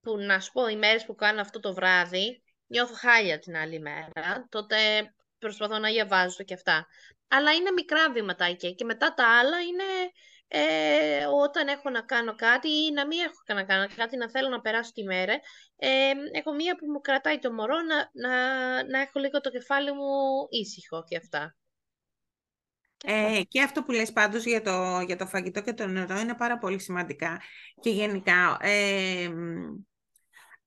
που 0.01 0.17
να 0.17 0.41
σου 0.41 0.53
πω, 0.53 0.69
οι 0.69 0.77
μέρες 0.77 1.05
που 1.05 1.15
κάνω 1.15 1.41
αυτό 1.41 1.61
το 1.61 1.75
βράδυ, 1.75 2.43
νιώθω 2.69 2.95
χάλια 2.95 3.39
την 3.39 3.57
άλλη 3.57 3.81
μέρα, 3.81 4.47
τότε 4.49 4.77
προσπαθώ 5.39 5.79
να 5.79 5.89
διαβάζω 5.89 6.45
και 6.45 6.55
αυτά. 6.55 6.87
Αλλά 7.29 7.53
είναι 7.53 7.71
μικρά 7.71 8.13
βήματάκια 8.13 8.71
και 8.71 8.85
μετά 8.85 9.15
τα 9.15 9.39
άλλα 9.39 9.61
είναι 9.61 9.85
ε, 10.49 11.27
όταν 11.27 11.69
έχω 11.69 11.91
να 11.91 12.01
κάνω 12.01 12.35
κάτι 12.35 12.69
ή 12.69 12.93
να 12.93 13.07
μην 13.07 13.19
έχω 13.19 13.55
να 13.55 13.65
κάνω 13.65 13.87
κάτι, 13.97 14.17
να 14.17 14.31
θέλω 14.31 14.49
να 14.49 14.61
περάσω 14.61 14.93
τη 14.93 15.03
μέρα. 15.03 15.33
Ε, 15.77 16.13
έχω 16.33 16.55
μία 16.55 16.77
που 16.77 16.91
μου 16.91 17.01
κρατάει 17.01 17.39
το 17.39 17.53
μωρό 17.53 17.77
να, 17.81 18.11
να, 18.13 18.37
να 18.85 19.01
έχω 19.01 19.19
λίγο 19.19 19.41
το 19.41 19.51
κεφάλι 19.51 19.93
μου 19.93 20.47
ήσυχο 20.51 21.05
και 21.09 21.17
αυτά. 21.17 21.57
Ε, 23.05 23.43
και 23.49 23.63
αυτό 23.63 23.83
που 23.83 23.93
λες 23.93 24.13
πάντως 24.13 24.45
για 24.45 24.63
το, 24.63 25.01
για 25.07 25.17
το 25.17 25.27
φαγητό 25.27 25.63
και 25.63 25.73
το 25.73 25.87
νερό 25.87 26.19
είναι 26.19 26.35
πάρα 26.35 26.59
πολύ 26.59 26.79
σημαντικά. 26.79 27.41
Και 27.81 27.91
γενικά, 27.91 28.57
ε, 28.61 29.29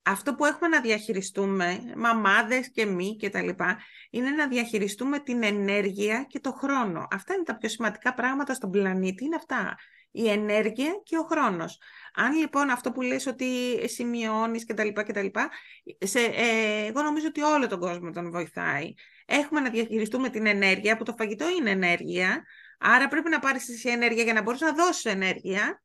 αυτό 0.03 0.35
που 0.35 0.45
έχουμε 0.45 0.67
να 0.67 0.81
διαχειριστούμε, 0.81 1.93
μαμάδες 1.95 2.71
και 2.71 2.85
μη 2.85 3.15
και 3.15 3.29
τα 3.29 3.41
λοιπά, 3.41 3.79
είναι 4.09 4.29
να 4.29 4.47
διαχειριστούμε 4.47 5.19
την 5.19 5.43
ενέργεια 5.43 6.25
και 6.29 6.39
το 6.39 6.51
χρόνο. 6.51 7.07
Αυτά 7.11 7.33
είναι 7.33 7.43
τα 7.43 7.57
πιο 7.57 7.69
σημαντικά 7.69 8.13
πράγματα 8.13 8.53
στον 8.53 8.71
πλανήτη, 8.71 9.25
είναι 9.25 9.35
αυτά. 9.35 9.77
Η 10.11 10.29
ενέργεια 10.29 11.01
και 11.03 11.17
ο 11.17 11.23
χρόνος. 11.23 11.79
Αν 12.13 12.35
λοιπόν 12.35 12.69
αυτό 12.69 12.91
που 12.91 13.01
λες 13.01 13.25
ότι 13.25 13.47
σημειώνεις 13.87 14.65
και 14.65 14.73
τα 14.73 14.83
λοιπά 14.83 15.03
και 15.03 15.13
τα 15.13 15.21
λοιπά, 15.21 15.49
σε, 15.99 16.19
ε, 16.19 16.85
εγώ 16.85 17.01
νομίζω 17.01 17.27
ότι 17.27 17.41
όλο 17.41 17.67
τον 17.67 17.79
κόσμο 17.79 18.09
τον 18.11 18.31
βοηθάει. 18.31 18.93
Έχουμε 19.25 19.59
να 19.59 19.69
διαχειριστούμε 19.69 20.29
την 20.29 20.45
ενέργεια, 20.45 20.97
που 20.97 21.03
το 21.03 21.13
φαγητό 21.17 21.45
είναι 21.49 21.69
ενέργεια, 21.69 22.43
άρα 22.79 23.07
πρέπει 23.07 23.29
να 23.29 23.39
πάρεις 23.39 23.69
εσύ 23.69 23.89
ενέργεια 23.89 24.23
για 24.23 24.33
να 24.33 24.41
μπορείς 24.41 24.61
να 24.61 24.73
δώσεις 24.73 25.05
ενέργεια 25.05 25.81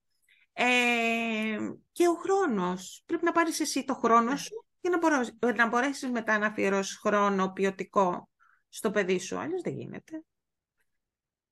ε, 0.59 1.59
και 1.93 2.09
ο 2.09 2.15
χρόνος. 2.15 3.03
Πρέπει 3.07 3.25
να 3.25 3.33
πάρεις 3.33 3.61
εσύ 3.61 3.85
το 3.85 3.95
χρόνο 3.95 4.31
ναι. 4.31 4.37
σου 4.37 4.67
για 4.81 4.91
να, 4.91 4.99
μπορείς, 4.99 5.35
να 5.57 5.69
μπορέσεις 5.69 6.11
μετά 6.11 6.39
να 6.39 6.47
αφιερώσεις 6.47 6.97
χρόνο 6.97 7.53
ποιοτικό 7.53 8.29
στο 8.69 8.91
παιδί 8.91 9.19
σου. 9.19 9.39
Αλλιώς 9.39 9.63
δεν 9.63 9.73
γίνεται. 9.73 10.25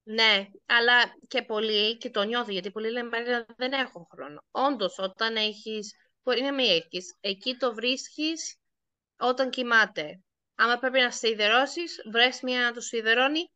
Ναι, 0.02 0.46
αλλά 0.66 1.02
και 1.28 1.42
πολύ, 1.42 1.96
και 1.96 2.10
το 2.10 2.22
νιώθω, 2.22 2.50
γιατί 2.50 2.70
πολλοί 2.70 2.90
λένε 2.90 3.08
δεν 3.56 3.72
έχω 3.72 4.08
χρόνο. 4.10 4.44
Όντως, 4.50 4.98
όταν 4.98 5.36
έχεις, 5.36 5.94
μπορεί 6.22 6.42
να 6.42 6.52
μην 6.54 6.70
έχεις, 6.70 7.16
εκεί 7.20 7.56
το 7.56 7.74
βρίσκεις 7.74 8.56
όταν 9.16 9.50
κοιμάται. 9.50 10.20
Άμα 10.54 10.78
πρέπει 10.78 11.00
να 11.00 11.10
σιδερώσεις, 11.10 12.00
βρες 12.10 12.40
μια 12.42 12.60
να 12.60 12.72
το 12.72 12.80
σιδερώνει, 12.80 13.50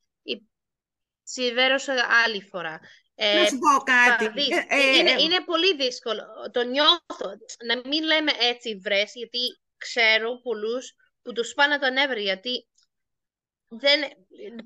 σιδέρωσε 1.22 1.94
άλλη 2.24 2.42
φορά. 2.42 2.80
Ε, 3.20 3.40
να 3.40 3.46
σου 3.46 3.59
πω 3.59 3.83
κάτι. 3.83 4.24
Ε, 4.24 4.64
ε, 4.68 4.96
είναι, 4.98 5.11
ε, 5.11 5.22
είναι 5.22 5.40
πολύ 5.44 5.76
δύσκολο. 5.76 6.24
Το 6.52 6.62
νιώθω. 6.62 7.37
Να 7.64 7.88
μην 7.88 8.04
λέμε 8.04 8.33
έτσι 8.40 8.78
βρες, 8.83 9.12
γιατί 9.14 9.38
ξέρω 9.76 10.40
πολλούς 10.42 10.95
που 11.22 11.32
τους 11.32 11.55
πάνε 11.55 11.78
τα 11.78 11.90
νεύρα, 11.90 12.20
γιατί 12.20 12.68
δεν, 13.68 14.01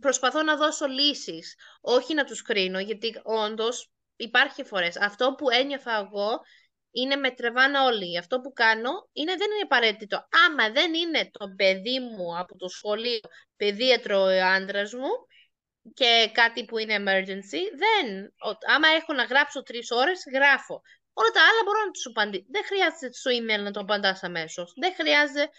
προσπαθώ 0.00 0.42
να 0.42 0.56
δώσω 0.56 0.86
λύσεις, 0.86 1.54
όχι 1.80 2.14
να 2.14 2.24
τους 2.24 2.42
κρίνω, 2.42 2.78
γιατί 2.78 3.20
όντως 3.22 3.90
υπάρχει 4.16 4.64
φορές. 4.64 4.96
Αυτό 4.96 5.34
που 5.34 5.50
ένιωθα 5.50 5.96
εγώ 5.96 6.40
είναι 6.90 7.16
με 7.16 7.30
τρεβάνε 7.30 7.78
όλοι. 7.78 8.18
Αυτό 8.18 8.40
που 8.40 8.52
κάνω 8.52 9.08
είναι, 9.12 9.34
δεν 9.36 9.50
είναι 9.50 9.62
απαραίτητο. 9.62 10.28
Άμα 10.46 10.70
δεν 10.70 10.94
είναι 10.94 11.30
το 11.32 11.46
παιδί 11.56 12.00
μου 12.00 12.38
από 12.38 12.56
το 12.56 12.68
σχολείο, 12.68 13.20
παιδίατρο 13.56 14.20
ο 14.20 14.44
άντρας 14.44 14.92
μου, 14.92 15.10
και 15.94 16.30
κάτι 16.32 16.64
που 16.64 16.78
είναι 16.78 16.96
emergency, 16.98 17.62
δεν. 17.82 18.34
Άμα 18.66 18.88
έχω 18.88 19.12
να 19.12 19.24
γράψω 19.24 19.62
τρεις 19.62 19.90
ώρες, 19.90 20.22
γράφω. 20.32 20.82
Όλα 21.12 21.30
τα 21.30 21.40
άλλα 21.40 21.62
μπορώ 21.64 21.84
να 21.84 21.90
τους 21.90 22.06
απαντήσω. 22.06 22.44
Δεν 22.48 22.64
χρειάζεται 22.64 23.12
στο 23.12 23.30
email 23.30 23.62
να 23.62 23.70
το 23.70 23.80
απαντάς 23.80 24.22
αμέσως. 24.22 24.72
Δεν 24.76 24.94
χρειάζεται 24.94 25.50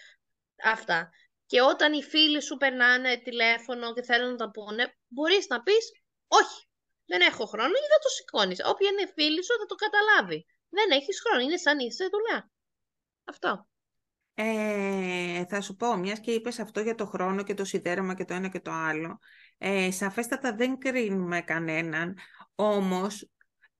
αυτά. 0.63 1.09
Και 1.45 1.61
όταν 1.61 1.93
οι 1.93 2.03
φίλοι 2.03 2.41
σου 2.41 2.57
περνάνε 2.57 3.17
τηλέφωνο 3.17 3.93
και 3.93 4.03
θέλουν 4.03 4.29
να 4.29 4.35
τα 4.35 4.51
πούνε, 4.51 4.95
μπορείς 5.07 5.47
να 5.47 5.63
πεις 5.63 5.91
όχι, 6.27 6.67
δεν 7.05 7.21
έχω 7.21 7.45
χρόνο 7.45 7.69
ή 7.69 7.87
δεν 7.93 8.01
το 8.01 8.09
σηκώνεις. 8.09 8.59
Όποια 8.65 8.89
είναι 8.89 9.11
φίλη 9.15 9.43
σου 9.43 9.57
θα 9.59 9.65
το 9.65 9.75
καταλάβει. 9.75 10.45
Δεν 10.69 10.91
έχεις 10.91 11.21
χρόνο, 11.21 11.43
είναι 11.43 11.57
σαν 11.57 11.79
είσαι 11.79 12.07
δουλειά. 12.11 12.51
Αυτό. 13.23 13.67
Ε, 14.33 15.45
θα 15.45 15.61
σου 15.61 15.75
πω, 15.75 15.95
μιας 15.95 16.19
και 16.19 16.31
είπες 16.31 16.59
αυτό 16.59 16.79
για 16.79 16.95
το 16.95 17.05
χρόνο 17.05 17.43
και 17.43 17.53
το 17.53 17.65
σιδέρωμα 17.65 18.13
και 18.13 18.25
το 18.25 18.33
ένα 18.33 18.47
και 18.47 18.59
το 18.59 18.71
άλλο. 18.71 19.19
Ε, 19.57 19.91
σαφέστατα 19.91 20.55
δεν 20.55 20.77
κρίνουμε 20.77 21.41
κανέναν, 21.41 22.17
όμως 22.55 23.29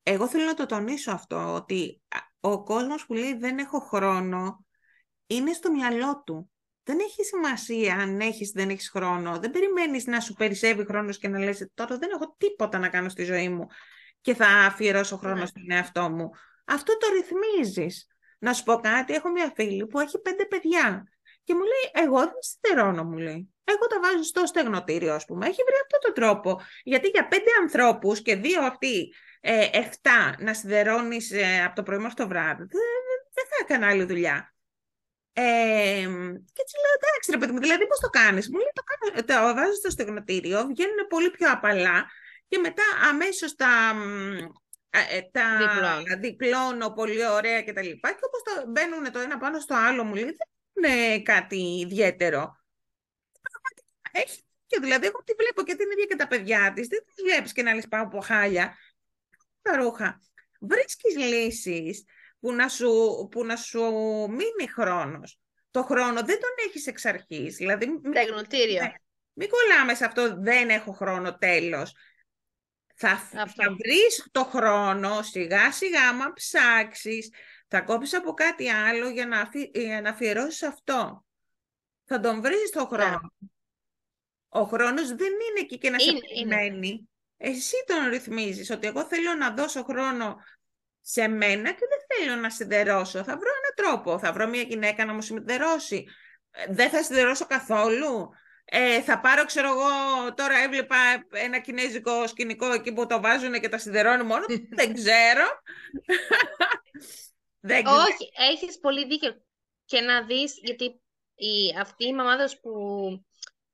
εγώ 0.04 0.28
θέλω 0.28 0.46
να 0.46 0.54
το 0.54 0.66
τονίσω 0.66 1.12
αυτό, 1.12 1.54
ότι 1.54 2.02
ο 2.40 2.64
κόσμος 2.64 3.06
που 3.06 3.14
λέει 3.14 3.34
δεν 3.34 3.58
έχω 3.58 3.80
χρόνο, 3.80 4.66
είναι 5.28 5.54
στο 5.54 5.72
μυαλό 5.72 6.24
του. 6.26 6.52
Δεν 6.84 7.00
έχει 7.00 7.24
σημασία 7.24 7.96
αν 7.96 8.20
έχεις 8.20 8.52
δεν 8.52 8.70
έχεις 8.70 8.90
χρόνο. 8.90 9.40
Δεν 9.40 9.52
περιμένεις 9.52 10.06
να 10.06 10.20
σου 10.20 10.34
περισσεύει 10.34 10.86
χρόνος 10.86 11.18
και 11.18 11.28
να 11.28 11.40
λες 11.40 11.72
τώρα 11.74 11.98
δεν 11.98 12.10
έχω 12.14 12.36
τίποτα 12.38 12.80
να 12.80 12.90
κάνω 12.90 13.10
στη 13.10 13.24
ζωή 13.24 13.50
μου 13.50 13.68
και 14.22 14.34
θα 14.34 14.48
αφιερώσω 14.48 15.18
χρόνο 15.18 15.40
ναι. 15.40 15.46
στον 15.46 15.72
εαυτό 15.72 16.10
μου. 16.10 16.30
Αυτό 16.66 16.98
το 16.98 17.08
ρυθμίζεις. 17.14 18.13
Να 18.44 18.54
σου 18.54 18.64
πω 18.64 18.76
κάτι, 18.76 19.14
έχω 19.14 19.30
μια 19.30 19.52
φίλη 19.56 19.86
που 19.88 20.00
έχει 20.00 20.20
πέντε 20.20 20.46
παιδιά 20.46 21.08
και 21.44 21.54
μου 21.54 21.62
λέει, 21.62 22.06
εγώ 22.06 22.20
δεν 22.20 22.42
στερώνω, 22.42 23.04
μου 23.04 23.18
λέει. 23.18 23.54
Εγώ 23.64 23.88
τα 23.88 24.00
βάζω 24.00 24.24
στο 24.24 24.46
στεγνοτήριο, 24.46 25.14
ας 25.14 25.26
πούμε. 25.26 25.48
Έχει 25.48 25.62
βρει 25.64 25.76
αυτό 25.84 25.98
τον 25.98 26.14
τρόπο. 26.14 26.62
Γιατί 26.84 27.08
για 27.08 27.28
πέντε 27.28 27.50
ανθρώπους 27.62 28.22
και 28.22 28.36
δύο 28.36 28.62
αυτοί, 28.62 29.14
ε, 29.42 29.70
εφτά, 29.72 30.36
να 30.40 30.54
σιδερώνεις 30.54 31.32
ε, 31.32 31.64
από 31.64 31.76
το 31.76 31.84
πρωί 31.84 31.98
μέχρι 31.98 32.16
το 32.16 32.28
βράδυ, 32.28 32.66
δεν 33.34 33.46
θα 33.50 33.56
έκανα 33.62 33.88
άλλη 33.88 34.04
δουλειά. 34.04 34.56
Ε, 35.34 35.42
και 36.54 36.62
έτσι 36.64 36.76
λέω, 36.82 36.94
εντάξει 37.00 37.32
ρε 37.32 37.38
παιδί 37.38 37.52
μου, 37.52 37.60
δηλαδή 37.60 37.88
πώς 37.88 38.00
το 38.00 38.10
κάνεις; 38.10 38.50
Μου 38.50 38.58
λέει, 38.58 38.72
το, 38.74 38.84
κάνω, 38.84 39.26
το 39.26 39.56
βάζω 39.56 39.74
στο 39.74 39.90
στεγνοτήριο, 39.90 40.66
βγαίνουν 40.68 41.08
πολύ 41.10 41.30
πιο 41.30 41.52
απαλά 41.52 42.06
και 42.48 42.58
μετά 42.58 42.84
αμέσως 43.10 43.56
τα, 43.56 43.94
ε, 44.32 44.48
τα 45.32 46.18
διπλώνω 46.20 46.92
πολύ 46.92 47.28
ωραία 47.28 47.62
και 47.62 47.74
τα 47.74 47.82
λοιπά 47.82 48.12
και 48.12 48.20
όπως 48.22 48.42
το 48.44 48.72
μπαίνουν 48.72 49.12
το 49.12 49.20
ένα 49.20 49.38
πάνω 49.38 49.60
στο 49.60 49.76
άλλο 49.76 50.04
μου 50.04 50.14
λέει, 50.16 50.24
δεν 50.24 50.92
είναι 50.92 51.22
κάτι 51.22 51.80
ιδιαίτερο. 51.80 52.58
Έχει 54.12 54.44
και 54.68 54.80
δηλαδή 54.80 55.06
εγώ 55.06 55.24
τη 55.24 55.34
βλέπω 55.34 55.64
και 55.64 55.76
την 55.76 55.92
ίδια 55.92 56.06
και 56.06 56.16
τα 56.16 56.28
παιδιά 56.28 56.74
της, 56.76 56.88
δεν 56.88 57.00
τη 57.16 57.22
βλέπεις 57.24 57.52
και 57.52 57.64
να 57.64 57.74
λες 57.74 57.88
πάω 57.88 58.04
από 58.04 58.20
χάλια. 58.20 58.78
Τα 59.62 59.76
ρούχα. 59.76 60.22
Βρίσκεις 60.60 61.18
λύσεις 61.18 62.04
που 62.40 62.54
να 62.54 62.68
σου, 62.68 63.28
που 63.32 63.46
να 63.46 63.56
σου 63.56 63.82
μείνει 64.30 64.72
χρόνος. 64.74 65.40
Το 65.72 65.84
χρόνο 65.84 66.14
δεν 66.14 66.40
τον 66.40 66.50
έχεις 66.68 66.88
εξ 66.88 67.06
αρχής. 67.06 67.56
Δηλαδή, 67.56 68.02
Τεγνοτήριο. 68.14 68.82
Ναι. 68.82 68.94
Μην 69.34 69.50
κολλάμε 69.50 69.94
σε 69.94 70.06
αυτό, 70.06 70.36
δεν 70.40 70.70
έχω 70.70 70.92
χρόνο, 70.92 71.38
τέλος. 71.38 71.96
Θα, 72.96 73.18
θα 73.32 73.76
βρεις 73.78 74.28
το 74.32 74.44
χρόνο, 74.44 75.22
σιγά 75.22 75.72
σιγά, 75.72 76.08
άμα 76.08 76.34
ψάξεις, 76.34 77.30
θα 77.68 77.82
κόψεις 77.82 78.14
από 78.14 78.34
κάτι 78.34 78.70
άλλο 78.70 79.10
για 79.10 79.26
να, 79.26 79.40
αφι... 79.40 79.72
να 80.02 80.10
αφιερώσεις 80.10 80.64
αυτό. 80.64 81.26
Θα 82.06 82.20
τον 82.20 82.42
βρεις 82.42 82.70
το 82.72 82.80
ναι. 82.80 82.98
χρόνο. 82.98 83.34
Ο 84.50 84.64
χρόνος 84.64 85.08
δεν 85.08 85.32
είναι 85.32 85.60
εκεί 85.60 85.78
και 85.78 85.90
να 85.90 86.00
σε 86.00 86.12
περιμένει. 86.12 87.10
Εσύ 87.38 87.76
τον 87.86 88.10
ρυθμίζεις, 88.10 88.70
ότι 88.70 88.88
εγώ 88.88 89.06
θέλω 89.06 89.34
να 89.34 89.54
δώσω 89.54 89.84
χρόνο 89.84 90.36
σε 91.02 91.28
μένα 91.28 91.72
και 91.72 91.86
δεν 91.90 92.18
θέλω 92.28 92.36
να 92.42 92.50
σιδερώσω. 92.50 93.24
Θα 93.24 93.38
βρω 93.38 93.50
έναν 93.62 93.74
τρόπο. 93.76 94.20
Θα 94.20 94.34
βρω 94.34 94.48
μια 94.48 94.62
γυναίκα 94.62 95.06
να 95.06 95.14
μου 95.14 95.22
σιδερώσει. 95.22 96.06
Ε, 96.52 96.74
δεν 96.74 96.90
θα 96.90 97.04
σιδερώσω 97.04 97.46
καθόλου. 97.46 98.30
Ε, 98.66 99.02
θα 99.02 99.20
πάρω, 99.20 99.46
ξέρω 99.46 99.68
εγώ, 99.68 100.34
τώρα 100.34 100.58
έβλεπα 100.58 100.98
ένα 101.32 101.60
κινέζικο 101.60 102.28
σκηνικό 102.28 102.72
εκεί 102.72 102.94
που 102.94 103.06
το 103.06 103.22
βάζουν 103.22 103.54
και 103.60 103.70
τα 103.70 103.78
σιδερώνουν 103.78 104.26
μόνο. 104.26 104.46
δεν 104.80 104.94
ξέρω. 104.94 105.46
δεν 107.60 107.84
ξέρω. 107.84 108.00
Όχι, 108.00 108.32
έχεις 108.52 108.80
πολύ 108.80 109.06
δίκιο. 109.06 109.42
Και 109.86 110.02
να 110.02 110.26
δεις, 110.26 110.54
γιατί 110.64 111.02
οι, 111.36 111.80
αυτοί 111.80 112.06
οι 112.06 112.14
μαμάδες 112.14 112.60
που 112.60 112.72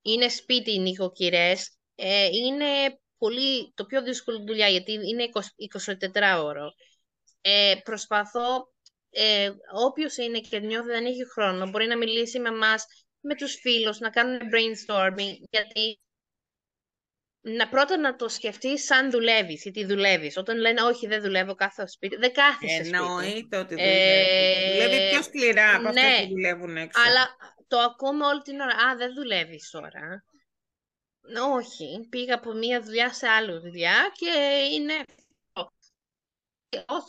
είναι 0.01 0.29
σπίτι 0.29 0.73
οι 0.73 0.79
νοικοκυρές, 0.79 1.77
ε, 1.95 2.25
είναι 2.25 2.99
πολύ, 3.17 3.73
το 3.75 3.85
πιο 3.85 4.03
δύσκολο 4.03 4.43
δουλειά, 4.47 4.67
γιατί 4.67 4.91
είναι 4.91 5.29
24 6.37 6.43
ώρο 6.43 6.73
ε, 7.41 7.75
προσπαθώ, 7.83 8.73
ε, 9.09 9.51
όποιος 9.73 10.17
είναι 10.17 10.39
και 10.39 10.59
νιώθει 10.59 10.87
δεν 10.87 11.05
έχει 11.05 11.29
χρόνο, 11.31 11.69
μπορεί 11.69 11.87
να 11.87 11.97
μιλήσει 11.97 12.39
με 12.39 12.51
μας, 12.51 12.85
με 13.21 13.35
τους 13.35 13.55
φίλους, 13.55 13.99
να 13.99 14.09
κάνουν 14.09 14.39
brainstorming, 14.39 15.35
γιατί 15.49 15.99
να 17.41 17.69
πρώτα 17.69 17.97
να 17.97 18.15
το 18.15 18.29
σκεφτείς 18.29 18.85
σαν 18.85 19.11
δουλεύεις 19.11 19.65
ή 19.65 19.71
τι 19.71 19.85
δουλεύεις. 19.85 20.37
Όταν 20.37 20.57
λένε 20.57 20.81
Όχι, 20.81 21.07
δεν 21.07 21.21
δουλεύω, 21.21 21.55
κάθε 21.55 21.87
σπίτι. 21.87 22.15
Δεν 22.15 22.33
κάθεσαι 22.33 22.83
σπίτι. 22.83 22.97
Εννοείται 22.97 23.57
ότι 23.57 23.75
δουλεύεις. 23.75 24.27
Ε, 24.27 24.71
δουλεύει 24.71 25.09
πιο 25.09 25.21
σκληρά 25.21 25.75
από 25.75 25.91
ναι, 25.91 26.01
αυτές 26.01 26.21
που 26.21 26.29
δουλεύουν 26.29 26.77
έξω. 26.77 27.01
Αλλά 27.01 27.27
το 27.67 27.79
ακούμε 27.79 28.25
όλη 28.25 28.41
την 28.41 28.59
ώρα. 28.59 28.73
Α, 28.73 28.95
δεν 28.95 29.13
δουλεύεις 29.13 29.69
τώρα. 29.69 30.23
Όχι, 31.53 32.07
πήγα 32.09 32.35
από 32.35 32.53
μία 32.53 32.81
δουλειά 32.81 33.13
σε 33.13 33.27
άλλη 33.27 33.59
δουλειά 33.59 34.11
και 34.13 34.31
είναι 34.73 34.93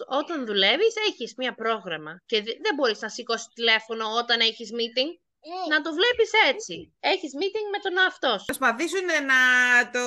όταν 0.06 0.46
δουλεύεις 0.46 0.94
έχεις 1.08 1.34
μία 1.36 1.54
πρόγραμμα 1.54 2.22
και 2.26 2.42
δεν 2.42 2.74
μπορείς 2.76 3.00
να 3.00 3.08
σηκώσεις 3.08 3.48
τηλέφωνο 3.54 4.14
όταν 4.14 4.40
έχεις 4.40 4.70
meeting. 4.72 5.20
Ε. 5.42 5.68
Να 5.68 5.80
το 5.80 5.90
βλέπεις 5.92 6.30
έτσι. 6.48 6.92
Έχεις 7.00 7.32
meeting 7.34 7.66
με 7.70 7.78
τον 7.82 7.98
αυτό 8.06 8.38
σου. 8.38 8.44
Προσπαθήσουν 8.44 9.04
να, 9.04 9.90
το, 9.90 10.04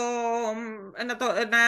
να, 1.05 1.15
το, 1.15 1.25
να 1.47 1.59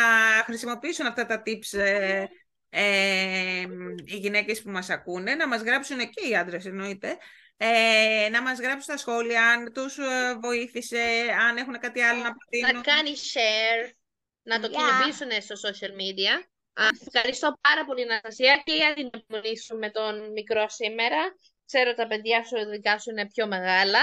χρησιμοποιήσουν 0.44 1.06
αυτά 1.06 1.26
τα 1.26 1.44
tips 1.46 1.78
ε, 1.80 2.26
ε, 2.70 3.66
οι 4.06 4.16
γυναίκες 4.16 4.62
που 4.62 4.70
μας 4.70 4.90
ακούνε, 4.90 5.36
να 5.36 5.48
μας 5.48 5.62
γράψουν 5.62 5.98
και 5.98 6.28
οι 6.28 6.36
άντρες 6.36 6.66
εννοείται, 6.66 7.18
ε, 7.58 8.30
να 8.32 8.42
μας 8.42 8.60
γράψουν 8.60 8.82
στα 8.82 8.98
σχόλια 8.98 9.50
αν 9.50 9.74
τους 9.74 9.98
ε, 9.98 10.38
βοήθησε, 10.42 11.28
αν 11.40 11.58
έχουν 11.58 11.80
κάτι 11.80 12.02
άλλο 12.02 12.22
να 12.24 12.32
προτείνουν. 12.36 12.76
Να 12.76 12.82
κάνει 12.82 13.14
share, 13.16 13.94
να 14.42 14.60
το 14.60 14.70
yeah. 14.72 15.42
στο 15.42 15.70
social 15.70 15.92
media. 15.92 16.44
Ευχαριστώ 17.08 17.58
πάρα 17.62 17.86
πολύ, 17.86 18.04
Αναστασία, 18.04 18.62
και 18.66 18.74
για 18.74 18.94
την 18.94 19.10
απολύση 19.14 19.64
σου 19.64 19.78
με 19.78 19.90
τον 19.90 20.32
μικρό 20.32 20.66
σήμερα. 20.70 21.36
Ξέρω 21.66 21.94
τα 21.94 22.08
παιδιά 22.08 22.44
σου 22.44 22.70
δικά 22.70 23.00
σου 23.00 23.10
είναι 23.10 23.28
πιο 23.28 23.48
μεγάλα, 23.48 24.00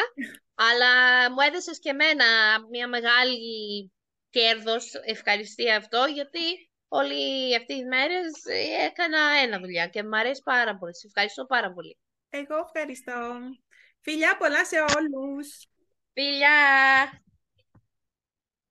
αλλά 0.54 0.90
μου 1.30 1.40
έδεσες 1.40 1.78
και 1.78 1.90
εμένα 1.90 2.24
μια 2.70 2.88
μεγάλη 2.88 3.92
κέρδος, 4.30 4.92
ευχαριστία 5.04 5.76
αυτό, 5.76 6.04
γιατί 6.14 6.70
όλη 6.88 7.54
αυτή 7.56 7.74
τις 7.74 7.86
μέρες 7.86 8.30
έκανα 8.86 9.18
ένα 9.42 9.58
δουλειά 9.58 9.86
και 9.86 10.02
μου 10.02 10.16
αρέσει 10.16 10.42
πάρα 10.44 10.76
πολύ. 10.76 10.94
Σε 10.96 11.06
ευχαριστώ 11.06 11.44
πάρα 11.44 11.72
πολύ. 11.72 11.98
Εγώ 12.30 12.56
ευχαριστώ. 12.64 13.38
Φιλιά 14.00 14.36
πολλά 14.36 14.64
σε 14.64 14.76
όλους. 14.80 15.66
Φιλιά! 16.12 16.50